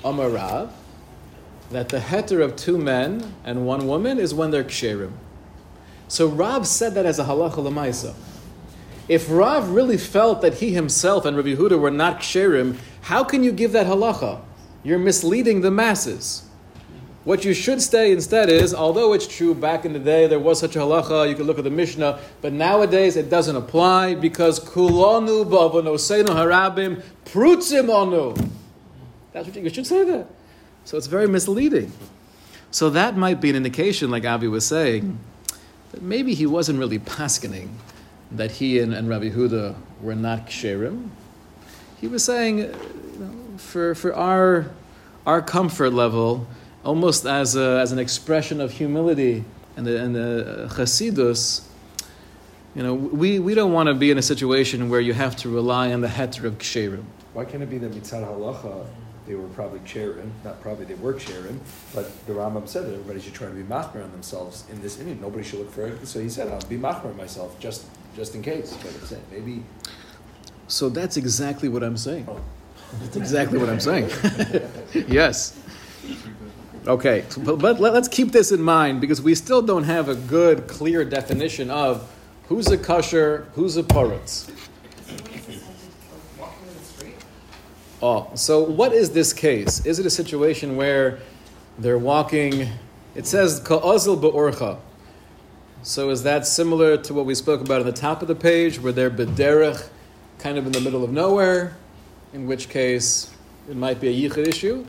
Amar 0.05 0.31
Rav, 0.31 0.73
that 1.71 1.91
the 1.91 1.99
heter 1.99 2.43
of 2.43 2.57
two 2.57 2.79
men 2.79 3.35
and 3.45 3.67
one 3.67 3.87
woman 3.87 4.19
is 4.19 4.33
when 4.33 4.51
they're 4.51 4.65
ksherim. 4.65 5.13
So 6.09 6.27
Rav 6.27 6.67
said 6.67 6.95
that 6.95 7.07
as 7.07 7.19
a 7.19 7.25
halacha 7.25 7.57
lemaisa. 7.57 8.15
If 9.09 9.31
Rav 9.31 9.71
really 9.71 9.97
felt 9.97 10.43
that 10.43 10.55
he 10.55 10.73
himself 10.73 11.25
and 11.25 11.37
Rabbi 11.37 11.55
Yehuda 11.55 11.79
were 11.79 11.91
not 11.91 12.21
ksherim, 12.21 12.77
how 13.03 13.25
can 13.25 13.43
you 13.43 13.53
give 13.53 13.73
that 13.73 13.87
halacha? 13.87 14.41
You're 14.83 14.99
misleading 14.99 15.61
the 15.61 15.71
masses. 15.71 16.45
What 17.25 17.45
you 17.45 17.53
should 17.53 17.83
say 17.83 18.13
instead 18.13 18.49
is, 18.49 18.75
although 18.75 19.13
it's 19.13 19.27
true 19.27 19.55
back 19.55 19.85
in 19.85 19.93
the 19.93 19.99
day 19.99 20.27
there 20.27 20.39
was 20.39 20.59
such 20.59 20.77
a 20.77 20.79
halacha, 20.79 21.29
you 21.29 21.35
could 21.35 21.47
look 21.47 21.59
at 21.59 21.65
the 21.65 21.71
Mishnah, 21.71 22.21
but 22.41 22.55
nowadays 22.55 23.17
it 23.17 23.29
doesn't 23.29 23.57
apply 23.57 24.15
because 24.15 24.61
kulanu 24.61 25.45
bavonosenu 25.45 26.27
harabim 26.27 27.03
prutzim 27.27 27.89
onu. 27.89 28.51
That's 29.33 29.47
what 29.47 29.57
you, 29.57 29.63
you 29.63 29.71
should 29.71 29.87
say 29.87 30.05
that. 30.05 30.27
So 30.85 30.97
it's 30.97 31.07
very 31.07 31.29
misleading. 31.29 31.93
So 32.71 32.91
that 32.91 33.17
might 33.17 33.41
be 33.41 33.51
an 33.51 33.57
indication, 33.57 34.11
like 34.11 34.25
Avi 34.25 34.49
was 34.49 34.65
saying, 34.65 35.19
that 35.93 36.03
maybe 36.03 36.35
he 36.35 36.47
wasn't 36.47 36.79
really 36.79 36.99
paskening 36.99 37.69
that 38.33 38.51
he 38.53 38.79
and, 38.79 38.95
and 38.95 39.09
Rabbi 39.09 39.31
Huda 39.31 39.75
were 40.01 40.15
not 40.15 40.47
ksherim. 40.47 41.09
He 42.01 42.07
was 42.07 42.25
saying, 42.25 42.63
uh, 42.63 42.79
you 43.13 43.19
know, 43.19 43.59
for, 43.59 43.95
for 43.95 44.15
our, 44.15 44.71
our 45.27 45.43
comfort 45.43 45.93
level, 45.93 46.47
almost 46.85 47.27
as, 47.27 47.57
a, 47.57 47.81
as 47.81 47.93
an 47.93 47.99
expression 47.99 48.61
of 48.61 48.73
humility 48.73 49.45
and 49.77 49.87
the, 49.87 50.03
and 50.03 50.15
the 50.15 50.65
uh, 50.65 50.69
chasidus, 50.69 51.67
you 52.75 52.83
know, 52.83 52.95
we, 52.95 53.39
we 53.39 53.55
don't 53.55 53.73
want 53.73 53.89
to 53.89 53.95
be 53.95 54.11
in 54.11 54.19
a 54.19 54.23
situation 54.23 54.89
where 54.89 55.01
you 55.01 55.15
have 55.15 55.35
to 55.37 55.49
rely 55.49 55.93
on 55.93 56.01
the 56.01 56.09
heter 56.09 56.45
of 56.45 56.59
ksherim. 56.59 57.05
Why 57.33 57.45
can't 57.45 57.63
it 57.63 57.71
be 57.71 57.79
that 57.79 57.93
mitzad 57.93 58.25
halacha 58.25 58.87
they 59.29 59.35
were 59.35 59.49
probably 59.49 59.79
ksherim, 59.81 60.31
not 60.43 60.61
probably 60.63 60.87
they 60.87 60.95
were 60.95 61.15
ksherim, 61.15 61.59
but 61.95 62.27
the 62.27 62.33
Rambam 62.33 62.67
said 62.67 62.87
that 62.87 62.95
everybody 62.95 63.21
should 63.21 63.35
try 63.35 63.47
to 63.47 63.53
be 63.53 63.63
machmer 63.63 64.03
on 64.03 64.11
themselves 64.11 64.65
in 64.73 64.81
this 64.81 64.97
inyan. 64.97 65.21
Nobody 65.21 65.45
should 65.45 65.61
look 65.61 65.71
for 65.71 65.87
it. 65.87 66.07
So 66.07 66.19
he 66.19 66.29
said, 66.29 66.49
I'll 66.49 66.61
be 66.63 66.79
machmer 66.79 67.07
on 67.07 67.17
myself 67.17 67.59
just 67.61 67.87
just 68.17 68.35
in 68.35 68.43
case. 68.43 68.77
But 68.83 68.95
it's 68.95 69.15
maybe 69.31 69.63
So 70.67 70.89
that's 70.89 71.17
exactly 71.17 71.69
what 71.69 71.85
I'm 71.85 71.97
saying. 71.97 72.27
Oh. 72.29 72.41
That's 73.01 73.17
exactly 73.17 73.59
what 73.59 73.69
I'm 73.69 73.81
saying. 73.81 74.11
yes. 75.09 75.59
Okay, 76.87 77.25
but, 77.45 77.57
but 77.59 77.81
let, 77.81 77.95
us 77.95 78.09
keep 78.09 78.33
this 78.33 78.51
in 78.51 78.63
mind 78.63 79.03
because 79.03 79.21
we 79.21 79.35
still 79.35 79.61
don't 79.61 79.85
have 79.85 80.09
a 80.09 80.15
good, 80.15 80.67
clear 80.69 81.05
definition 81.05 81.71
of 81.71 82.11
who's 82.49 82.69
a 82.69 82.79
kosher, 82.79 83.47
who's 83.55 83.77
a 83.77 83.83
poritz. 83.83 84.51
Oh, 88.01 88.31
so 88.35 88.63
what 88.63 88.93
is 88.93 89.11
this 89.11 89.33
case? 89.33 89.85
Is 89.85 89.99
it 89.99 90.07
a 90.07 90.11
situation 90.11 90.77
where 90.77 91.19
they're 91.79 91.99
walking? 91.99 92.69
It 93.17 93.27
says 93.27 93.59
ka'azil 93.59 94.17
ba'orcha. 94.17 94.79
So 95.83 96.11
is 96.11 96.23
that 96.23 96.47
similar 96.47 96.97
to 96.97 97.15
what 97.15 97.27
we 97.27 97.35
spoke 97.35 97.61
about 97.61 97.81
at 97.81 97.87
the 97.87 97.93
top 97.93 98.23
of 98.23 98.29
the 98.29 98.37
page, 98.37 98.81
where 98.81 98.93
they're 98.93 99.11
bederech, 99.11 99.89
kind 100.39 100.59
of 100.59 100.67
in 100.67 100.73
the 100.73 100.81
middle 100.81 101.03
of 101.03 101.11
nowhere? 101.11 101.77
In 102.33 102.47
which 102.47 102.69
case, 102.69 103.35
it 103.69 103.75
might 103.77 104.01
be 104.01 104.09
a 104.09 104.31
yichud 104.31 104.47
issue. 104.47 104.85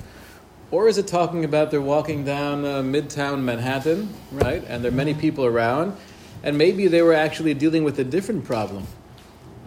Or 0.69 0.87
is 0.87 0.99
it 0.99 1.07
talking 1.07 1.45
about 1.45 1.71
they're 1.71 1.81
walking 1.81 2.23
down 2.23 2.63
uh, 2.63 2.81
midtown 2.81 3.41
Manhattan, 3.41 4.13
right? 4.31 4.63
And 4.67 4.83
there 4.83 4.91
are 4.91 4.95
many 4.95 5.15
people 5.15 5.45
around, 5.45 5.97
and 6.43 6.59
maybe 6.59 6.87
they 6.87 7.01
were 7.01 7.15
actually 7.15 7.55
dealing 7.55 7.83
with 7.83 7.97
a 7.97 8.03
different 8.03 8.45
problem, 8.45 8.85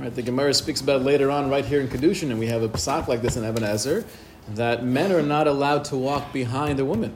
Right? 0.03 0.13
The 0.13 0.23
Gemara 0.23 0.53
speaks 0.53 0.81
about 0.81 1.03
later 1.03 1.31
on, 1.31 1.49
right 1.49 1.65
here 1.65 1.81
in 1.81 1.87
Kedushin, 1.87 2.31
and 2.31 2.41
we 2.41 2.49
have 2.49 2.65
a 2.65 2.69
psak 2.69 3.07
like 3.07 3.23
this 3.23 3.37
in 3.37 3.45
Eben 3.45 3.63
Ezer, 3.63 4.05
that 4.57 4.85
men 4.85 5.13
are 5.13 5.23
not 5.23 5.47
allowed 5.47 5.85
to 5.85 5.97
walk 5.97 6.33
behind 6.33 6.81
a 6.81 6.85
woman. 6.85 7.15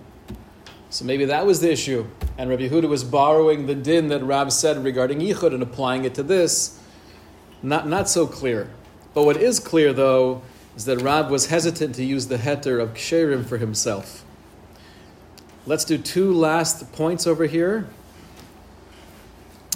So 0.90 1.04
maybe 1.04 1.24
that 1.24 1.44
was 1.44 1.58
the 1.58 1.72
issue. 1.72 2.06
And 2.38 2.48
Rabbi 2.48 2.68
Yehuda 2.68 2.88
was 2.88 3.02
borrowing 3.02 3.66
the 3.66 3.74
din 3.74 4.06
that 4.10 4.22
Rab 4.22 4.52
said 4.52 4.84
regarding 4.84 5.18
Yichud 5.18 5.52
and 5.52 5.64
applying 5.64 6.04
it 6.04 6.14
to 6.14 6.22
this. 6.22 6.80
Not, 7.60 7.88
not 7.88 8.08
so 8.08 8.24
clear. 8.24 8.70
But 9.14 9.24
what 9.24 9.36
is 9.36 9.58
clear, 9.58 9.92
though, 9.92 10.42
is 10.76 10.84
that 10.84 10.98
Rab 10.98 11.28
was 11.28 11.46
hesitant 11.46 11.96
to 11.96 12.04
use 12.04 12.28
the 12.28 12.36
heter 12.36 12.80
of 12.80 12.94
Ksherim 12.94 13.44
for 13.44 13.58
himself. 13.58 14.24
Let's 15.66 15.84
do 15.84 15.98
two 15.98 16.32
last 16.32 16.92
points 16.92 17.26
over 17.26 17.46
here. 17.46 17.88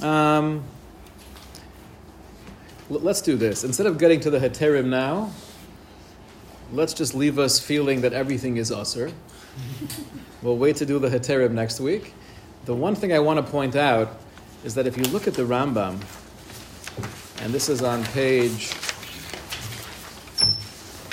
Um, 0.01 0.63
let's 2.91 3.20
do 3.20 3.36
this. 3.36 3.62
Instead 3.64 3.86
of 3.86 3.99
getting 3.99 4.20
to 4.20 4.30
the 4.30 4.38
heterim 4.38 4.86
now, 4.86 5.30
let's 6.72 6.93
just 6.93 7.14
leave 7.14 7.38
us 7.38 7.61
feeling 7.61 8.01
that 8.01 8.12
everything 8.12 8.57
is 8.57 8.70
usr. 8.70 9.12
We'll 10.43 10.57
wait 10.57 10.76
to 10.76 10.86
do 10.86 10.99
the 10.99 11.09
heterim 11.09 11.53
next 11.53 11.80
week. 11.80 12.14
The 12.64 12.74
one 12.74 12.95
thing 12.95 13.12
I 13.12 13.20
want 13.20 13.45
to 13.45 13.51
point 13.51 13.76
out 13.76 14.18
is 14.64 14.74
that 14.74 14.86
if 14.86 14.97
you 14.97 15.05
look 15.05 15.26
at 15.26 15.34
the 15.34 15.43
Rambam, 15.43 16.01
and 17.43 17.53
this 17.55 17.68
is 17.68 17.82
on 17.82 18.05
page 18.05 18.72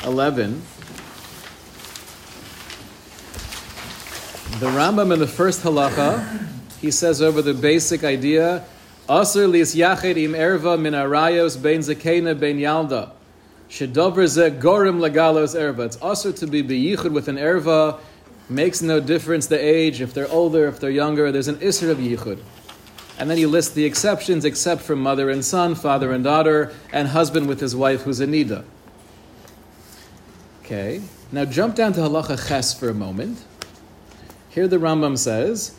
11, 0.04 0.62
the 4.60 4.68
Rambam 4.68 5.14
in 5.14 5.20
the 5.20 5.28
first 5.28 5.62
halacha, 5.62 6.48
he 6.82 6.92
says 6.92 7.22
over 7.22 7.42
the 7.42 7.54
basic 7.54 8.04
idea, 8.04 8.66
Asr 9.08 9.50
lis 9.50 9.74
yached 9.74 10.18
im 10.18 10.34
erva 10.34 10.78
min 10.78 10.94
arayos 10.94 11.62
bein 11.62 11.80
zakena 11.80 12.38
bein 12.38 12.58
yalda. 12.58 13.12
Shedover 13.70 14.28
ze 14.28 14.50
gorim 14.50 15.00
legalos 15.00 15.56
erva. 15.56 15.86
It's 15.86 15.98
also 15.98 16.34
to 16.34 16.46
be 16.46 16.62
beyichud 16.62 17.12
with 17.12 17.30
an 17.30 17.38
erva. 17.38 18.00
Makes 18.50 18.82
no 18.82 19.00
difference 19.00 19.48
the 19.48 19.58
age, 19.58 20.02
if 20.02 20.14
they're 20.14 20.30
older, 20.30 20.68
if 20.68 20.80
they're 20.80 20.90
younger. 20.90 21.32
There's 21.32 21.48
an 21.48 21.58
isser 21.58 21.90
of 21.90 21.98
yichud. 21.98 22.40
And 23.18 23.30
then 23.30 23.38
he 23.38 23.46
lists 23.46 23.74
the 23.74 23.86
exceptions, 23.86 24.46
except 24.46 24.82
for 24.82 24.96
mother 24.96 25.30
and 25.30 25.44
son, 25.44 25.76
father 25.76 26.12
and 26.12 26.24
daughter, 26.24 26.74
and 26.92 27.08
husband 27.08 27.48
with 27.48 27.60
his 27.60 27.76
wife 27.76 28.02
who's 28.02 28.20
a 28.20 28.28
nida. 28.28 28.64
Okay, 30.64 31.02
now 31.32 31.46
jump 31.46 31.76
down 31.76 31.94
to 31.94 32.02
halacha 32.02 32.48
ches 32.48 32.74
for 32.74 32.90
a 32.90 32.94
moment. 32.94 33.44
Here 34.50 34.68
the 34.68 34.78
Rambam 34.78 35.18
says, 35.18 35.76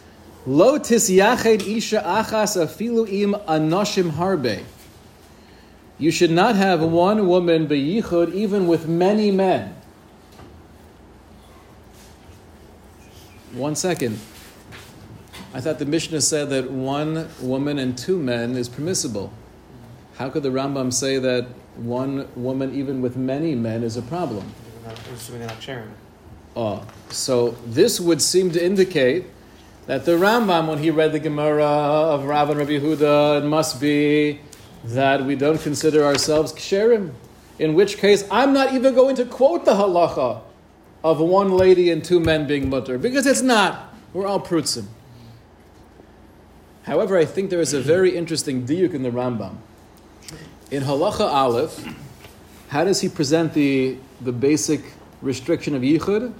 Lo 0.46 0.78
tis 0.78 1.10
yached 1.10 1.66
isha 1.66 2.02
achas 2.04 2.56
afilu 2.56 3.08
im 3.10 3.34
anoshim 3.46 4.10
harbe. 4.12 4.64
You 5.98 6.10
should 6.10 6.30
not 6.30 6.54
have 6.54 6.80
one 6.80 7.26
woman 7.26 7.66
beyichud 7.66 8.32
even 8.32 8.66
with 8.66 8.86
many 8.86 9.30
men. 9.30 9.74
One 13.52 13.74
second. 13.74 14.18
I 15.54 15.60
thought 15.60 15.78
the 15.78 15.86
Mishnah 15.86 16.20
said 16.20 16.50
that 16.50 16.70
one 16.70 17.28
woman 17.40 17.78
and 17.78 17.96
two 17.96 18.18
men 18.18 18.56
is 18.56 18.68
permissible. 18.68 19.32
How 20.16 20.28
could 20.28 20.42
the 20.42 20.50
Rambam 20.50 20.92
say 20.92 21.18
that 21.18 21.46
one 21.76 22.28
woman, 22.36 22.74
even 22.74 23.00
with 23.00 23.16
many 23.16 23.54
men, 23.54 23.82
is 23.82 23.96
a 23.96 24.02
problem? 24.02 24.52
Assuming 25.14 25.40
they're 25.40 25.48
not 25.48 25.62
sharing. 25.62 25.90
Oh, 26.56 26.84
so 27.08 27.52
this 27.66 28.00
would 28.00 28.20
seem 28.20 28.50
to 28.50 28.64
indicate 28.64 29.26
that 29.88 30.04
the 30.04 30.12
Rambam, 30.12 30.68
when 30.68 30.78
he 30.78 30.90
read 30.90 31.12
the 31.12 31.18
Gemara 31.18 31.64
of 31.64 32.26
Rav 32.26 32.50
and 32.50 32.58
Rabbi 32.58 32.72
Yehuda, 32.72 33.38
it 33.38 33.46
must 33.46 33.80
be 33.80 34.38
that 34.84 35.24
we 35.24 35.34
don't 35.34 35.58
consider 35.58 36.04
ourselves 36.04 36.52
ksherim. 36.52 37.14
In 37.58 37.72
which 37.72 37.96
case, 37.96 38.22
I'm 38.30 38.52
not 38.52 38.74
even 38.74 38.94
going 38.94 39.16
to 39.16 39.24
quote 39.24 39.64
the 39.64 39.72
halacha 39.72 40.42
of 41.02 41.20
one 41.20 41.52
lady 41.52 41.90
and 41.90 42.04
two 42.04 42.20
men 42.20 42.46
being 42.46 42.68
mutter, 42.68 42.98
because 42.98 43.26
it's 43.26 43.40
not. 43.40 43.94
We're 44.12 44.26
all 44.26 44.40
prutzim. 44.40 44.84
However, 46.82 47.16
I 47.16 47.24
think 47.24 47.48
there 47.48 47.60
is 47.60 47.72
a 47.72 47.80
very 47.80 48.14
interesting 48.14 48.66
diuk 48.66 48.92
in 48.92 49.02
the 49.02 49.10
Rambam. 49.10 49.56
In 50.70 50.82
halacha 50.82 51.20
aleph, 51.20 51.82
how 52.68 52.84
does 52.84 53.00
he 53.00 53.08
present 53.08 53.54
the, 53.54 53.96
the 54.20 54.32
basic 54.32 54.82
restriction 55.22 55.74
of 55.74 55.80
yichud? 55.80 56.34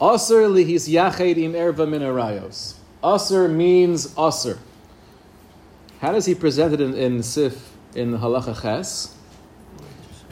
Aser 0.00 0.42
lihis 0.42 0.88
yached 0.88 1.38
im 1.38 1.52
erva 1.52 1.88
min 1.88 2.02
arayos. 2.02 2.74
Aser 3.02 3.48
means 3.48 4.14
aser. 4.18 4.58
How 6.00 6.12
does 6.12 6.26
he 6.26 6.34
present 6.34 6.74
it 6.74 6.80
in, 6.80 6.94
in 6.94 7.22
Sif, 7.22 7.72
in 7.94 8.18
halacha 8.18 8.60
ches? 8.60 9.16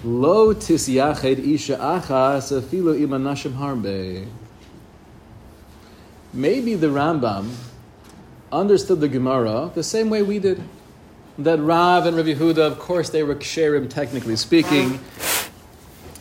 Lo 0.03 0.53
tis 0.53 0.87
yached 0.89 1.39
isha 1.39 1.77
achas 1.77 2.53
afilu 2.53 3.01
im 3.01 3.11
anashim 3.11 3.55
harbe. 3.55 4.27
Maybe 6.35 6.75
the 6.75 6.89
Rambam 6.89 7.55
understood 8.53 9.01
the 9.01 9.09
Gemara 9.09 9.71
the 9.75 9.83
same 9.83 10.11
way 10.11 10.23
we 10.23 10.39
did. 10.39 10.63
That 11.39 11.59
Rav 11.59 12.07
and 12.07 12.17
Rabbi 12.17 12.35
Huda, 12.35 12.59
of 12.59 12.79
course, 12.79 13.11
they 13.11 13.23
were 13.23 13.35
ksherim, 13.35 13.89
technically 13.89 14.37
speaking, 14.37 15.01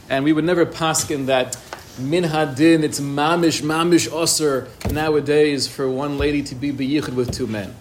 and 0.10 0.24
we 0.24 0.34
would 0.34 0.46
never 0.46 0.66
paskin 0.66 1.28
that 1.28 1.58
min 1.98 2.24
hadin, 2.24 2.84
it's 2.84 3.00
mamish, 3.00 3.62
mamish 3.62 4.10
osir 4.10 4.68
nowadays 4.91 5.68
for 5.68 5.89
one 5.89 6.18
lady 6.18 6.41
to 6.44 6.56
be 6.56 6.72
beyichud 6.72 7.16
with 7.16 7.32
two 7.32 7.48
men. 7.48 7.76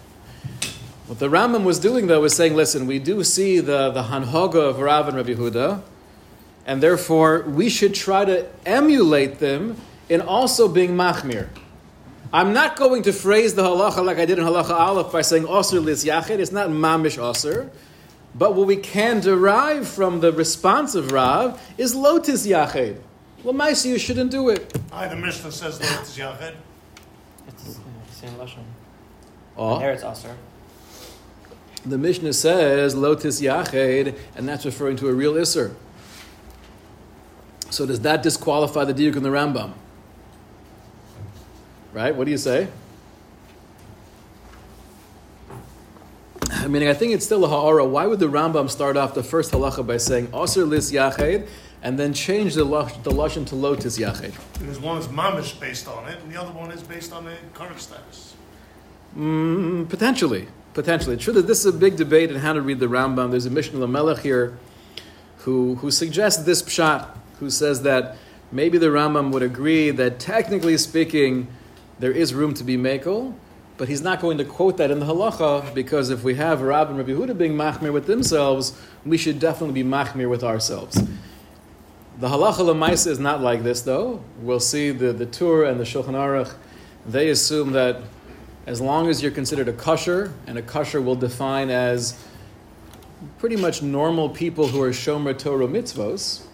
What 1.07 1.19
the 1.19 1.29
Rambam 1.29 1.65
was 1.65 1.79
doing, 1.79 2.07
though, 2.07 2.21
was 2.21 2.35
saying, 2.35 2.55
listen, 2.55 2.87
we 2.87 2.99
do 2.99 3.25
see 3.25 3.61
the, 3.61 3.91
the 3.91 4.05
hanhoga 4.05 4.71
of 4.71 4.79
Rav 4.79 5.09
and 5.09 5.17
Rabbi 5.17 5.35
Huda, 5.35 5.83
and 6.67 6.83
therefore 6.83 7.43
we 7.43 7.69
should 7.69 7.95
try 7.95 8.25
to 8.25 8.47
emulate 8.65 9.39
them 9.39 9.77
in 10.09 10.21
also 10.21 10.69
being 10.69 10.91
machmir. 10.91 11.49
I'm 12.33 12.55
not 12.55 12.77
going 12.77 13.03
to 13.03 13.13
phrase 13.13 13.55
the 13.55 13.63
halacha 13.63 14.05
like 14.05 14.19
I 14.19 14.25
did 14.25 14.39
in 14.39 14.45
halacha 14.45 14.71
aleph 14.71 15.13
by 15.13 15.21
saying 15.21 15.45
osir 15.45 15.85
lis 15.85 16.05
yachid. 16.05 16.39
It's 16.39 16.53
not 16.53 16.71
mamish 16.71 17.19
osir. 17.19 17.69
But 18.35 18.55
what 18.55 18.67
we 18.67 18.77
can 18.77 19.21
derive 19.21 19.87
from 19.87 20.21
the 20.21 20.33
response 20.33 20.95
of 20.95 21.13
Rav 21.13 21.61
is 21.77 21.95
lotis 21.95 22.47
yachid. 22.47 22.97
Well, 23.43 23.55
Maisi, 23.55 23.87
you 23.87 23.99
shouldn't 23.99 24.31
do 24.31 24.51
it. 24.51 24.77
Aye, 24.93 25.09
the 25.09 25.17
Mishnah 25.17 25.51
says 25.51 25.79
that 25.81 26.01
it's 26.01 26.17
Yached. 26.17 26.55
It's 27.49 27.67
yeah, 27.67 27.75
the 28.09 28.15
same 28.15 28.35
lashon. 28.35 28.63
Oh. 29.57 29.79
There 29.79 29.93
it's 29.93 30.05
aser. 30.05 30.37
The 31.85 31.99
Mishnah 31.99 32.33
says 32.33 32.95
lotis 32.95 33.43
yachid, 33.43 34.17
and 34.37 34.49
that's 34.49 34.65
referring 34.65 34.97
to 34.99 35.09
a 35.09 35.13
real 35.13 35.35
isser. 35.35 35.75
So 37.71 37.87
does 37.87 38.01
that 38.01 38.23
disqualify 38.23 38.85
the 38.85 38.95
diuk 38.95 39.17
in 39.17 39.25
the 39.25 39.31
Rambam? 39.31 39.73
Right? 41.93 42.15
What 42.15 42.27
do 42.27 42.31
you 42.31 42.39
say? 42.39 42.69
I 46.51 46.69
mean, 46.69 46.87
I 46.87 46.95
think 46.95 47.13
it's 47.13 47.25
still 47.25 47.45
a 47.45 47.49
ha'ara. 47.49 47.85
Why 47.85 48.07
would 48.07 48.21
the 48.21 48.29
Rambam 48.29 48.71
start 48.71 48.97
off 48.97 49.15
the 49.15 49.25
first 49.25 49.51
halacha 49.51 49.85
by 49.85 49.97
saying 49.97 50.29
aser 50.33 50.65
lis 50.65 50.93
yachid 50.93 51.49
and 51.83 51.99
then 51.99 52.15
change 52.15 52.55
the, 52.55 52.65
lush, 52.65 52.93
the 52.99 53.11
lashon 53.11 53.47
to 53.47 53.55
lotis 53.55 53.99
yachid? 53.99 54.35
Because 54.59 54.79
one 54.81 54.99
is 54.99 55.09
mamish 55.09 55.59
based 55.59 55.89
on 55.89 56.09
it, 56.09 56.19
and 56.21 56.33
the 56.33 56.41
other 56.41 56.53
one 56.53 56.71
is 56.71 56.83
based 56.83 57.13
on 57.13 57.25
the 57.25 57.35
current 57.55 57.81
status. 57.81 58.35
Mm, 59.17 59.89
potentially, 59.89 60.49
potentially. 60.75 61.17
True 61.17 61.35
that 61.35 61.47
this 61.47 61.61
is 61.61 61.67
a 61.67 61.77
big 61.77 61.97
debate 61.97 62.31
in 62.31 62.37
how 62.37 62.53
to 62.53 62.63
read 62.63 62.79
the 62.79 62.87
Rambam. 62.87 63.31
There's 63.31 63.47
a 63.47 63.51
Mishneh 63.51 63.75
LaMelech 63.75 64.21
here 64.21 64.57
who, 65.39 65.75
who 65.77 65.91
suggests 65.91 66.45
this 66.45 66.63
pshat, 66.63 67.09
who 67.41 67.51
says 67.51 67.83
that 67.83 68.17
maybe 68.53 68.79
the 68.79 68.87
Rambam 68.87 69.33
would 69.33 69.43
agree 69.43 69.91
that 69.91 70.21
technically 70.21 70.79
speaking, 70.79 71.49
there 71.99 72.13
is 72.13 72.33
room 72.33 72.55
to 72.55 72.65
be 72.65 72.77
makel, 72.77 73.35
but 73.77 73.89
he's 73.89 74.03
not 74.03 74.21
going 74.21 74.39
to 74.39 74.45
quote 74.45 74.77
that 74.77 74.91
in 74.91 75.01
the 75.01 75.07
halacha 75.07 75.75
because 75.75 76.11
if 76.11 76.23
we 76.23 76.35
have 76.35 76.61
Rab 76.61 76.89
and 76.89 76.99
Rabbi 76.99 77.11
Huda 77.11 77.37
being 77.37 77.55
machmir 77.55 77.93
with 77.93 78.07
themselves, 78.07 78.79
we 79.05 79.19
should 79.19 79.41
definitely 79.41 79.83
be 79.83 79.89
machmir 79.89 80.31
with 80.31 80.45
ourselves. 80.45 81.03
The 82.19 82.29
halacha 82.29 82.59
lemaisa 82.59 83.07
is 83.09 83.19
not 83.19 83.41
like 83.41 83.63
this, 83.63 83.83
though. 83.83 84.23
We'll 84.41 84.61
see 84.61 84.91
the, 84.91 85.13
the 85.13 85.27
Tur 85.27 85.65
and 85.65 85.81
the 85.81 85.85
Shulchan 85.85 86.15
Aruch. 86.15 86.55
They 87.07 87.31
assume 87.31 87.73
that 87.73 88.03
as 88.67 88.81
long 88.81 89.09
as 89.09 89.23
you're 89.23 89.33
considered 89.33 89.69
a 89.69 89.73
kosher, 89.73 90.33
and 90.47 90.59
a 90.59 90.63
kosher 90.63 91.01
will 91.01 91.17
define 91.17 91.71
as 91.71 92.23
pretty 93.39 93.57
much 93.57 93.83
normal 93.83 94.29
people 94.29 94.69
who 94.69 94.81
are 94.83 94.91
shomer 94.91 95.37
Torah 95.37 95.67
mitzvos, 95.67 96.45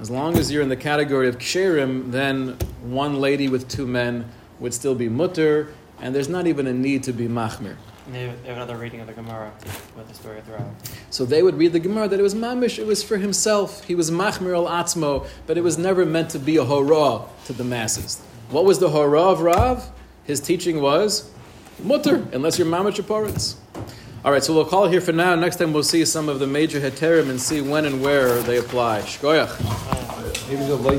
as 0.00 0.10
long 0.10 0.36
as 0.36 0.50
you're 0.52 0.62
in 0.62 0.68
the 0.68 0.76
category 0.76 1.28
of 1.28 1.38
ksherim, 1.38 2.10
then 2.10 2.56
one 2.82 3.20
lady 3.20 3.48
with 3.48 3.68
two 3.68 3.86
men 3.86 4.30
would 4.60 4.74
still 4.74 4.94
be 4.94 5.08
mutter, 5.08 5.72
and 6.00 6.14
there's 6.14 6.28
not 6.28 6.46
even 6.46 6.66
a 6.66 6.72
need 6.72 7.02
to 7.04 7.12
be 7.12 7.26
machmir. 7.26 7.76
And 8.08 8.14
they 8.14 8.22
have, 8.22 8.42
they 8.42 8.48
have 8.48 8.56
another 8.56 8.78
reading 8.78 9.02
of 9.02 9.06
the 9.06 9.12
Gemara 9.12 9.52
with 9.94 10.08
the 10.08 10.14
story 10.14 10.38
of 10.38 10.46
the 10.46 10.52
Rav. 10.52 10.64
So 11.10 11.26
they 11.26 11.42
would 11.42 11.58
read 11.58 11.74
the 11.74 11.78
Gemara 11.78 12.08
that 12.08 12.18
it 12.18 12.22
was 12.22 12.34
mamish, 12.34 12.78
it 12.78 12.86
was 12.86 13.02
for 13.02 13.18
himself. 13.18 13.84
He 13.84 13.94
was 13.94 14.10
machmir 14.10 14.56
al 14.56 14.64
atzmo, 14.64 15.26
but 15.46 15.58
it 15.58 15.60
was 15.60 15.76
never 15.76 16.06
meant 16.06 16.30
to 16.30 16.38
be 16.38 16.56
a 16.56 16.64
hora 16.64 17.26
to 17.44 17.52
the 17.52 17.64
masses. 17.64 18.18
What 18.48 18.64
was 18.64 18.78
the 18.78 18.88
hora 18.88 19.20
of 19.20 19.42
Rav? 19.42 19.90
His 20.24 20.40
teaching 20.40 20.80
was 20.80 21.30
mutter, 21.84 22.26
unless 22.32 22.58
you're 22.58 22.66
mamish 22.66 23.06
parents. 23.06 23.56
All 23.74 23.84
All 24.24 24.32
right, 24.32 24.42
so 24.42 24.54
we'll 24.54 24.64
call 24.64 24.86
it 24.86 24.90
here 24.90 25.02
for 25.02 25.12
now. 25.12 25.34
Next 25.34 25.56
time 25.56 25.74
we'll 25.74 25.82
see 25.82 26.06
some 26.06 26.30
of 26.30 26.38
the 26.38 26.46
major 26.46 26.80
heterim 26.80 27.28
and 27.28 27.38
see 27.38 27.60
when 27.60 27.84
and 27.84 28.00
where 28.00 28.40
they 28.40 28.56
apply. 28.56 29.02
Shkoyach. 29.02 30.48
Maybe 30.48 30.64
the 30.64 30.76
light 30.76 30.96